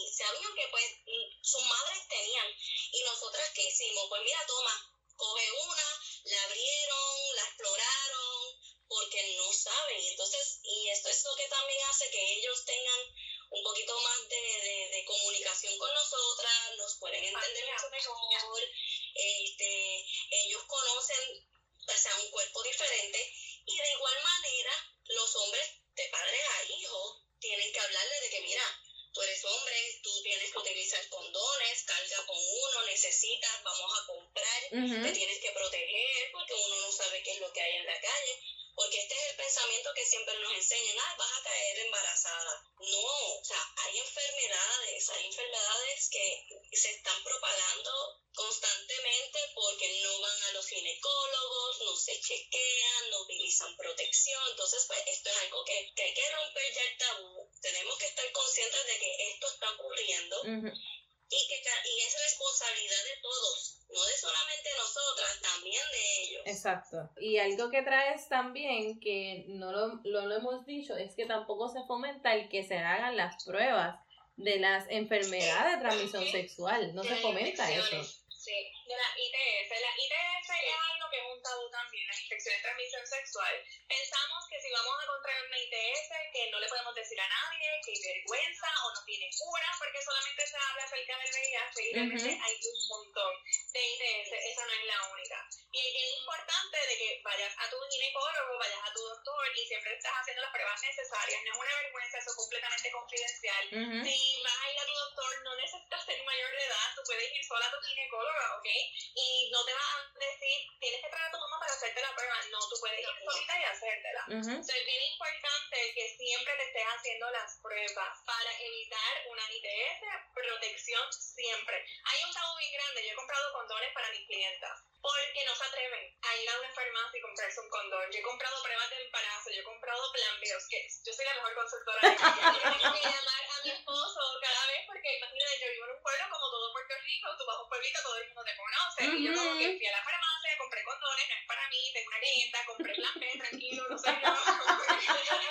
Exacto. 66.62 67.10
Y 67.20 67.38
algo 67.38 67.70
que 67.70 67.82
traes 67.82 68.28
también, 68.28 69.00
que 69.00 69.46
no 69.48 69.72
lo, 69.72 70.36
hemos 70.36 70.64
dicho, 70.64 70.96
es 70.96 71.14
que 71.16 71.26
tampoco 71.26 71.68
se 71.68 71.82
fomenta 71.86 72.34
el 72.34 72.48
que 72.48 72.62
se 72.62 72.78
hagan 72.78 73.16
las 73.16 73.42
pruebas 73.44 73.98
de 74.36 74.60
las 74.60 74.86
enfermedades 74.88 75.74
de 75.74 75.80
transmisión 75.80 76.24
sexual. 76.26 76.94
No 76.94 77.02
se 77.02 77.16
fomenta 77.16 77.70
eso. 77.70 78.04
Sí, 78.04 78.50
de 78.50 78.94
ITS. 78.94 79.70
La 79.70 79.92
ITS 80.02 80.50
es 80.50 80.74
algo 80.92 81.10
que 81.10 81.18
es 81.18 81.24
un 81.36 81.42
tabú 81.42 81.70
también, 81.70 82.06
la 82.06 82.14
infección 82.42 82.56
de 82.56 82.62
transmisión 82.62 83.06
sexual. 83.06 83.54
Pensamos 83.86 84.48
que 84.50 84.60
si 84.60 84.70
vamos 84.72 84.96
a 84.98 85.06
contraer 85.06 85.46
una 85.46 85.58
ITS, 85.58 86.10
que 86.32 86.50
no 86.50 86.58
le 86.58 86.68
podemos 86.68 86.94
decir 86.94 87.20
a 87.20 87.28
nadie, 87.28 87.80
que 87.84 87.92
hay 87.92 88.02
vergüenza 88.02 88.68
o 88.82 88.94
no 88.94 89.04
tiene 89.06 89.30
cura, 89.38 89.70
porque 89.78 90.02
solamente 90.02 90.46
se 90.46 90.56
habla 90.56 90.82
acerca 90.82 91.18
del 91.18 91.30
VIH 91.30 91.82
y 91.82 91.92
realmente 91.94 92.30
hay 92.42 92.54
un 92.66 92.88
montón 92.88 93.34
de 93.72 93.80
ITS, 93.80 94.32
esa 94.32 94.66
no 94.66 94.72
es 94.72 94.84
la 94.86 94.98
única. 95.12 95.38
Y 95.72 95.78
es 95.86 95.92
bien 95.94 96.10
importante 96.18 96.78
de 96.86 96.98
que 96.98 97.20
vayas 97.22 97.54
a 97.58 97.70
tu 97.70 97.76
ginecólogo, 97.90 98.58
vayas 98.58 98.82
a 98.82 98.92
tu 98.92 99.00
doctor 99.06 99.46
y 99.56 99.66
siempre 99.66 99.94
estás 99.94 100.12
haciendo 100.18 100.42
las 100.42 100.52
pruebas 100.52 100.82
necesarias. 100.82 101.42
No 101.44 101.52
es 101.52 101.58
una 101.58 101.76
vergüenza, 101.82 102.18
eso 102.18 102.30
es 102.30 102.36
completamente 102.36 102.90
confidencial. 102.90 103.62
Si 103.70 104.42
vas 104.42 104.58
a 104.58 104.70
ir 104.72 104.78
a 104.80 104.86
tu 104.86 104.94
doctor, 104.94 105.42
no 105.44 105.54
necesitas 105.56 106.04
ser 106.04 106.24
mayor 106.24 106.50
de 106.50 106.64
edad, 106.66 106.88
tú 106.96 107.02
puedes 107.06 107.32
ir 107.32 107.44
sola 107.44 107.66
a 107.66 107.70
tu 107.70 107.80
ginecólogo 107.86 108.32
¿ok? 108.58 108.68
Y 109.14 109.50
no 109.50 109.64
te 109.64 109.72
va 109.72 109.80
a 109.80 110.18
decir, 110.18 110.58
tienes 110.80 111.00
que 111.00 111.08
traer 111.08 111.26
a 111.26 111.30
tu 111.30 111.38
mamá 111.38 111.58
para 111.60 111.72
hacerte 111.72 112.00
la 112.00 112.14
prueba. 112.14 112.31
No, 112.50 112.58
tú 112.68 112.76
puedes 112.80 113.00
ir 113.00 113.06
solita 113.24 113.60
y 113.60 113.64
hacértela. 113.64 114.24
Entonces 114.28 114.76
es 114.76 114.86
bien 114.86 115.02
importante 115.12 115.76
que 115.94 116.16
siempre 116.16 116.52
te 116.56 116.64
estés 116.64 116.86
haciendo 116.86 117.30
las 117.30 117.58
pruebas 117.62 118.18
para 118.26 118.50
evitar 118.58 119.12
una 119.28 119.42
ITS, 119.52 120.34
protección 120.34 121.12
siempre. 121.12 121.76
Hay 122.04 122.24
un 122.24 122.32
tabú 122.32 122.56
bien 122.58 122.72
grande. 122.72 123.06
Yo 123.06 123.12
he 123.12 123.16
comprado 123.16 123.52
condones 123.52 123.92
para 123.92 124.10
mis 124.10 124.26
clientas 124.26 124.91
porque 125.02 125.44
no 125.44 125.54
se 125.54 125.64
atreven 125.64 126.14
a 126.22 126.36
ir 126.36 126.48
a 126.48 126.58
una 126.58 126.70
farmacia 126.70 127.18
y 127.18 127.22
comprarse 127.22 127.60
un 127.60 127.68
condón. 127.68 128.06
Yo 128.12 128.18
he 128.18 128.22
comprado 128.22 128.62
pruebas 128.62 128.88
de 128.90 129.02
embarazo, 129.02 129.50
yo 129.50 129.60
he 129.60 129.64
comprado 129.64 130.12
plan 130.12 130.40
B, 130.40 130.46
que 130.46 130.88
yo 131.04 131.12
soy 131.12 131.24
la 131.26 131.34
mejor 131.34 131.54
consultora 131.54 132.00
de 132.00 132.14
Yo 132.14 132.62
tengo 132.62 132.94
que 132.94 133.02
llamar 133.02 133.42
a 133.50 133.62
mi 133.64 133.70
esposo 133.70 134.20
cada 134.40 134.66
vez 134.70 134.86
porque 134.86 135.18
imagínate, 135.18 135.58
yo 135.58 135.72
vivo 135.72 135.84
en 135.86 135.96
un 135.98 136.02
pueblo 136.02 136.24
como 136.30 136.50
todo 136.50 136.72
Puerto 136.72 136.94
Rico, 137.02 137.26
tú 137.36 137.44
vas 137.46 137.56
a 137.56 137.62
un 137.62 137.68
pueblito, 137.68 137.98
todo 138.02 138.16
el 138.16 138.26
mundo 138.28 138.44
te 138.44 138.56
conoce. 138.56 139.00
Y 139.18 139.26
yo 139.26 139.34
como 139.34 139.58
que 139.58 139.76
fui 139.76 139.86
a 139.86 139.92
la 139.92 140.04
farmacia, 140.06 140.58
compré 140.58 140.84
condones, 140.84 141.28
no 141.28 141.34
es 141.34 141.46
para 141.50 141.68
mí, 141.68 141.90
tengo 141.92 142.08
una 142.08 142.20
clienta, 142.22 142.66
compré 142.66 142.94
plan 142.94 143.14
B, 143.18 143.26
tranquilo, 143.42 143.82
no 143.90 143.98
sé 143.98 144.06
yo. 144.06 144.30
pero 144.30 145.42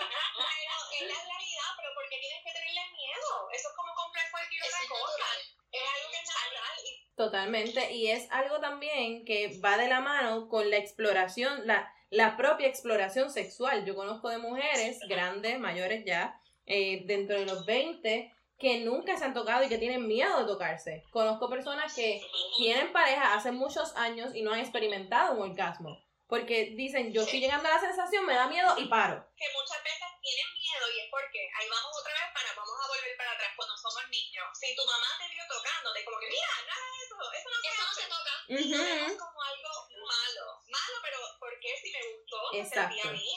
es 0.96 1.08
la 1.12 1.20
realidad, 1.28 1.70
pero 1.76 1.90
¿por 1.94 2.08
qué 2.08 2.18
tienes 2.20 2.44
que 2.46 2.54
tenerle 2.54 2.84
miedo? 2.96 3.50
Eso 3.52 3.68
es 3.68 3.76
como 3.76 3.92
comprar 3.96 4.32
cualquier 4.32 4.64
otra 4.64 4.88
cosa. 4.88 5.28
Es 5.72 5.82
algo 5.82 6.10
que 6.12 6.18
es 6.18 6.28
natural 6.28 6.76
y 6.84 7.01
Totalmente, 7.16 7.94
y 7.94 8.08
es 8.08 8.32
algo 8.32 8.60
también 8.60 9.26
que 9.26 9.60
va 9.64 9.78
de 9.78 9.88
la 9.88 10.00
mano 10.00 10.48
con 10.48 10.70
la 10.70 10.78
exploración, 10.78 11.68
la, 11.68 11.94
la 12.10 12.38
propia 12.38 12.68
exploración 12.68 13.30
sexual. 13.30 13.86
Yo 13.86 13.96
conozco 13.96 14.30
de 14.30 14.38
mujeres 14.38 15.00
grandes, 15.08 15.60
mayores 15.60 16.04
ya, 16.06 16.40
eh, 16.66 17.04
dentro 17.06 17.38
de 17.38 17.46
los 17.46 17.66
20, 17.66 18.32
que 18.58 18.80
nunca 18.82 19.18
se 19.18 19.26
han 19.26 19.34
tocado 19.34 19.64
y 19.64 19.70
que 19.70 19.78
tienen 19.78 20.08
miedo 20.08 20.40
de 20.40 20.46
tocarse. 20.46 21.04
Conozco 21.10 21.50
personas 21.50 21.96
que 21.96 22.22
tienen 22.58 22.94
pareja 22.94 23.34
hace 23.34 23.52
muchos 23.52 23.96
años 23.96 24.36
y 24.36 24.44
no 24.44 24.54
han 24.54 24.60
experimentado 24.60 25.34
un 25.34 25.50
orgasmo. 25.50 26.00
Porque 26.28 26.74
dicen, 26.78 27.12
yo 27.12 27.24
estoy 27.24 27.42
llegando 27.42 27.68
a 27.68 27.74
la 27.74 27.80
sensación, 27.80 28.26
me 28.26 28.36
da 28.36 28.48
miedo 28.48 28.74
y 28.78 28.86
paro. 28.86 29.26
Que 29.36 29.48
muchas 29.52 29.84
veces 29.84 30.08
tienen 30.22 30.48
miedo 30.54 30.86
y 30.96 31.00
es 31.02 31.08
porque, 31.12 31.40
ahí 31.60 31.68
vamos 31.68 31.92
otra 32.00 32.14
vez 32.14 32.30
para, 32.32 32.61
volver 32.92 33.16
para 33.18 33.32
atrás 33.32 33.52
cuando 33.56 33.76
somos 33.78 34.04
niños. 34.10 34.46
Si 34.60 34.76
tu 34.76 34.84
mamá 34.86 35.08
te 35.20 35.28
vio 35.32 35.44
tocándote, 35.48 36.04
como 36.04 36.20
que, 36.20 36.28
mira, 36.28 36.52
nada 36.68 36.86
de 36.92 37.00
eso, 37.06 37.16
eso 37.16 37.50
no, 37.50 37.58
eso 37.64 37.84
no 37.88 37.94
se 37.96 38.06
toca. 38.12 38.34
es 38.52 39.18
como 39.18 39.42
algo 39.42 39.72
malo. 40.04 40.46
Malo, 40.68 40.96
pero 41.02 41.20
porque 41.40 41.70
si 41.80 41.92
me 41.92 42.02
gustó, 42.12 42.40
me 42.52 42.66
sentía 42.68 43.04
a 43.08 43.14
mí. 43.14 43.32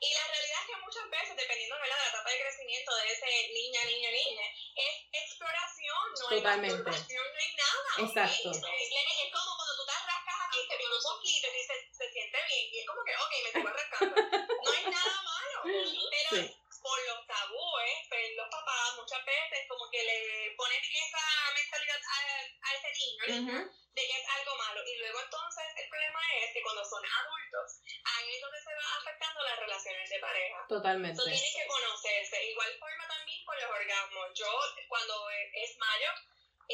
Y 0.00 0.14
la 0.14 0.26
realidad 0.28 0.58
es 0.60 0.66
que 0.66 0.76
muchas 0.80 1.10
veces, 1.10 1.36
dependiendo 1.36 1.76
de 1.76 1.88
la 1.88 2.08
etapa 2.08 2.30
de 2.30 2.40
crecimiento 2.40 2.90
de 2.96 3.12
ese 3.12 3.30
niña, 3.52 3.84
niña, 3.84 4.10
niña, 4.10 4.46
es 4.76 4.94
exploración, 5.12 6.04
no 6.18 6.28
Totalmente. 6.28 6.72
hay 6.72 6.80
exploración, 6.80 7.24
no 7.32 7.38
hay 7.40 7.52
nada. 7.56 7.90
Exacto. 8.08 8.50
Es, 8.50 9.32
como 9.32 9.56
cuando 9.56 9.76
tú 9.76 9.84
te 9.84 9.92
rascas 9.92 10.38
aquí, 10.48 10.60
te 10.68 10.76
viene 10.76 10.94
un 10.96 11.02
poquito 11.04 11.46
y 11.52 11.62
se, 11.64 11.76
se 11.92 12.12
siente 12.12 12.38
bien, 12.48 12.64
y 12.72 12.78
es 12.80 12.86
como 12.86 13.04
que, 13.04 13.12
ok, 13.16 13.32
me 13.44 13.48
estoy 13.48 13.72
rascando. 13.76 14.16
No 14.16 14.70
hay 14.72 14.84
nada 14.88 15.16
malo. 15.22 15.58
Pero 16.30 16.60
por 16.82 16.98
los 17.06 17.26
tabúes, 17.26 17.94
pues 18.08 18.36
los 18.36 18.48
papás 18.48 18.96
muchas 19.10 19.26
veces 19.26 19.66
como 19.66 19.90
que 19.90 20.02
le 20.04 20.54
ponen 20.56 20.78
esa 20.78 21.24
mentalidad 21.50 21.98
a, 21.98 22.18
a 22.62 22.74
ese 22.78 22.90
niño, 22.94 23.66
de 23.90 24.02
que 24.06 24.20
es 24.22 24.28
algo 24.38 24.54
malo. 24.56 24.80
Y 24.86 24.98
luego 24.98 25.18
entonces 25.20 25.66
el 25.82 25.88
problema 25.88 26.20
es 26.38 26.52
que 26.52 26.62
cuando 26.62 26.84
son 26.84 27.02
adultos, 27.02 27.82
ahí 28.04 28.30
es 28.30 28.40
donde 28.40 28.62
se 28.62 28.70
va 28.70 28.98
afectando 29.02 29.42
las 29.42 29.58
relaciones 29.58 30.10
de 30.10 30.18
pareja. 30.20 30.66
Totalmente. 30.68 31.10
Entonces 31.10 31.42
tienen 31.42 31.58
que 31.58 31.66
conocerse. 31.66 32.44
Igual 32.50 32.78
forma 32.78 33.08
también 33.08 33.44
con 33.44 33.56
los 33.56 33.70
orgasmos. 33.70 34.30
Yo 34.38 34.50
cuando 34.86 35.30
es 35.30 35.76
mayo, 35.76 36.10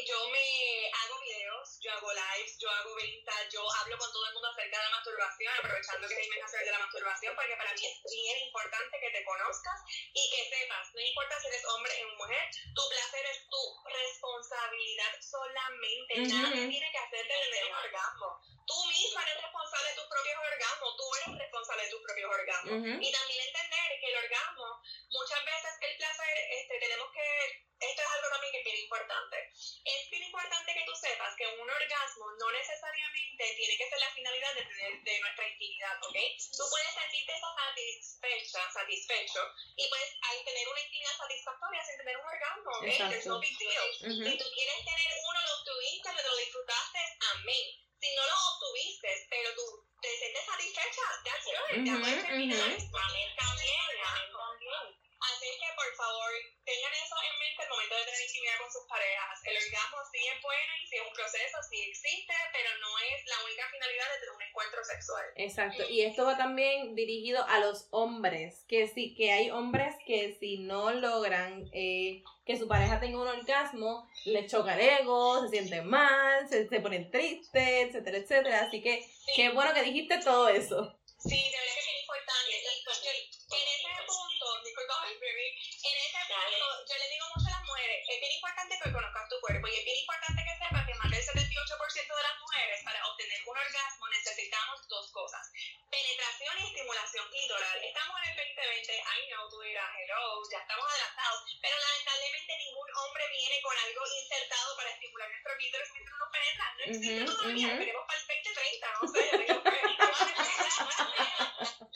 yo 0.05 0.29
me 0.29 0.91
hago 0.93 1.19
videos, 1.21 1.79
yo 1.81 1.91
hago 1.91 2.11
lives, 2.13 2.57
yo 2.59 2.69
hago 2.69 2.95
ventas, 2.95 3.49
yo 3.51 3.61
hablo 3.81 3.97
con 3.97 4.11
todo 4.11 4.25
el 4.27 4.33
mundo 4.33 4.49
acerca 4.49 4.77
de 4.77 4.83
la 4.83 4.91
masturbación, 4.91 5.53
aprovechando 5.57 6.07
que 6.07 6.13
es 6.13 6.19
el 6.21 6.29
mes 6.29 6.51
de 6.51 6.71
la 6.71 6.79
masturbación, 6.79 7.35
porque 7.35 7.55
para 7.57 7.73
mí 7.73 7.81
es 7.81 7.97
bien 8.11 8.37
importante 8.45 8.99
que 8.99 9.09
te 9.09 9.23
conozcas 9.25 9.79
y 10.13 10.29
que 10.29 10.49
sepas, 10.49 10.93
no 10.93 11.01
importa 11.01 11.39
si 11.39 11.47
eres 11.47 11.65
hombre 11.65 11.93
o 12.05 12.17
mujer, 12.17 12.45
tu 12.75 12.83
placer 12.89 13.25
es 13.25 13.39
tu 13.49 13.63
responsabilidad 13.85 15.13
solamente. 15.21 16.13
Nadie 16.29 16.67
tiene 16.69 16.91
que 16.91 16.97
hacerte 16.97 17.33
tener 17.33 17.65
un 17.65 17.77
orgasmo. 17.77 18.27
Tú 18.67 18.77
misma 18.85 19.23
eres 19.23 19.41
responsable 19.41 19.89
de 19.89 19.95
tus 19.95 20.07
propios 20.07 20.37
orgasmos, 20.37 20.97
tú 20.97 21.05
eres 21.15 21.39
responsable 21.39 21.83
de 21.83 21.89
tus 21.89 22.01
propios 22.03 22.29
orgasmos. 22.29 22.77
Y 23.01 23.09
también 23.11 23.39
entender 23.47 23.87
que 23.99 24.07
el 24.11 24.17
orgasmo, 24.17 24.67
muchas 25.09 25.41
veces 25.45 25.71
el 25.81 25.97
placer, 25.97 26.35
este, 26.51 26.79
tenemos 26.79 27.07
que 27.13 27.67
esto 27.79 28.01
es 28.01 28.09
algo 28.09 28.29
también 28.29 28.51
que 28.51 28.59
es 28.59 28.65
bien 28.65 28.81
importante. 28.83 29.37
Es 29.85 30.09
bien 30.09 30.23
importante 30.23 30.73
que 30.73 30.85
tú 30.85 30.95
sepas 30.95 31.35
que 31.37 31.47
un 31.47 31.69
orgasmo 31.69 32.25
no 32.39 32.51
necesariamente 32.51 33.53
tiene 33.55 33.77
que 33.77 33.89
ser 33.89 33.99
la 33.99 34.11
finalidad 34.11 34.53
de, 34.55 34.65
de, 34.65 35.19
nuestra 35.19 35.47
intimidad, 35.47 35.97
¿ok? 36.01 36.17
Tú 36.57 36.63
puedes 36.69 36.93
sentirte 36.93 37.33
satisfecha, 37.37 38.71
satisfecho, 38.71 39.41
y 39.75 39.87
puedes 39.89 40.09
al 40.21 40.43
tener 40.43 40.67
una 40.67 40.81
intimidad 40.81 41.17
satisfactoria 41.17 41.85
sin 41.85 41.97
tener 41.97 42.17
un 42.17 42.25
orgasmo, 42.25 42.71
¿ok? 42.71 43.09
There's 43.09 43.25
no 43.25 43.39
big 43.39 43.57
deal. 43.57 43.87
Si 44.01 44.37
tú 44.37 44.45
quieres 44.53 44.79
tener 44.85 45.09
uno, 45.21 45.39
lo 45.41 45.53
obtuviste, 45.61 46.09
lo 46.09 46.37
disfrutaste, 46.37 46.99
amén. 47.37 47.65
Si 47.99 48.15
no 48.15 48.25
lo 48.25 48.35
obtuviste, 48.53 49.27
pero 49.29 49.53
tú 49.55 49.85
te 50.01 50.09
sientes 50.17 50.45
satisfecha, 50.45 51.01
that's 51.25 51.45
good, 51.45 51.85
ya 51.85 51.97
puedes 51.97 52.25
terminar. 52.25 52.57
También, 52.57 53.35
también. 53.37 53.77
Así 55.19 55.49
que, 55.59 55.69
por 55.75 55.91
favor, 55.95 56.31
tengan 56.63 56.93
eso 56.93 57.15
en 57.19 57.39
mente 57.39 57.63
al 57.63 57.69
momento 57.69 57.95
de 57.95 58.05
tener 58.05 58.21
intimidad 58.21 58.57
con 58.59 58.71
sus 58.71 58.85
parejas. 58.87 59.39
El 59.43 59.57
orgasmo 59.57 59.97
sí 60.11 60.19
es 60.27 60.41
bueno 60.41 60.71
y 60.81 60.87
sí 60.87 60.95
es 60.95 61.07
un 61.07 61.13
proceso, 61.13 61.57
sí 61.69 61.81
existe, 61.89 62.33
pero 62.53 62.69
no 62.79 62.91
es 62.99 63.25
la 63.25 63.43
única 63.43 63.69
finalidad 63.69 64.07
de 64.13 64.19
tener 64.19 64.35
un 64.35 64.41
encuentro 64.41 64.83
sexual. 64.85 65.25
Exacto, 65.57 65.83
y 65.89 66.01
esto 66.01 66.23
va 66.23 66.37
también 66.37 66.93
dirigido 66.93 67.43
a 67.47 67.59
los 67.59 67.87
hombres, 67.89 68.63
que 68.67 68.87
sí, 68.87 69.15
que 69.15 69.31
hay 69.31 69.49
hombres 69.49 69.95
que 70.05 70.37
si 70.39 70.59
no 70.59 70.91
logran 70.91 71.67
eh, 71.71 72.21
que 72.45 72.57
su 72.57 72.67
pareja 72.67 72.99
tenga 72.99 73.19
un 73.19 73.27
orgasmo, 73.27 74.07
les 74.25 74.51
choca 74.51 74.75
el 74.75 75.01
ego, 75.01 75.41
se 75.41 75.49
sienten 75.49 75.87
mal, 75.87 76.47
se, 76.47 76.67
se 76.67 76.79
ponen 76.79 77.09
tristes, 77.09 77.87
etcétera, 77.87 78.17
etcétera. 78.19 78.61
Así 78.67 78.83
que, 78.83 79.03
qué 79.35 79.49
bueno 79.49 79.73
que 79.73 79.81
dijiste 79.81 80.19
todo 80.19 80.47
eso. 80.47 80.95
Penetra. 106.87 106.87
No 106.87 106.95
existe 106.95 107.25
todavía, 107.25 107.67
esperemos 107.67 108.05
para 108.07 108.19
el 108.19 108.27
2030, 108.27 108.87
no 109.01 109.07
sé, 109.07 109.19
ya 109.25 109.37
tengo 109.37 109.63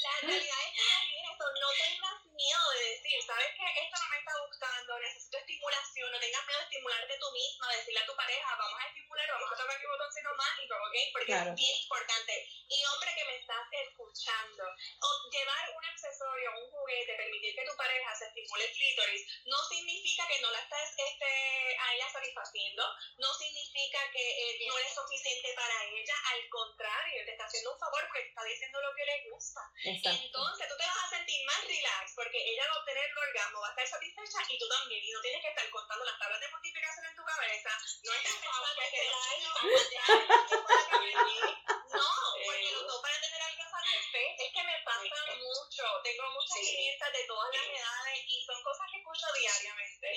La 0.02 0.18
realidad 0.22 0.58
es 0.66 0.72
que 0.74 0.82
eso, 1.22 1.46
no 1.62 1.70
tengas 1.72 2.18
miedo 2.26 2.66
de 2.74 2.80
decir, 2.90 3.18
¿sabes 3.26 3.50
qué? 3.56 3.66
Esto 3.86 3.96
no 4.02 4.08
me 4.10 4.18
está 4.18 4.34
gustando, 4.46 5.00
necesito 5.00 5.38
estimulación, 5.38 6.12
no 6.12 6.20
tengas 6.20 6.46
miedo 6.46 6.60
de 6.60 6.66
estimularte 6.66 7.18
tú 7.20 7.32
misma, 7.32 7.74
decirle 7.76 8.00
a 8.00 8.06
tu 8.06 8.16
pareja, 8.16 8.56
vamos 8.58 8.82
a 8.82 8.88
estimular, 8.88 9.30
vamos 9.30 9.52
a 9.52 9.56
tocar 9.56 9.80
mi 9.80 9.86
botoncito 9.86 10.36
mágico, 10.36 10.76
¿ok? 10.76 10.96
Porque 11.14 11.34
es 11.34 11.56
bien 11.56 11.76
importante. 11.82 12.50
Y 12.68 12.86
hombre 12.86 13.14
que 13.16 13.26
me 13.26 13.36
estás 13.36 13.68
escuchando, 13.72 14.64
o 14.66 15.30
llevar 15.30 15.70
un 15.76 15.86
accesorio, 15.86 16.52
un 16.58 16.72
juguete, 16.72 17.16
permitir 17.16 17.56
que 17.56 17.66
tu 17.66 17.76
pareja 17.76 18.16
se 18.16 18.26
estimule 18.26 18.66
el 18.66 18.74
clítoris, 18.74 19.28
no 19.46 19.58
significa 19.70 20.28
que 20.28 20.42
no 20.42 20.52
la 20.52 20.60
estás 20.60 20.94
este, 20.98 21.78
a 21.78 21.94
ella 21.96 22.10
satisfaciendo, 22.10 22.84
no 23.18 23.34
significa 23.34 23.71
que 24.12 24.20
eh, 24.20 24.60
no 24.68 24.78
es 24.78 24.94
suficiente 24.94 25.54
para 25.56 25.86
ella, 25.86 26.14
al 26.34 26.50
contrario, 26.50 27.24
te 27.26 27.32
está 27.32 27.46
haciendo 27.46 27.72
un 27.74 27.80
favor 27.80 28.06
porque 28.08 28.24
te 28.24 28.30
está 28.30 28.44
diciendo 28.44 28.82
lo 28.82 28.94
que 28.96 29.06
le 29.06 29.30
gusta. 29.30 29.62
Entonces 29.84 30.68
tú 30.68 30.76
te 30.78 30.86
vas 30.86 31.06
a 31.06 31.10
sentir 31.10 31.44
más 31.46 31.64
relax 31.66 32.14
porque 32.16 32.38
ella 32.38 32.68
va 32.68 32.74
a 32.76 32.80
obtener 32.80 33.10
el 33.10 33.18
orgasmo, 33.18 33.62
va 33.62 33.68
a 33.68 33.72
estar 33.72 33.88
satisfecha 33.88 34.38
y 34.50 34.60
tú 34.60 34.68
también, 34.68 35.04
y 35.04 35.12
no 35.12 35.22
tienes 35.22 35.42
que 35.42 35.50
estar 35.50 35.68
contando 35.70 36.06
las 36.06 36.18
tablas 36.20 36.40
de 36.40 36.50
multiplicación 36.50 37.06
en 37.06 37.16
tu 37.16 37.26
cabeza, 37.26 37.72
no 38.04 38.14
es 38.14 38.22
no, 41.92 42.08
porque 42.46 42.72
los 42.72 42.88
dos 42.88 43.02
para 43.02 43.20
tener 43.22 43.42
algo 43.42 43.64
satisfecho, 43.64 44.44
es 44.44 44.54
que 44.54 44.64
me 44.64 44.80
pasa 44.84 45.36
mucho, 45.38 45.84
tengo 46.04 46.30
muchas 46.32 46.58
experiencias 46.58 47.14
de 47.14 47.24
todas 47.26 47.56
las 47.56 47.68
edades 47.68 48.24
y 48.28 48.44
son 48.46 48.62
cosas 48.64 48.88
que 48.92 48.98
escucho 48.98 49.28
diariamente 49.40 50.08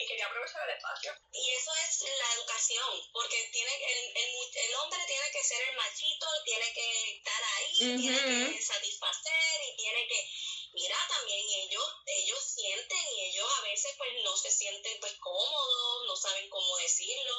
y 1.32 1.50
eso 1.50 1.70
es 1.74 2.00
la 2.18 2.34
educación, 2.34 3.10
porque 3.12 3.48
tiene 3.52 3.74
el, 3.74 4.16
el, 4.16 4.30
el 4.54 4.74
hombre 4.76 5.00
tiene 5.06 5.30
que 5.30 5.42
ser 5.42 5.60
el 5.68 5.76
machito, 5.76 6.26
tiene 6.44 6.72
que 6.72 7.16
estar 7.16 7.42
ahí, 7.56 7.78
tiene 7.78 8.54
que 8.54 8.62
satisfacer 8.62 9.60
y 9.68 9.76
tiene 9.76 10.06
que 10.06 10.28
mira, 10.74 10.96
también 11.08 11.40
ellos, 11.40 11.86
ellos 12.06 12.38
sienten 12.44 13.06
y 13.16 13.20
ellos 13.30 13.48
a 13.58 13.62
veces 13.62 13.94
pues 13.96 14.10
no 14.22 14.36
se 14.36 14.50
sienten 14.50 14.98
pues 15.00 15.14
cómodos, 15.20 16.06
no 16.06 16.16
saben 16.16 16.48
cómo 16.50 16.76
decirlo, 16.78 17.34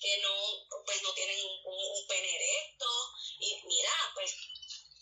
que 0.00 0.16
no, 0.18 0.82
pues 0.84 1.02
no 1.02 1.12
tienen 1.12 1.38
un, 1.44 1.58
un 1.64 2.06
pene 2.08 2.34
erecto. 2.34 2.86
Y 3.38 3.54
mira, 3.66 3.92
pues 4.14 4.34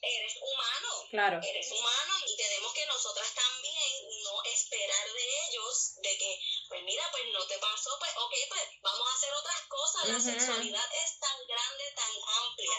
eres 0.00 0.34
humano, 0.40 1.08
claro. 1.10 1.40
eres 1.42 1.70
humano 1.72 2.14
y 2.26 2.36
tenemos 2.36 2.72
que 2.72 2.86
nosotras 2.86 3.34
también 3.34 4.17
esperar 4.58 5.12
de 5.12 5.24
ellos 5.46 5.94
de 6.02 6.18
que, 6.18 6.40
pues 6.68 6.82
mira, 6.82 7.08
pues 7.10 7.24
no 7.32 7.46
te 7.46 7.58
pasó, 7.58 7.90
pues 7.98 8.10
ok, 8.16 8.34
pues 8.48 8.62
vamos 8.82 9.08
a 9.08 9.14
hacer 9.14 9.32
otras 9.32 9.62
cosas, 9.68 10.08
la 10.08 10.20
sexualidad 10.20 10.88
es 11.04 11.20
tan 11.20 11.46
grande, 11.46 11.92
tan 11.94 12.12
amplia, 12.42 12.78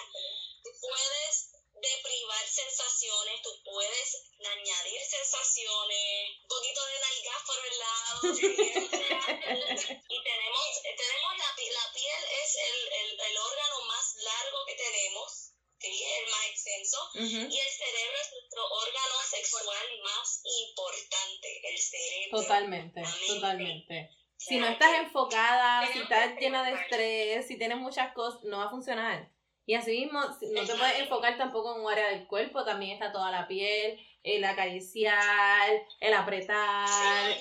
tú 0.64 0.70
puedes 0.82 1.50
deprivar 1.82 2.48
sensaciones, 2.48 3.42
tú 3.42 3.52
puedes 3.64 4.18
añadir 4.40 5.02
sensaciones, 5.02 6.38
un 6.42 6.48
poquito 6.48 6.86
de 6.86 7.00
nalgas 7.00 7.42
por 7.48 7.66
el 7.66 7.80
lado. 7.80 8.20
y 10.10 10.24
tenemos, 10.24 10.66
tenemos 10.84 11.38
la, 11.38 11.50
la 11.56 11.94
piel 11.94 12.24
es 12.44 12.56
el, 12.56 12.94
el, 12.94 13.20
el, 13.20 13.38
órgano 13.38 13.82
más 13.86 14.16
largo 14.16 14.66
que 14.66 14.76
tenemos, 14.76 15.49
¿sí? 15.80 16.04
el 16.04 16.32
más 16.32 16.46
extenso, 16.50 16.98
y 17.14 17.20
el 17.40 17.50
cerebro 17.50 18.18
es 18.22 18.32
nuestro 18.34 18.66
órgano 18.68 19.16
sexual 19.30 19.66
más 20.04 20.42
importante, 20.68 21.62
el 21.64 21.78
cerebro. 21.78 22.42
Totalmente, 22.42 23.04
totalmente. 23.28 24.10
Si 24.38 24.58
no 24.58 24.68
estás 24.68 25.00
enfocada, 25.00 25.86
si 25.92 26.00
estás 26.00 26.36
llena 26.40 26.64
de 26.64 26.74
estrés, 26.74 27.48
si 27.48 27.58
tienes 27.58 27.78
muchas 27.78 28.14
cosas, 28.14 28.44
no 28.44 28.60
va 28.60 28.66
a 28.66 28.70
funcionar. 28.70 29.30
Y 29.66 29.76
así 29.76 29.92
mismo, 29.92 30.20
no 30.20 30.66
te 30.66 30.76
puedes 30.76 31.00
enfocar 31.00 31.38
tampoco 31.38 31.76
en 31.76 31.82
un 31.82 31.92
área 31.92 32.10
del 32.10 32.26
cuerpo, 32.26 32.66
también 32.66 32.94
está 32.94 33.12
toda 33.12 33.30
la 33.30 33.48
piel, 33.48 34.00
el 34.24 34.44
acariciar, 34.44 35.70
el 36.00 36.14
apretar, 36.14 36.90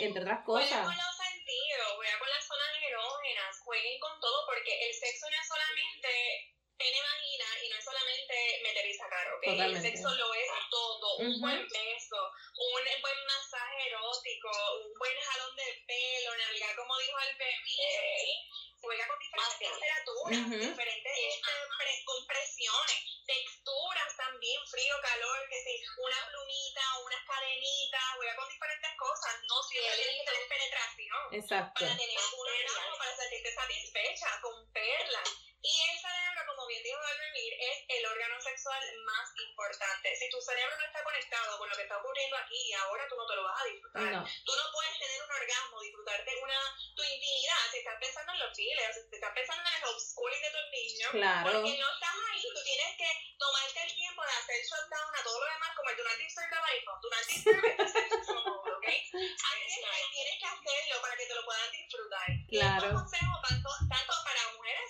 entre 0.00 0.22
otras 0.22 0.44
cosas. 0.44 0.68
Jueguen 0.68 0.84
con 0.84 0.96
los 0.96 1.16
sentidos, 1.16 1.88
jueguen 1.96 2.18
con 2.18 2.28
las 2.28 2.46
zonas 2.46 2.68
erógenas, 2.86 3.60
jueguen 3.64 4.00
con 4.00 4.20
todo, 4.20 4.44
porque 4.46 4.88
el 4.88 4.94
sexo 4.94 5.26
no 5.30 5.36
es 5.40 5.48
solamente 5.48 6.57
pene 6.78 7.02
vagina 7.02 7.46
y 7.62 7.68
no 7.68 7.76
es 7.76 7.84
solamente 7.84 8.60
meter 8.62 8.86
y 8.86 8.94
sacar, 8.94 9.34
¿ok? 9.34 9.42
El 9.42 9.82
sexo 9.82 10.08
lo 10.14 10.34
es 10.34 10.48
todo, 10.70 11.16
un 11.18 11.40
buen 11.40 11.68
beso, 11.68 12.20
un 12.56 13.02
buen 13.02 13.20
masaje 13.26 13.88
erótico, 13.88 14.50
un 14.78 14.94
buen 14.94 15.18
jalón 15.20 15.56
de 15.56 15.84
pelo, 15.86 16.36
nalga, 16.36 16.76
como 16.76 16.98
dijo 16.98 17.18
el 17.18 17.36
bebé, 17.36 18.48
juega 18.80 19.08
con 19.08 19.18
diferentes 19.18 19.58
temperaturas, 19.58 20.50
diferentes 20.50 21.12
este, 21.18 22.04
compresiones, 22.04 22.98
texturas 23.26 24.16
también, 24.16 24.60
frío, 24.70 24.94
calor, 25.02 25.48
que 25.50 25.58
si 25.62 25.82
una 25.98 26.30
plumita, 26.30 26.82
unas 27.04 27.24
cadenitas, 27.26 28.04
juega 28.16 28.36
con 28.36 28.48
diferentes 28.48 28.90
cosas, 28.96 29.34
no 29.48 29.62
siempre 29.64 29.96
tiene 29.98 30.24
que 30.24 30.46
penetración. 30.48 31.18
Exacto. 31.32 31.80
Para 31.84 31.96
tener 31.98 32.18
un 32.18 32.46
orgasmo, 32.48 32.98
para 32.98 33.16
sentirte 33.16 33.52
satisfecha, 33.52 34.40
con 34.40 34.72
perlas. 34.72 35.28
Y 35.60 35.74
como 35.74 36.27
bien 36.68 36.82
dijo 36.82 37.00
Alvemir, 37.00 37.52
es 37.58 37.78
el 37.88 38.06
órgano 38.06 38.40
sexual 38.40 38.80
más 39.04 39.32
importante. 39.40 40.14
Si 40.16 40.28
tu 40.28 40.40
cerebro 40.40 40.76
no 40.76 40.84
está 40.84 41.02
conectado 41.02 41.58
con 41.58 41.68
lo 41.68 41.76
que 41.76 41.82
está 41.82 41.96
ocurriendo 41.96 42.36
aquí 42.36 42.60
y 42.68 42.72
ahora, 42.74 43.08
tú 43.08 43.16
no 43.16 43.26
te 43.26 43.34
lo 43.34 43.42
vas 43.42 43.60
a 43.60 43.64
disfrutar. 43.64 44.24
Tú 44.44 44.52
no 44.52 44.64
puedes 44.72 44.98
tener 44.98 45.22
un 45.24 45.32
orgasmo, 45.32 45.80
disfrutarte 45.80 46.36
una, 46.36 46.60
tu 46.94 47.02
intimidad, 47.02 47.62
si 47.72 47.78
estás 47.78 47.98
pensando 47.98 48.32
en 48.32 48.38
los 48.38 48.56
piles, 48.56 49.08
si 49.08 49.16
estás 49.16 49.32
pensando 49.34 49.64
en 49.64 49.74
el 49.74 49.84
homeschooling 49.88 50.42
de 50.42 50.50
tus 50.50 50.66
niños, 50.70 51.10
claro. 51.10 51.42
porque 51.52 51.78
no 51.78 51.88
estás 51.88 52.16
ahí, 52.28 52.42
tú 52.42 52.62
tienes 52.62 52.96
que 52.96 53.10
tomarte 53.38 53.82
el 53.82 53.94
tiempo 53.94 54.22
de 54.22 54.32
hacer 54.32 54.58
shutdown 54.62 55.10
a 55.16 55.22
todo 55.24 55.40
lo 55.40 55.46
demás, 55.46 55.70
como 55.74 55.90
el 55.90 55.96
do 55.96 56.04
not 56.04 56.18
disturb 56.18 56.50
del 56.52 56.64
iPhone. 56.76 57.00
Do 57.00 57.08
not 57.10 57.24
disturb 57.26 57.64
es 57.80 57.94
el 57.96 58.36
¿ok? 58.36 58.86
Así 59.48 59.64
es 59.64 59.80
que 59.80 60.10
tienes 60.12 60.36
que 60.38 60.46
hacerlo 60.46 61.00
para 61.00 61.16
que 61.16 61.26
te 61.26 61.34
lo 61.34 61.44
puedan 61.44 61.70
disfrutar. 61.72 62.28
Claro. 62.48 62.68
Y 62.68 62.76
estos 62.76 62.92
consejos 62.92 63.38
tanto, 63.48 63.70
tanto 63.88 64.14
para 64.24 64.52
mujeres 64.52 64.88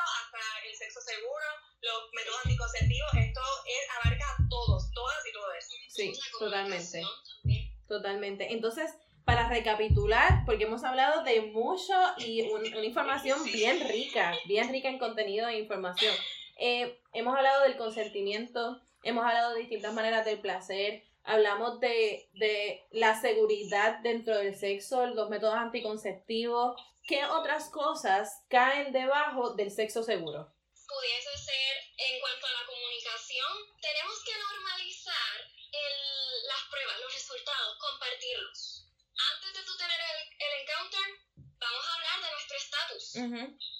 hasta 0.00 0.68
el 0.68 0.74
sexo 0.74 1.00
seguro, 1.00 1.44
los 1.80 2.12
métodos 2.12 2.40
anticonceptivos, 2.44 3.10
esto 3.14 3.40
es, 3.66 3.88
abarca 4.00 4.24
a 4.24 4.48
todos, 4.48 4.90
todas 4.92 5.18
y 5.28 5.32
todos. 5.32 5.52
Sí, 5.88 6.12
totalmente. 6.38 7.02
Totalmente. 7.88 8.52
Entonces, 8.52 8.94
para 9.24 9.48
recapitular, 9.48 10.44
porque 10.46 10.64
hemos 10.64 10.82
hablado 10.84 11.22
de 11.24 11.42
mucho 11.42 11.92
y 12.18 12.42
un, 12.42 12.60
una 12.60 12.84
información 12.84 13.42
bien 13.44 13.86
rica, 13.88 14.34
bien 14.46 14.70
rica 14.70 14.88
en 14.88 14.98
contenido 14.98 15.48
e 15.48 15.58
información. 15.58 16.14
Eh, 16.58 16.98
hemos 17.12 17.36
hablado 17.36 17.62
del 17.62 17.76
consentimiento, 17.76 18.80
hemos 19.02 19.24
hablado 19.24 19.54
de 19.54 19.60
distintas 19.60 19.92
maneras 19.92 20.24
del 20.24 20.40
placer, 20.40 21.04
hablamos 21.24 21.80
de, 21.80 22.28
de 22.34 22.84
la 22.90 23.20
seguridad 23.20 23.98
dentro 24.00 24.36
del 24.36 24.56
sexo, 24.56 25.06
los 25.06 25.30
métodos 25.30 25.54
anticonceptivos, 25.54 26.80
¿Qué 27.06 27.24
otras 27.24 27.68
cosas 27.70 28.44
caen 28.48 28.92
debajo 28.92 29.54
del 29.54 29.70
sexo 29.70 30.02
seguro? 30.02 30.54
Pudiese 30.86 31.36
ser 31.36 31.76
en 31.96 32.20
cuanto 32.20 32.46
a 32.46 32.52
la 32.52 32.66
comunicación, 32.66 33.52
tenemos 33.80 34.24
que 34.24 34.38
normalizar 34.38 35.34
el, 35.72 36.46
las 36.46 36.62
pruebas, 36.70 37.00
los 37.00 37.14
resultados, 37.14 37.78
compartirlos. 37.78 38.86
Antes 39.34 39.52
de 39.54 39.64
tú 39.64 39.76
tener 39.76 39.98
el, 39.98 40.20
el 40.46 40.60
encounter, 40.62 41.08
vamos 41.58 41.84
a 41.86 41.94
hablar 41.94 42.22
de 42.22 42.30
nuestro 42.30 42.56
estatus. 42.56 43.04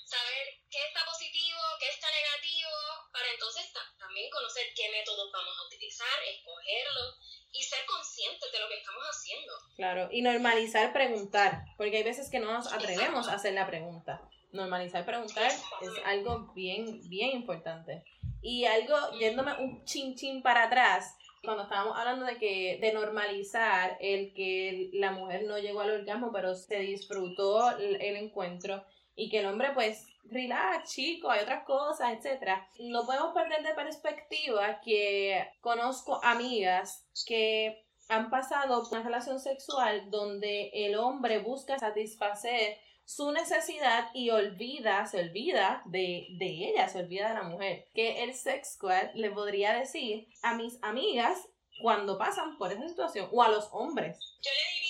Saber 0.04 0.44
qué 0.70 0.82
está 0.88 1.04
positivo, 1.04 1.60
qué 1.78 1.88
está 1.88 2.10
negativo, 2.10 2.70
para 3.12 3.30
entonces 3.30 3.72
también 3.98 4.30
conocer 4.30 4.66
qué 4.74 4.90
métodos 4.90 5.30
vamos 5.32 5.56
a 5.58 5.66
utilizar, 5.66 6.22
escogerlos 6.24 7.18
y 7.52 7.62
ser 7.62 7.80
conscientes 7.86 8.50
de 8.50 8.60
lo 8.60 8.68
que 8.68 8.78
estamos 8.78 9.02
haciendo. 9.04 9.52
Claro, 9.76 10.08
y 10.10 10.22
normalizar 10.22 10.92
preguntar, 10.92 11.64
porque 11.76 11.98
hay 11.98 12.02
veces 12.02 12.30
que 12.30 12.40
no 12.40 12.52
nos 12.52 12.72
atrevemos 12.72 13.28
a 13.28 13.34
hacer 13.34 13.52
la 13.54 13.66
pregunta. 13.66 14.22
Normalizar 14.52 15.04
preguntar 15.04 15.50
es 15.80 15.92
algo 16.04 16.52
bien, 16.54 17.00
bien 17.08 17.30
importante. 17.30 18.04
Y 18.42 18.64
algo, 18.64 18.96
yéndome 19.18 19.54
un 19.58 19.84
chin 19.84 20.14
chin 20.14 20.42
para 20.42 20.64
atrás, 20.64 21.16
cuando 21.44 21.64
estábamos 21.64 21.96
hablando 21.98 22.24
de 22.24 22.36
que 22.38 22.78
de 22.80 22.92
normalizar 22.92 23.96
el 24.00 24.32
que 24.34 24.90
la 24.92 25.10
mujer 25.10 25.44
no 25.44 25.58
llegó 25.58 25.80
al 25.80 25.90
orgasmo 25.90 26.30
pero 26.32 26.54
se 26.54 26.78
disfrutó 26.78 27.76
el, 27.78 28.00
el 28.00 28.16
encuentro 28.16 28.84
y 29.14 29.28
que 29.28 29.40
el 29.40 29.46
hombre 29.46 29.70
pues 29.74 30.06
relax, 30.24 30.94
chico, 30.94 31.30
hay 31.30 31.42
otras 31.42 31.64
cosas, 31.64 32.12
etcétera. 32.12 32.68
No 32.78 33.04
podemos 33.04 33.32
perder 33.34 33.62
de 33.62 33.74
perspectiva 33.74 34.80
que 34.80 35.46
conozco 35.60 36.20
amigas 36.22 37.06
que 37.26 37.84
han 38.08 38.30
pasado 38.30 38.86
una 38.90 39.02
relación 39.02 39.40
sexual 39.40 40.10
donde 40.10 40.70
el 40.74 40.96
hombre 40.96 41.38
busca 41.38 41.78
satisfacer 41.78 42.78
su 43.04 43.32
necesidad 43.32 44.08
y 44.14 44.30
olvida, 44.30 45.06
se 45.06 45.20
olvida 45.20 45.82
de, 45.86 46.28
de 46.38 46.46
ella, 46.46 46.88
se 46.88 47.00
olvida 47.00 47.28
de 47.28 47.34
la 47.34 47.42
mujer. 47.42 47.86
Que 47.94 48.22
el 48.22 48.34
sex 48.34 48.78
le 49.14 49.30
podría 49.30 49.74
decir 49.74 50.28
a 50.42 50.54
mis 50.54 50.78
amigas 50.82 51.48
cuando 51.80 52.16
pasan 52.16 52.56
por 52.58 52.72
esa 52.72 52.88
situación 52.88 53.28
o 53.32 53.42
a 53.42 53.48
los 53.48 53.68
hombres. 53.72 54.18
Yo 54.40 54.50
le 54.50 54.74
diría 54.74 54.81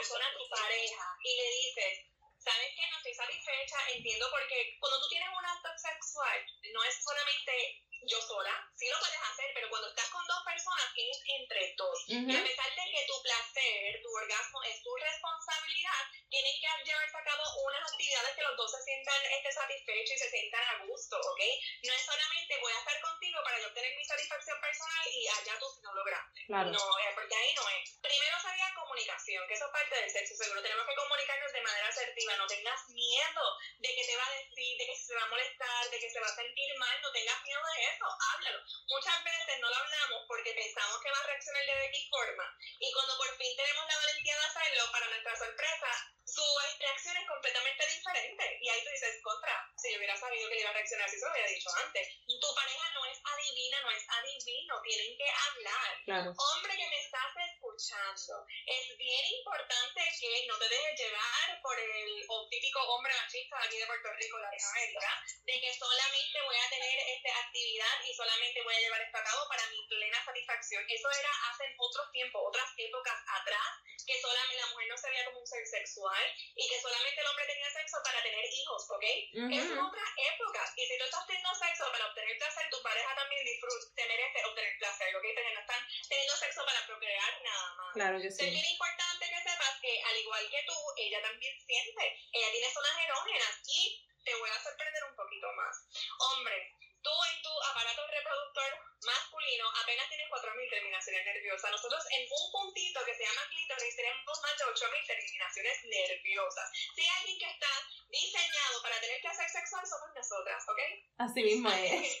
persona, 0.00 0.32
tu 0.32 0.48
pareja, 0.48 1.04
y 1.22 1.36
le 1.36 1.48
dices, 1.60 2.08
¿sabes 2.40 2.72
qué? 2.74 2.88
No 2.88 2.96
estoy 2.96 3.14
satisfecha, 3.14 3.76
entiendo 3.92 4.30
porque 4.30 4.76
cuando 4.80 4.98
tú 5.00 5.08
tienes 5.08 5.28
un 5.28 5.44
acto 5.44 5.68
sexual, 5.76 6.38
no 6.72 6.84
es 6.84 7.04
solamente 7.04 7.84
yo 8.08 8.16
sola, 8.22 8.54
sí 8.74 8.88
lo 8.88 8.98
puedes 8.98 9.20
hacer, 9.20 9.50
pero 9.52 9.68
cuando 9.68 9.88
estás 9.88 10.08
con 10.08 10.26
dos 10.26 10.42
personas 10.42 10.88
es 10.96 11.20
entre 11.36 11.74
dos. 11.76 12.04
Y 12.08 12.16
a 12.16 12.42
pesar 12.42 12.70
de 12.72 12.84
que 12.90 13.04
tu 13.06 13.22
placer, 13.22 14.00
tu 14.02 14.08
orgasmo 14.08 14.62
es 14.64 14.82
tu 14.82 14.96
responsabilidad, 14.96 16.00
tienen 16.30 16.54
que 16.60 16.84
llevarse 16.84 17.16
a 17.18 17.24
cabo 17.24 17.44
unas 17.66 17.92
actividades 17.92 18.34
que 18.36 18.42
los 18.42 18.56
dos 18.56 18.70
se 18.70 18.82
sientan 18.84 19.20
este, 19.36 19.52
satisfechos 19.52 20.16
y 20.16 20.18
se 20.18 20.30
sientan 20.30 20.64
a 20.64 20.84
gusto, 20.86 21.20
¿ok? 21.20 21.40
No 21.84 21.92
es 21.92 22.02
solamente 22.06 22.58
voy 22.60 22.72
a 22.72 22.78
estar 22.78 23.00
contigo 23.02 23.38
para 23.44 23.60
yo 23.60 23.72
tener 23.74 23.94
mi 23.96 24.04
satisfacción 24.04 24.60
personal 24.60 25.06
y 25.12 25.28
allá 25.28 25.58
tú 25.58 25.66
si 25.74 25.82
no 25.82 25.92
lograste. 25.92 26.40
Claro. 26.46 26.70
No, 26.70 26.98
eh, 27.00 27.12
porque 27.14 27.34
ahí 27.34 27.54
no 27.54 27.68
es. 27.68 27.98
Primero 28.00 28.36
sería 28.40 28.74
comunicación, 28.74 29.46
que 29.46 29.54
eso 29.54 29.66
es 29.66 29.72
parte 29.72 29.94
del 29.96 30.10
sexo 30.10 30.34
seguro. 30.34 30.62
Tenemos 30.62 30.86
que 30.86 30.94
comunicarnos 30.94 31.52
de 31.52 31.62
manera 31.62 31.88
asertiva, 31.88 32.36
no 32.36 32.46
tengas 32.46 32.88
miedo 32.88 33.44
de 33.78 33.94
que 33.94 34.04
te 34.06 34.16
va 34.16 34.26
a 34.26 34.34
decir, 34.34 34.78
de 34.78 34.86
que 34.86 34.96
se 34.96 35.14
va 35.14 35.22
a 35.22 35.28
molestar, 35.28 35.90
de 35.90 35.98
que 35.98 36.10
se 36.10 36.20
va 36.20 36.26
a 36.26 36.34
sentir 36.34 36.78
mal, 36.78 37.02
no 37.02 37.12
tengas 37.12 37.42
miedo 37.44 37.60
de 37.74 37.84
eso, 37.90 38.06
háblalo. 38.06 38.60
Muchas 38.86 39.24
veces 39.24 39.58
no 39.60 39.68
lo 39.68 39.76
hablamos 39.76 40.24
porque 40.26 40.54
pensamos 40.54 41.00
que 41.02 41.10
va 41.10 41.18
a 41.18 41.26
reaccionar 41.26 41.64
de 41.66 41.86
X 41.86 42.08
forma 42.10 42.46
y 42.78 42.92
cuando 42.92 43.16
por 43.16 43.36
fin 43.36 43.56
tenemos 43.56 43.86
la 43.86 43.98
valentía 43.98 44.38
de 44.38 44.44
hacerlo, 44.46 44.92
para 44.92 45.06
nuestra 45.06 45.36
sorpresa, 45.36 45.90
su 46.30 46.42
reacción 46.78 47.16
es 47.16 47.26
completamente 47.26 47.86
diferente. 47.86 48.58
Y 48.60 48.68
ahí 48.68 48.84
tú 48.84 48.90
dices, 48.90 49.20
contra, 49.22 49.68
si 49.76 49.92
yo 49.92 49.98
hubiera 49.98 50.16
sabido 50.16 50.48
que 50.48 50.60
iba 50.60 50.70
a 50.70 50.72
reaccionar 50.72 51.06
así, 51.06 51.18
se 51.18 51.26
lo 51.26 51.32
hubiera 51.32 51.48
dicho 51.48 51.70
antes. 51.84 52.08
Tu 52.26 52.54
pareja 52.54 52.90
no 52.94 53.04
es 53.06 53.18
adivina, 53.24 53.80
no 53.82 53.90
es 53.90 54.04
adivino, 54.08 54.82
tienen 54.82 55.18
que 55.18 55.28
hablar. 55.28 55.90
Claro. 56.04 56.34
Hombre 56.36 56.76
que 56.76 56.88
me 56.88 57.00
estás 57.00 57.32
escuchando, 57.50 58.46
es 58.66 58.96
bien 58.96 59.26
importante 59.38 60.00
que 60.20 60.46
no 60.46 60.58
te 60.58 60.68
dejes 60.68 61.00
llevar 61.00 61.60
por 61.62 61.78
el 61.78 62.24
o 62.28 62.48
típico 62.48 62.80
hombre 62.94 63.12
machista 63.14 63.58
de 63.58 63.66
aquí 63.66 63.76
de 63.78 63.86
Puerto 63.86 64.12
Rico, 64.14 64.38
Latinoamérica, 64.38 65.24
de 65.44 65.60
que 65.60 65.74
solamente 65.74 66.42
voy 66.42 66.56
a 66.56 66.70
tener 66.70 66.98
esta 67.10 67.40
actividad 67.40 68.04
y 68.04 68.14
solamente 68.14 68.62
voy 68.62 68.74
a 68.74 68.80
llevar 68.80 69.00
esto 69.02 69.18
a 69.18 69.24
cabo 69.24 69.48
para 69.48 69.66
mi 69.68 69.86
plena 69.88 70.24
satisfacción. 70.24 70.84
Eso 70.88 71.10
era 71.10 71.30
hace 71.50 71.74
otros 71.76 72.10
tiempos, 72.12 72.42
otras 72.46 72.70
épocas 72.76 73.18
atrás, 73.26 73.70
que 74.06 74.20
solamente 74.20 74.56
la 74.56 74.66
mujer 74.68 74.88
no 74.88 74.96
se 74.96 75.10
veía 75.10 75.24
como 75.26 75.40
un 75.40 75.46
ser 75.46 75.66
sexual 75.66 76.20
y 76.54 76.68
que 76.68 76.80
solamente 76.80 77.20
el 77.20 77.26
hombre 77.26 77.46
tenía 77.46 77.70
sexo 77.70 77.96
para 78.04 78.22
tener 78.22 78.44
hijos, 78.44 78.90
¿ok? 78.90 79.04
Es 79.04 79.70
otra 79.70 80.06
época. 80.34 80.62
Y 80.76 80.86
si 80.86 80.98
tú 80.98 81.04
estás 81.04 81.26
teniendo 81.26 81.54
sexo 81.54 81.84
para 81.90 82.06
obtener 82.06 82.38
placer, 82.38 82.66
tu 82.70 82.82
pareja 82.82 83.14
también 83.14 83.44
disfruta, 83.44 83.86
te 83.94 84.06
merece 84.06 84.44
obtener 84.44 84.78
placer, 84.78 85.16
¿ok? 85.16 85.24
Porque 85.34 85.54
no 85.54 85.60
están 85.60 85.82
teniendo 86.08 86.36
sexo 86.36 86.64
para 86.64 86.86
procrear 86.86 87.42
nada 87.42 87.74
más. 87.74 87.79
Claro 87.92 88.20
que 88.20 88.30
sí. 88.30 88.44
Es 88.46 88.52
bien 88.52 88.64
importante 88.64 89.26
que 89.28 89.40
sepas 89.42 89.80
que, 89.80 90.02
al 90.02 90.16
igual 90.18 90.44
que 90.50 90.62
tú, 90.66 90.76
ella 90.96 91.22
también 91.22 91.54
siente. 91.66 92.04
Ella 92.32 92.50
tiene 92.52 92.72
zonas 92.72 92.96
erógenas 93.04 93.60
y 93.66 94.06
te 94.24 94.34
voy 94.36 94.50
a 94.50 94.62
sorprender 94.62 95.04
un 95.04 95.16
poquito 95.16 95.48
más. 95.52 95.76
Hombre, 96.18 96.76
tú 97.02 97.10
en 97.10 97.42
tu 97.42 97.52
aparato 97.70 98.06
reproductor 98.06 98.70
masculino 99.04 99.64
apenas 99.82 100.08
tienes 100.08 100.28
4.000 100.28 100.70
terminaciones 100.70 101.24
nerviosas. 101.24 101.70
Nosotros 101.70 102.04
en 102.10 102.22
un 102.28 102.52
puntito 102.52 103.04
que 103.04 103.14
se 103.14 103.24
llama 103.24 103.48
clítoris 103.48 103.96
tenemos 103.96 104.40
más 104.42 104.58
de 104.58 104.64
8.000 104.64 105.06
terminaciones 105.06 105.76
nerviosas. 105.84 106.70
Si 106.94 107.00
hay 107.00 107.08
alguien 107.20 107.38
que 107.38 107.50
está 107.50 107.72
diseñado 108.08 108.82
para 108.82 109.00
tener 109.00 109.20
placer 109.20 109.48
sexual, 109.48 109.86
somos 109.86 110.10
nosotras, 110.14 110.64
¿ok? 110.68 110.80
Así 111.18 111.42
mismo 111.42 111.70
es. 111.70 112.20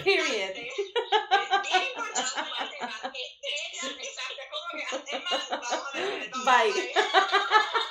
Es 0.00 0.06
bien 0.06 0.20
importante, 0.20 0.68
es 0.68 1.62
bien 1.68 1.82
importante 1.82 2.39
Bye. 6.44 6.72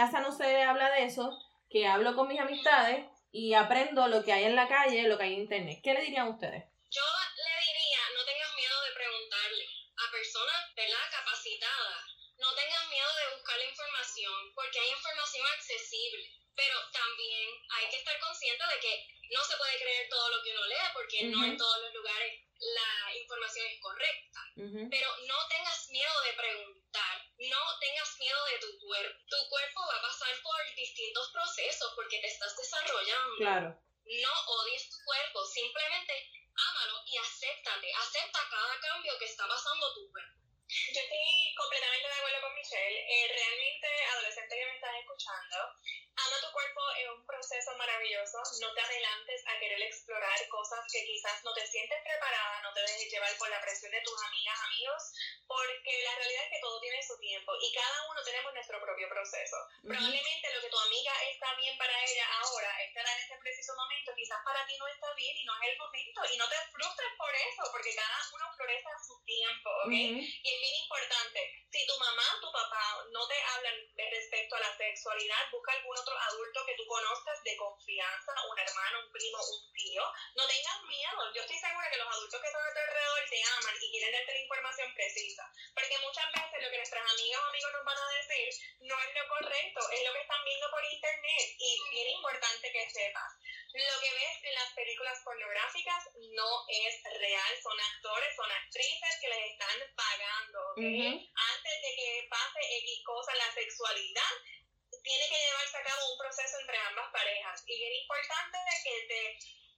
casa 0.00 0.20
no 0.20 0.32
se 0.32 0.62
habla 0.62 0.88
de 0.96 1.04
eso, 1.04 1.28
que 1.68 1.86
hablo 1.86 2.16
con 2.16 2.26
mis 2.26 2.40
amistades 2.40 3.04
y 3.32 3.52
aprendo 3.52 4.08
lo 4.08 4.24
que 4.24 4.32
hay 4.32 4.44
en 4.44 4.56
la 4.56 4.66
calle, 4.66 5.04
lo 5.04 5.18
que 5.18 5.24
hay 5.24 5.34
en 5.34 5.44
internet? 5.44 5.80
¿Qué 5.84 5.92
le 5.92 6.00
dirían 6.00 6.32
ustedes? 6.32 6.64
Yo 6.88 7.04
le 7.04 7.54
diría, 7.68 8.00
no 8.16 8.24
tengas 8.24 8.52
miedo 8.56 8.76
de 8.80 8.92
preguntarle. 8.96 9.66
A 10.00 10.04
la 10.06 10.10
persona, 10.10 10.54
¿verdad? 10.74 11.04
Capacitada, 11.12 12.00
no 12.40 12.48
tengan 12.56 12.88
miedo 12.88 13.12
de 13.20 13.36
buscar 13.36 13.58
la 13.58 13.68
información, 13.68 14.38
porque 14.54 14.80
hay 14.80 14.88
información 14.88 15.46
accesible. 15.52 16.24
Pero 16.56 16.76
también 16.92 17.48
hay 17.76 17.90
que 17.90 17.96
estar 18.00 18.18
consciente 18.20 18.64
de 18.72 18.80
que 18.80 18.92
no 19.36 19.44
se 19.44 19.56
puede 19.58 19.76
creer 19.84 20.08
todo 20.08 20.30
lo 20.30 20.42
que 20.42 20.52
uno 20.56 20.64
lee, 20.64 20.90
porque 20.94 21.22
no 21.28 21.44
en 21.44 21.56
todos 21.58 21.78
los 21.84 21.92
lugares 21.92 22.40
la 22.56 23.14
información 23.20 23.66
es 23.68 23.80
correcta. 23.80 24.40
Pero 24.56 25.08
no 25.28 25.38
tengas 25.48 25.88
miedo 25.90 26.16
de 26.24 26.32
preguntar, 26.32 26.79
tengas 27.80 28.18
miedo 28.18 28.44
de 28.46 28.58
tu 28.58 28.78
cuerpo. 28.78 29.18
Tu 29.28 29.48
cuerpo 29.48 29.80
va 29.80 29.96
a 29.96 30.02
pasar 30.02 30.30
por 30.42 30.74
distintos 30.76 31.30
procesos 31.32 31.92
porque 31.96 32.20
te 32.20 32.28
estás 32.28 32.56
desarrollando. 32.56 33.36
Claro. 33.38 33.68
No 34.04 34.32
odies 34.46 34.90
tu 34.90 34.96
cuerpo, 35.04 35.44
simplemente 35.46 36.12
ámalo 36.54 37.02
y 37.06 37.16
acéptate. 37.16 37.92
Acepta 37.94 38.40
cada 38.50 38.80
cambio 38.80 39.18
que 39.18 39.24
está 39.24 39.46
pasando 39.48 39.94
tu 39.94 40.10
cuerpo. 40.10 40.40
Yo 40.70 41.00
estoy 41.00 41.54
completamente 41.56 42.06
de 42.06 42.14
acuerdo 42.14 42.40
con 42.42 42.54
Michelle. 42.54 42.98
Eh, 43.08 43.26
realmente, 43.26 43.88
adolescente 44.14 44.54
que 44.54 44.66
me 44.66 44.74
estás 44.74 44.94
escuchando, 45.00 45.56
ama 46.14 46.36
tu 46.40 46.52
cuerpo 46.52 46.80
es 46.98 47.08
un 47.10 47.26
proceso 47.26 47.69
maravilloso. 47.80 48.38
No 48.60 48.68
te 48.74 48.80
adelantes 48.80 49.40
a 49.48 49.58
querer 49.58 49.80
explorar 49.82 50.38
cosas 50.48 50.84
que 50.92 51.04
quizás 51.04 51.42
no 51.44 51.52
te 51.54 51.66
sientes 51.66 51.96
preparada, 52.04 52.60
no 52.62 52.72
te 52.74 52.80
dejes 52.82 53.10
llevar 53.10 53.32
por 53.38 53.48
la 53.48 53.60
presión 53.60 53.90
de 53.90 54.02
tus 54.02 54.16
amigas, 54.22 54.58
amigos, 54.68 55.02
porque 55.48 55.92
la 56.04 56.14
realidad 56.14 56.44
es 56.44 56.50
que 56.52 56.60
todo 56.60 56.80
tiene 56.80 57.02
su 57.02 57.18
tiempo 57.18 57.52
y 57.60 57.72
cada 57.72 57.98
uno 58.10 58.20
tenemos 58.22 58.52
nuestro 58.52 58.80
propio 58.80 59.08
proceso. 59.08 59.56
Probablemente 59.82 60.54
lo 60.54 60.60
que 60.60 60.68
tu 60.70 60.78
amiga 60.78 61.12
está 61.32 61.54
bien 61.56 61.76
para 61.78 61.94
ella 62.04 62.26
ahora, 62.44 62.70
estará 62.84 63.10
en 63.12 63.20
este 63.24 63.38
preciso 63.38 63.74
momento, 63.74 64.12
quizás 64.14 64.38
para 64.44 64.66
ti 64.66 64.76
no 64.78 64.86
está 64.86 65.12
bien 65.14 65.36
y 65.36 65.44
no 65.44 65.54
es 65.56 65.72
el 65.72 65.78
momento. 65.78 66.20
Y 66.32 66.36
no 66.36 66.48
te 66.48 66.56
frustres 66.70 67.12
por 67.16 67.34
eso, 67.34 67.62
porque 67.72 67.94
cada 67.96 68.18
uno 68.34 68.44
florece 68.56 68.88
a 68.88 69.04
su 69.04 69.24
tiempo, 69.24 69.70
¿ok? 69.84 69.92
Y 69.92 70.50
bien 70.60 70.74
importante, 70.84 71.40
si 71.70 71.86
tu 71.86 71.96
mamá, 71.98 72.26
tu 72.40 72.52
papá 72.52 73.04
no 73.10 73.26
te 73.26 73.42
hablan 73.54 73.74
respecto 73.96 74.56
a 74.56 74.60
la 74.60 74.76
sexualidad, 74.76 75.50
busca 75.50 75.72
algún 75.72 75.96
otro 75.96 76.18
adulto 76.18 76.66
que 76.66 76.74
tú 76.74 76.86
conozcas 76.86 77.42
de 77.44 77.56
confianza, 77.70 78.32
un 78.50 78.58
hermano, 78.58 79.00
un 79.06 79.12
primo, 79.12 79.38
un 79.38 79.72
tío. 79.72 80.02
No 80.34 80.46
tengas 80.46 80.82
miedo. 80.82 81.20
Yo 81.34 81.42
estoy 81.42 81.58
segura 81.58 81.90
que 81.90 81.98
los 81.98 82.08
adultos 82.08 82.40
que 82.40 82.46
están 82.46 82.66
a 82.66 82.74
tu 82.74 82.80
alrededor 82.80 83.22
te 83.30 83.42
aman 83.42 83.74
y 83.80 83.90
quieren 83.90 84.12
darte 84.12 84.34
la 84.34 84.42
información 84.42 84.94
precisa. 84.94 85.44
Porque 85.74 85.98
muchas 85.98 86.26
veces 86.32 86.62
lo 86.62 86.70
que 86.70 86.76
nuestras 86.76 87.04
amigas 87.06 87.40
o 87.40 87.46
amigos 87.46 87.72
nos 87.72 87.84
van 87.84 87.98
a 87.98 88.08
decir 88.18 88.48
no 88.80 88.96
es 88.98 89.10
lo 89.14 89.24
correcto, 89.28 89.80
es 89.90 90.02
lo 90.02 90.12
que 90.12 90.20
están 90.20 90.44
viendo 90.44 90.70
por 90.70 90.84
internet. 90.84 91.46
Y 91.58 91.66
es 91.74 91.90
bien 91.90 92.08
importante 92.10 92.72
que 92.72 92.90
sepas. 92.90 93.30
Lo 93.70 93.96
que 94.02 94.10
ves 94.10 94.36
en 94.42 94.54
las 94.54 94.72
películas 94.74 95.20
pornográficas 95.22 96.02
no 96.34 96.50
es 96.66 96.94
real, 97.22 97.52
son 97.62 97.78
actores, 97.78 98.34
son 98.34 98.50
actrices 98.50 99.14
que 99.20 99.28
les 99.28 99.52
están 99.52 99.78
pagando, 99.94 100.58
Antes 100.74 101.76
de 101.82 101.90
que 101.94 102.26
pase 102.28 102.60
X 102.82 103.02
cosa 103.04 103.32
en 103.32 103.38
la 103.38 103.52
sexualidad, 103.52 104.32
tiene 105.02 105.24
que 105.28 105.38
llevarse 105.38 105.76
a 105.76 105.84
cabo 105.84 106.12
un 106.12 106.18
proceso 106.18 106.58
entre 106.60 106.78
ambas 106.78 107.10
parejas. 107.12 107.64
Y 107.66 107.84
es 107.84 107.94
importante 108.02 108.58
que 108.84 108.96
te 109.08 109.22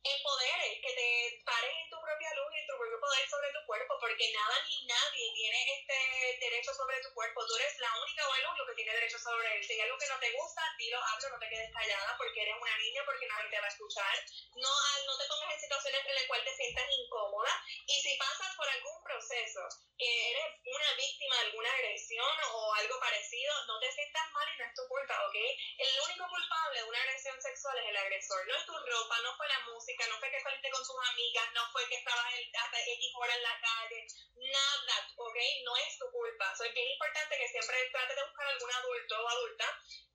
empoderes, 0.02 0.80
que 0.82 0.92
te 0.94 1.42
pares 1.44 1.72
en 1.84 1.90
tu 1.90 2.00
propia 2.00 2.34
luz 2.34 2.52
y 2.56 2.61
propio 2.82 2.98
poder 2.98 3.28
sobre 3.30 3.52
tu 3.52 3.62
cuerpo, 3.64 3.94
porque 4.00 4.32
nada 4.34 4.56
ni 4.66 4.86
nadie 4.86 5.30
tiene 5.34 5.58
este 5.70 5.98
derecho 6.42 6.74
sobre 6.74 6.98
tu 6.98 7.14
cuerpo. 7.14 7.46
Tú 7.46 7.54
eres 7.54 7.78
la 7.78 7.94
única 7.94 8.26
o 8.26 8.34
el 8.34 8.46
único 8.46 8.66
que 8.66 8.74
tiene 8.74 8.94
derecho 8.94 9.18
sobre 9.18 9.46
él. 9.54 9.62
Si 9.62 9.72
hay 9.74 9.80
algo 9.86 9.98
que 9.98 10.08
no 10.08 10.18
te 10.18 10.32
gusta, 10.32 10.62
dilo, 10.78 10.98
hablo, 10.98 11.30
no 11.30 11.38
te 11.38 11.48
quedes 11.48 11.70
callada 11.70 12.16
porque 12.18 12.42
eres 12.42 12.56
una 12.58 12.76
niña, 12.78 13.02
porque 13.06 13.26
nadie 13.28 13.50
te 13.50 13.60
va 13.60 13.66
a 13.66 13.74
escuchar. 13.74 14.14
No, 14.58 14.72
no 15.06 15.14
te 15.18 15.28
pongas 15.30 15.54
en 15.54 15.60
situaciones 15.60 16.02
en 16.06 16.14
las 16.14 16.26
cuales 16.26 16.44
te 16.44 16.56
sientas 16.56 16.90
incómoda. 16.90 17.52
Y 17.86 18.02
si 18.02 18.16
pasas 18.18 18.56
por 18.56 18.68
algún 18.68 18.98
proceso 19.04 19.62
que 19.96 20.30
eres 20.30 20.58
una 20.66 20.90
víctima 20.98 21.36
de 21.36 21.42
alguna 21.46 21.70
agresión 21.70 22.34
o 22.50 22.74
algo 22.74 22.98
parecido, 22.98 23.52
no 23.66 23.78
te 23.78 23.92
sientas 23.92 24.26
mal 24.32 24.48
y 24.50 24.58
no 24.58 24.64
es 24.66 24.74
tu 24.74 24.82
culpa, 24.88 25.14
¿ok? 25.28 25.36
El 25.78 26.00
único 26.02 26.26
culpable 26.26 26.82
de 26.82 26.88
una 26.88 26.98
agresión 26.98 27.40
sexual 27.40 27.78
es 27.78 27.86
el 27.86 27.96
agresor. 27.96 28.46
No 28.48 28.56
es 28.56 28.66
tu 28.66 28.74
ropa, 28.74 29.20
no 29.22 29.36
fue 29.36 29.46
la 29.46 29.60
música 29.70 30.06
no 30.08 30.18
fue 30.18 30.30
que 30.30 30.40
saliste 30.40 30.70
con 30.70 30.84
sus 30.84 30.96
amigas, 31.10 31.52
no 31.54 31.62
fue 31.72 31.86
que 31.88 31.96
estabas 31.96 32.34
hasta 32.72 32.90
X 32.90 33.12
horas 33.14 33.36
en 33.36 33.42
la 33.42 33.60
calle, 33.60 34.06
nada, 34.48 34.96
¿ok? 35.16 35.36
No 35.64 35.76
es 35.76 35.98
tu 35.98 36.10
culpa. 36.10 36.56
So, 36.56 36.64
es 36.64 36.72
bien 36.72 36.88
importante 36.88 37.36
que 37.36 37.48
siempre 37.48 37.76
trates 37.92 38.16
de 38.16 38.24
buscar 38.24 38.46
algún 38.48 38.72
adulto 38.72 39.14
o 39.20 39.28
adulta 39.28 39.66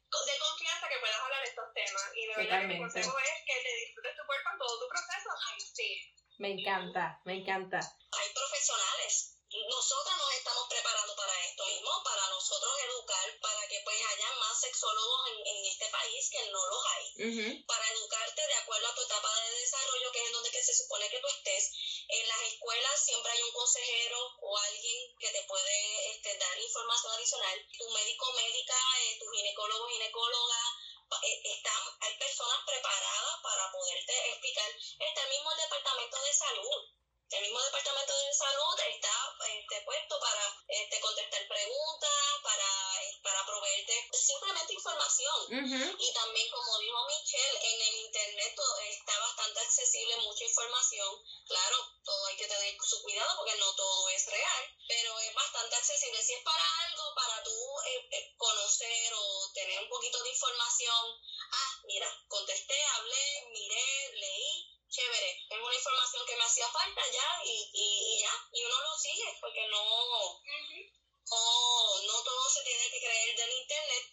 de 0.07 0.39
confianza 0.39 0.89
que 0.89 0.99
puedas 0.99 1.19
hablar 1.19 1.41
de 1.43 1.49
estos 1.49 1.73
temas. 1.73 2.11
Y 2.15 2.27
de 2.27 2.35
verdad 2.35 2.61
que 2.61 2.67
mi 2.67 2.77
consejo 2.79 3.19
es 3.19 3.37
que 3.45 3.61
te 3.61 3.73
disfrutes 3.85 4.15
tu 4.17 4.25
cuerpo 4.25 4.49
en 4.53 4.57
todo 4.57 4.79
tu 4.79 4.87
proceso. 4.89 5.29
Ay, 5.51 5.59
sí. 5.61 5.89
Me 6.39 6.49
encanta, 6.57 7.21
me 7.25 7.33
encanta. 7.37 7.77
Hay 7.77 8.33
profesionales 8.33 9.36
nosotros 9.65 10.17
nos 10.17 10.33
estamos 10.33 10.67
preparando 10.69 11.15
para 11.15 11.45
esto 11.45 11.65
mismo, 11.65 12.03
para 12.03 12.29
nosotros 12.29 12.71
educar, 12.83 13.39
para 13.41 13.67
que 13.67 13.81
pues 13.83 13.97
haya 14.05 14.31
más 14.35 14.59
sexólogos 14.59 15.29
en, 15.31 15.47
en 15.47 15.65
este 15.65 15.87
país 15.89 16.29
que 16.29 16.49
no 16.49 16.65
los 16.67 16.85
hay, 16.85 17.63
para 17.65 17.89
educarte 17.91 18.47
de 18.47 18.53
acuerdo 18.55 18.87
a 18.87 18.95
tu 18.95 19.01
etapa 19.01 19.41
de 19.41 19.59
desarrollo, 19.59 20.11
que 20.11 20.19
es 20.19 20.27
en 20.27 20.33
donde 20.33 20.51
que 20.51 20.63
se 20.63 20.75
supone 20.75 21.09
que 21.09 21.19
tú 21.19 21.27
estés. 21.27 21.71
En 22.09 22.27
las 22.27 22.41
escuelas 22.41 23.03
siempre 23.03 23.31
hay 23.31 23.41
un 23.43 23.51
consejero 23.51 24.19
o 24.41 24.57
alguien 24.57 25.15
que 25.19 25.29
te 25.29 25.43
puede 25.43 26.11
este, 26.11 26.37
dar 26.37 26.59
información 26.59 27.13
adicional. 27.13 27.67
Tu 27.77 27.89
médico, 27.89 28.31
médica, 28.33 28.77
eh, 29.01 29.17
tu 29.19 29.27
ginecólogo, 29.29 29.87
ginecóloga, 29.89 30.61
eh, 31.23 31.41
están, 31.43 31.81
hay 32.01 32.17
personas 32.17 32.59
preparadas 32.65 33.41
para 33.41 33.71
poderte 33.71 34.29
explicar. 34.29 34.71
Está 34.99 35.25
mismo 35.27 35.51
el 35.51 35.57
departamento 35.57 36.21
de 36.21 36.33
salud 36.33 36.97
el 37.29 37.41
mismo 37.41 37.61
Departamento 37.61 38.13
de 38.17 38.33
Salud 38.33 38.79
está 38.79 39.35
este, 39.51 39.81
puesto 39.81 40.19
para 40.19 40.63
este, 40.67 40.99
contestar 41.01 41.47
preguntas, 41.47 42.11
para, 42.41 43.01
para 43.21 43.45
proveerte 43.45 44.09
simplemente 44.13 44.73
información. 44.73 45.35
Y 45.99 46.13
también, 46.13 46.49
como 46.49 46.79
dijo 46.79 47.05
Michelle, 47.05 47.59
en 47.63 47.81
el 47.81 47.95
Internet 47.95 48.55
está 48.89 49.19
bastante 49.19 49.59
accesible 49.59 50.17
mucha 50.17 50.43
información. 50.45 51.09
Claro, 51.47 51.77
todo 52.03 52.25
hay 52.27 52.37
que 52.37 52.47
tener 52.47 52.77
su 52.81 53.01
cuidado 53.01 53.37
porque 53.37 53.55
no 53.55 53.75
todo 53.75 54.09
es 54.09 54.25
real, 54.27 54.77
pero 54.87 55.19
es 55.19 55.33
bastante 55.33 55.75
accesible. 55.75 56.23
Si 56.23 56.33
es 56.33 56.43
para 56.43 56.63
algo, 56.85 57.13
para 57.15 57.43
tú 57.43 57.79
eh, 57.87 58.07
eh, 58.11 58.33
conocer 58.37 59.13
o 59.13 59.51
tener 59.53 59.79
un 59.81 59.89
poquito 59.89 60.21
de 60.23 60.29
información, 60.29 61.19
ah, 61.51 61.81
mira, 61.83 62.25
contesté, 62.27 62.81
hablé, 62.95 63.47
miré, 63.51 64.13
leí 64.15 64.46
chévere, 64.97 65.29
es 65.45 65.59
una 65.61 65.75
información 65.75 66.25
que 66.25 66.35
me 66.37 66.43
hacía 66.43 66.67
falta 66.69 67.01
ya 67.13 67.29
y, 67.45 67.69
y, 67.71 68.19
ya, 68.19 68.33
y 68.51 68.65
uno 68.65 68.81
lo 68.81 68.97
sigue 68.97 69.29
porque 69.39 69.67
no, 69.69 69.83
oh, 71.29 72.01
no 72.01 72.23
todo 72.23 72.49
se 72.49 72.63
tiene 72.63 72.89
que 72.89 72.99
creer 72.99 73.37
del 73.37 73.51
internet, 73.61 74.05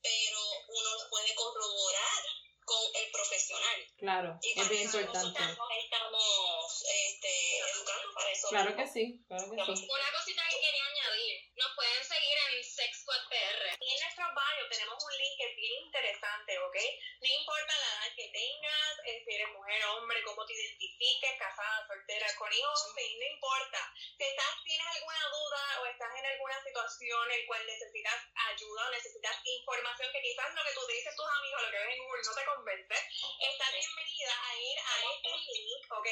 pero 0.00 0.40
uno 0.68 0.90
lo 0.96 1.10
puede 1.10 1.34
corroborar 1.34 2.22
con 2.64 2.84
el 2.94 3.10
profesional. 3.10 3.80
Claro, 3.98 4.38
es 4.40 4.68
bien 4.68 4.84
importante. 4.84 5.40
Estamos 5.42 6.84
este, 6.86 7.58
educando 7.58 8.14
para 8.14 8.30
eso. 8.30 8.48
Claro 8.48 8.76
que 8.76 8.86
sí, 8.86 9.24
claro 9.26 9.44
que 9.44 9.76
sí. 9.76 9.88
Una 9.90 10.12
cosita 10.12 10.42
que 10.48 10.60
quería 10.60 10.84
añadir, 10.86 11.52
nos 11.56 11.74
pueden 11.74 12.04
seguir 12.04 12.36
en 12.48 12.64
SexQuadPR. 12.64 13.76
Y 13.80 13.92
en 13.92 14.00
nuestro 14.00 14.24
bio 14.30 14.68
tenemos 14.70 15.04
un 15.04 15.12
link 15.18 15.34
que 15.36 15.50
es 15.50 15.56
bien 15.56 15.72
interesante. 15.84 16.49
No 16.80 17.28
importa 17.28 17.76
la 17.76 17.86
edad 17.86 18.14
que 18.16 18.28
tengas, 18.32 18.92
eh, 19.04 19.22
si 19.24 19.34
eres 19.34 19.48
mujer, 19.52 19.84
hombre, 19.84 20.22
cómo 20.22 20.46
te 20.46 20.54
identifiques, 20.54 21.38
casada, 21.38 21.86
soltera, 21.86 22.26
con 22.36 22.52
hijos, 22.52 22.94
no 22.96 23.26
importa. 23.34 23.92
Si 24.16 24.24
estás, 24.24 24.64
tienes 24.64 24.86
alguna 24.86 25.24
duda 25.28 25.80
o 25.80 25.86
estás 25.86 26.12
en 26.16 26.26
alguna 26.26 26.64
situación 26.64 27.30
en 27.32 27.40
la 27.40 27.46
cual 27.46 27.66
necesitas 27.66 28.20
ayuda 28.48 28.88
o 28.88 28.90
necesitas 28.90 29.36
información 29.44 30.12
que 30.12 30.22
quizás 30.22 30.54
lo 30.54 30.64
que 30.64 30.74
tú 30.74 30.86
dices 30.86 31.16
tus 31.16 31.28
amigos, 31.28 31.62
lo 31.62 31.70
que 31.70 31.78
ves 31.78 31.94
en 31.94 32.04
Google 32.04 32.22
no 32.24 32.34
te 32.34 32.44
convence, 32.44 32.96
estás 33.40 33.72
bienvenida 33.72 34.34
a 34.48 34.56
ir 34.56 34.78
a 34.78 34.94
este 35.12 35.52
link, 35.52 35.92
¿ok? 35.92 36.06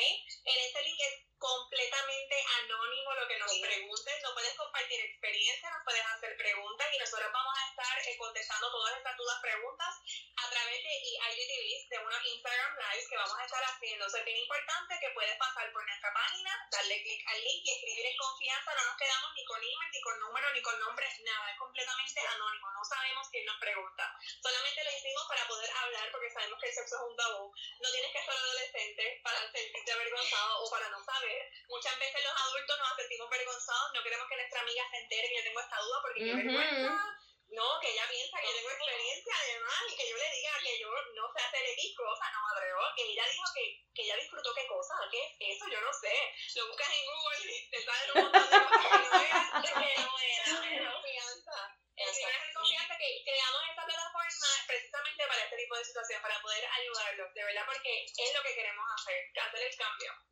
En 0.45 0.59
este 0.59 0.83
link 0.83 1.01
es 1.01 1.29
completamente 1.39 2.37
anónimo 2.62 3.14
lo 3.14 3.29
que 3.29 3.39
nos 3.39 3.53
pregunten, 3.59 4.23
no 4.23 4.35
puedes 4.35 4.55
compartir 4.55 5.01
experiencia, 5.01 5.71
nos 5.71 5.85
puedes 5.85 6.05
hacer 6.05 6.37
preguntas 6.37 6.89
y 6.93 6.99
nosotros 6.99 7.33
vamos 7.33 7.55
a 7.57 7.69
estar 7.71 7.99
eh, 8.07 8.16
contestando 8.19 8.71
todas 8.71 8.97
estas 8.97 9.16
dudas, 9.16 9.39
preguntas 9.41 9.95
a 10.37 10.51
través 10.51 10.58
de 10.67 10.95
IGTVs, 11.07 11.89
de 11.89 11.99
unos 11.99 12.25
Instagram 12.25 12.73
Lives 12.79 13.09
que 13.09 13.17
vamos 13.17 13.39
a 13.39 13.45
estar 13.45 13.63
haciendo. 13.63 14.07
es 14.07 14.25
bien 14.25 14.39
importante 14.39 14.99
que 15.01 15.11
puedes 15.11 15.37
pasar 15.37 15.71
por 15.73 15.87
nuestra 15.87 16.13
página, 16.13 16.51
darle 16.71 17.03
clic 17.03 17.23
al 17.29 17.45
link 17.45 17.63
y 17.65 17.71
escribir 17.71 18.07
en 18.07 18.17
confianza, 18.17 18.75
no 18.75 18.85
nos 18.85 18.97
quedamos 18.97 19.35
ni 19.35 19.45
con 19.45 19.59
email, 19.59 19.91
ni 19.93 20.01
con 20.01 20.21
número, 20.21 20.53
ni 20.53 20.63
con 20.63 20.81
nombre, 20.81 21.07
nada, 21.23 21.51
es 21.53 21.59
completamente 21.59 22.21
anónimo, 22.27 22.71
no 22.73 22.85
sabemos 22.85 23.29
quién 23.31 23.47
nos 23.47 23.59
pregunta. 23.59 24.19
Solamente 24.43 24.85
lo 24.85 24.91
hicimos 24.91 25.25
para 25.29 25.47
poder 25.47 25.71
hablar 25.71 26.11
porque 26.11 26.31
sabemos 26.31 26.59
que 26.61 26.69
el 26.69 26.75
sexo 26.75 26.97
es 26.97 27.03
un 27.03 27.17
tabú. 27.17 27.55
No 27.79 27.93
tienes 27.93 28.13
que 28.13 28.23
ser 28.23 28.35
adolescente 28.35 29.21
para 29.23 29.39
sentirte 29.53 29.93
avergonzado 29.93 30.65
o 30.65 30.71
para 30.71 30.89
no 30.91 31.05
saber 31.05 31.53
Muchas 31.69 31.99
veces 31.99 32.25
los 32.25 32.43
adultos 32.43 32.79
nos 32.79 32.97
sentimos 32.97 33.31
vergonzados, 33.31 33.93
no 33.95 34.03
queremos 34.03 34.27
que 34.29 34.37
nuestra 34.37 34.61
amiga 34.61 34.83
se 34.91 34.97
entere 34.99 35.29
que 35.29 35.37
yo 35.37 35.43
tengo 35.45 35.61
esta 35.61 35.79
duda 35.81 36.03
porque 36.03 36.25
qué 36.25 36.35
vergüenza. 36.35 37.19
No, 37.49 37.80
que 37.80 37.90
ella 37.90 38.05
piensa 38.09 38.40
que 38.40 38.46
yo 38.46 38.55
tengo 38.55 38.70
experiencia 38.70 39.34
además 39.34 39.80
y 39.88 39.96
que 39.96 40.09
yo 40.11 40.16
le 40.16 40.30
diga 40.30 40.53
que 40.62 40.78
yo 40.78 40.90
no 40.90 41.24
sé 41.32 41.38
hacer 41.40 41.64
el 41.64 41.72
X 41.72 41.96
cosa, 41.96 42.24
no 42.32 42.38
me 42.44 42.51
atrevo. 42.53 42.80
Que 42.94 43.05
ella 43.12 43.24
dijo 43.24 43.44
que, 43.55 43.64
que 43.94 44.03
ella 44.03 44.16
disfrutó 44.16 44.55
qué 44.55 44.66
cosa, 44.66 44.94
¿qué 45.11 45.20
es 45.24 45.57
eso? 45.57 45.64
Yo 45.70 45.80
no 45.80 45.92
sé. 45.92 46.14
Lo 46.57 46.68
buscas 46.68 46.88
en 46.92 47.07
Google 47.07 47.53
y 47.53 47.70
te 47.70 47.78
salen 47.84 48.11
un 48.14 48.22
montón 48.22 48.51
de 48.51 48.59
cosas 48.59 48.84
que 48.84 48.99
no 48.99 49.20
era, 49.20 49.62
que 49.62 49.72
no 49.72 49.80
era, 49.80 50.44
eh, 57.88 58.42
que 58.42 58.55
creamos 58.55 59.09
esta. 59.09 59.38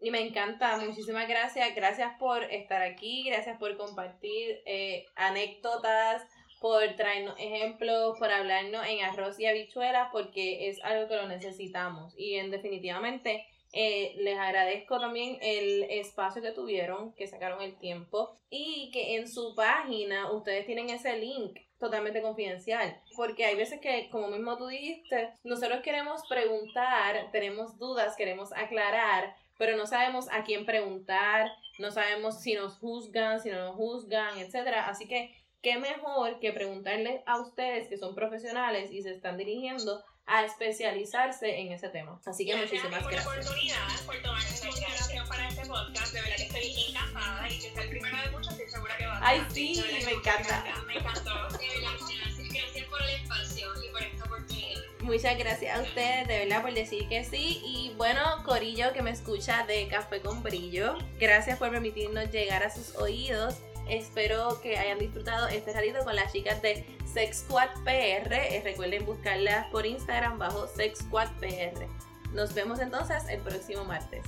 Y 0.01 0.11
me 0.11 0.21
encanta, 0.21 0.77
muchísimas 0.77 1.27
gracias, 1.27 1.75
gracias 1.75 2.13
por 2.19 2.45
estar 2.45 2.83
aquí, 2.83 3.25
gracias 3.29 3.59
por 3.59 3.77
compartir 3.77 4.63
eh, 4.65 5.07
anécdotas 5.17 6.23
por 6.61 6.83
traernos 6.97 7.39
ejemplos, 7.39 8.19
por 8.19 8.31
hablarnos 8.31 8.87
en 8.87 9.05
arroz 9.05 9.39
y 9.39 9.47
habichuelas, 9.47 10.09
porque 10.13 10.69
es 10.69 10.83
algo 10.83 11.09
que 11.09 11.17
lo 11.17 11.29
necesitamos. 11.29 12.15
Y 12.17 12.35
en 12.35 12.51
definitivamente 12.51 13.47
eh, 13.73 14.15
les 14.19 14.39
agradezco 14.39 14.99
también 14.99 15.39
el 15.43 15.83
espacio 15.91 16.41
que 16.41 16.53
tuvieron, 16.53 17.13
que 17.13 17.27
sacaron 17.27 17.61
el 17.61 17.77
tiempo 17.79 18.39
y 18.49 18.91
que 18.91 19.17
en 19.17 19.29
su 19.29 19.55
página 19.55 20.33
ustedes 20.33 20.65
tienen 20.67 20.89
ese 20.89 21.19
link 21.19 21.59
totalmente 21.79 22.23
confidencial. 22.23 22.99
Porque 23.17 23.45
hay 23.45 23.55
veces 23.55 23.81
que, 23.81 24.09
como 24.11 24.29
mismo 24.29 24.57
tú 24.57 24.67
dijiste, 24.67 25.35
nosotros 25.45 25.83
queremos 25.83 26.23
preguntar, 26.27 27.31
tenemos 27.33 27.79
dudas, 27.79 28.17
queremos 28.17 28.53
aclarar, 28.55 29.37
pero 29.59 29.77
no 29.77 29.87
sabemos 29.87 30.27
a 30.31 30.45
quién 30.45 30.65
preguntar, 30.65 31.51
no 31.79 31.91
sabemos 31.91 32.41
si 32.41 32.55
nos 32.55 32.79
juzgan, 32.79 33.41
si 33.41 33.51
no 33.51 33.59
nos 33.59 33.77
juzgan, 33.77 34.39
etcétera. 34.39 34.89
Así 34.89 35.07
que 35.07 35.35
qué 35.67 35.79
mejor 35.79 36.39
que 36.39 36.53
preguntarle 36.53 37.25
a 37.27 37.41
ustedes 37.41 37.89
que 37.89 37.99
son 37.99 38.15
profesionales 38.15 38.93
y 38.93 39.03
se 39.03 39.11
están 39.11 39.37
dirigiendo 39.37 40.01
a 40.25 40.45
especializarse 40.45 41.59
en 41.59 41.73
ese 41.73 41.89
tema. 41.89 42.21
Así 42.25 42.47
que 42.47 42.55
muchísimas 42.55 43.03
por 43.03 43.11
gracias. 43.11 43.25
la 43.25 43.43
oportunidad, 43.43 44.07
por 44.07 44.17
tomar 44.23 44.45
esta 44.45 44.69
inspiración 44.69 45.27
para 45.27 45.49
este 45.49 45.67
podcast. 45.67 46.13
De 46.13 46.21
verdad 46.21 46.37
que 46.37 46.43
estoy 46.45 46.85
encantada 46.89 47.51
y 47.51 47.59
que 47.59 47.67
es 47.67 47.79
el 47.79 47.89
primero 47.89 48.17
de 48.17 48.31
muchos, 48.31 48.53
estoy 48.53 48.69
segura 48.69 48.97
que 48.97 49.07
va 49.07 49.17
a 49.17 49.19
ser 49.19 49.29
Ay, 49.29 49.47
sí, 49.53 49.85
me 50.05 50.13
encanta. 50.13 50.65
Me 50.87 50.95
encantó. 50.99 51.59
De 51.59 51.69
verdad, 51.69 51.91
gracias, 51.99 52.49
gracias 52.49 52.87
por 52.87 53.03
el 53.03 53.09
espacio 53.09 53.69
y 53.85 53.91
por 53.91 54.03
esta 54.05 54.25
oportunidad. 54.25 54.81
Muchas 55.01 55.37
gracias 55.37 55.77
a 55.77 55.83
ustedes 55.83 56.29
de 56.29 56.39
verdad 56.45 56.63
por 56.63 56.75
decir 56.75 57.09
que 57.09 57.25
sí. 57.25 57.61
Y 57.65 57.93
bueno, 57.97 58.23
Corillo 58.45 58.93
que 58.93 59.03
me 59.03 59.11
escucha 59.11 59.67
de 59.67 59.89
Café 59.89 60.21
con 60.21 60.45
Brillo, 60.45 60.97
gracias 61.19 61.59
por 61.59 61.73
permitirnos 61.73 62.31
llegar 62.31 62.63
a 62.63 62.71
sus 62.71 62.95
oídos. 62.95 63.57
Espero 63.89 64.61
que 64.61 64.77
hayan 64.79 64.99
disfrutado 64.99 65.47
este 65.49 65.73
ratito 65.73 66.05
con 66.05 66.17
las 66.17 66.33
chicas 66.33 66.61
de 66.63 66.85
Sex 67.13 67.39
Squad 67.39 67.69
PR. 67.85 68.35
Eh, 68.35 68.61
Recuerden 68.65 69.07
buscarlas 69.07 69.67
por 69.69 69.87
Instagram 69.87 70.39
bajo 70.39 70.67
Sex 70.67 71.01
Squad 71.01 71.29
PR. 71.41 71.87
Nos 72.33 72.53
vemos 72.55 72.81
entonces 72.81 73.25
el 73.29 73.41
próximo 73.41 73.85
martes. 73.85 74.25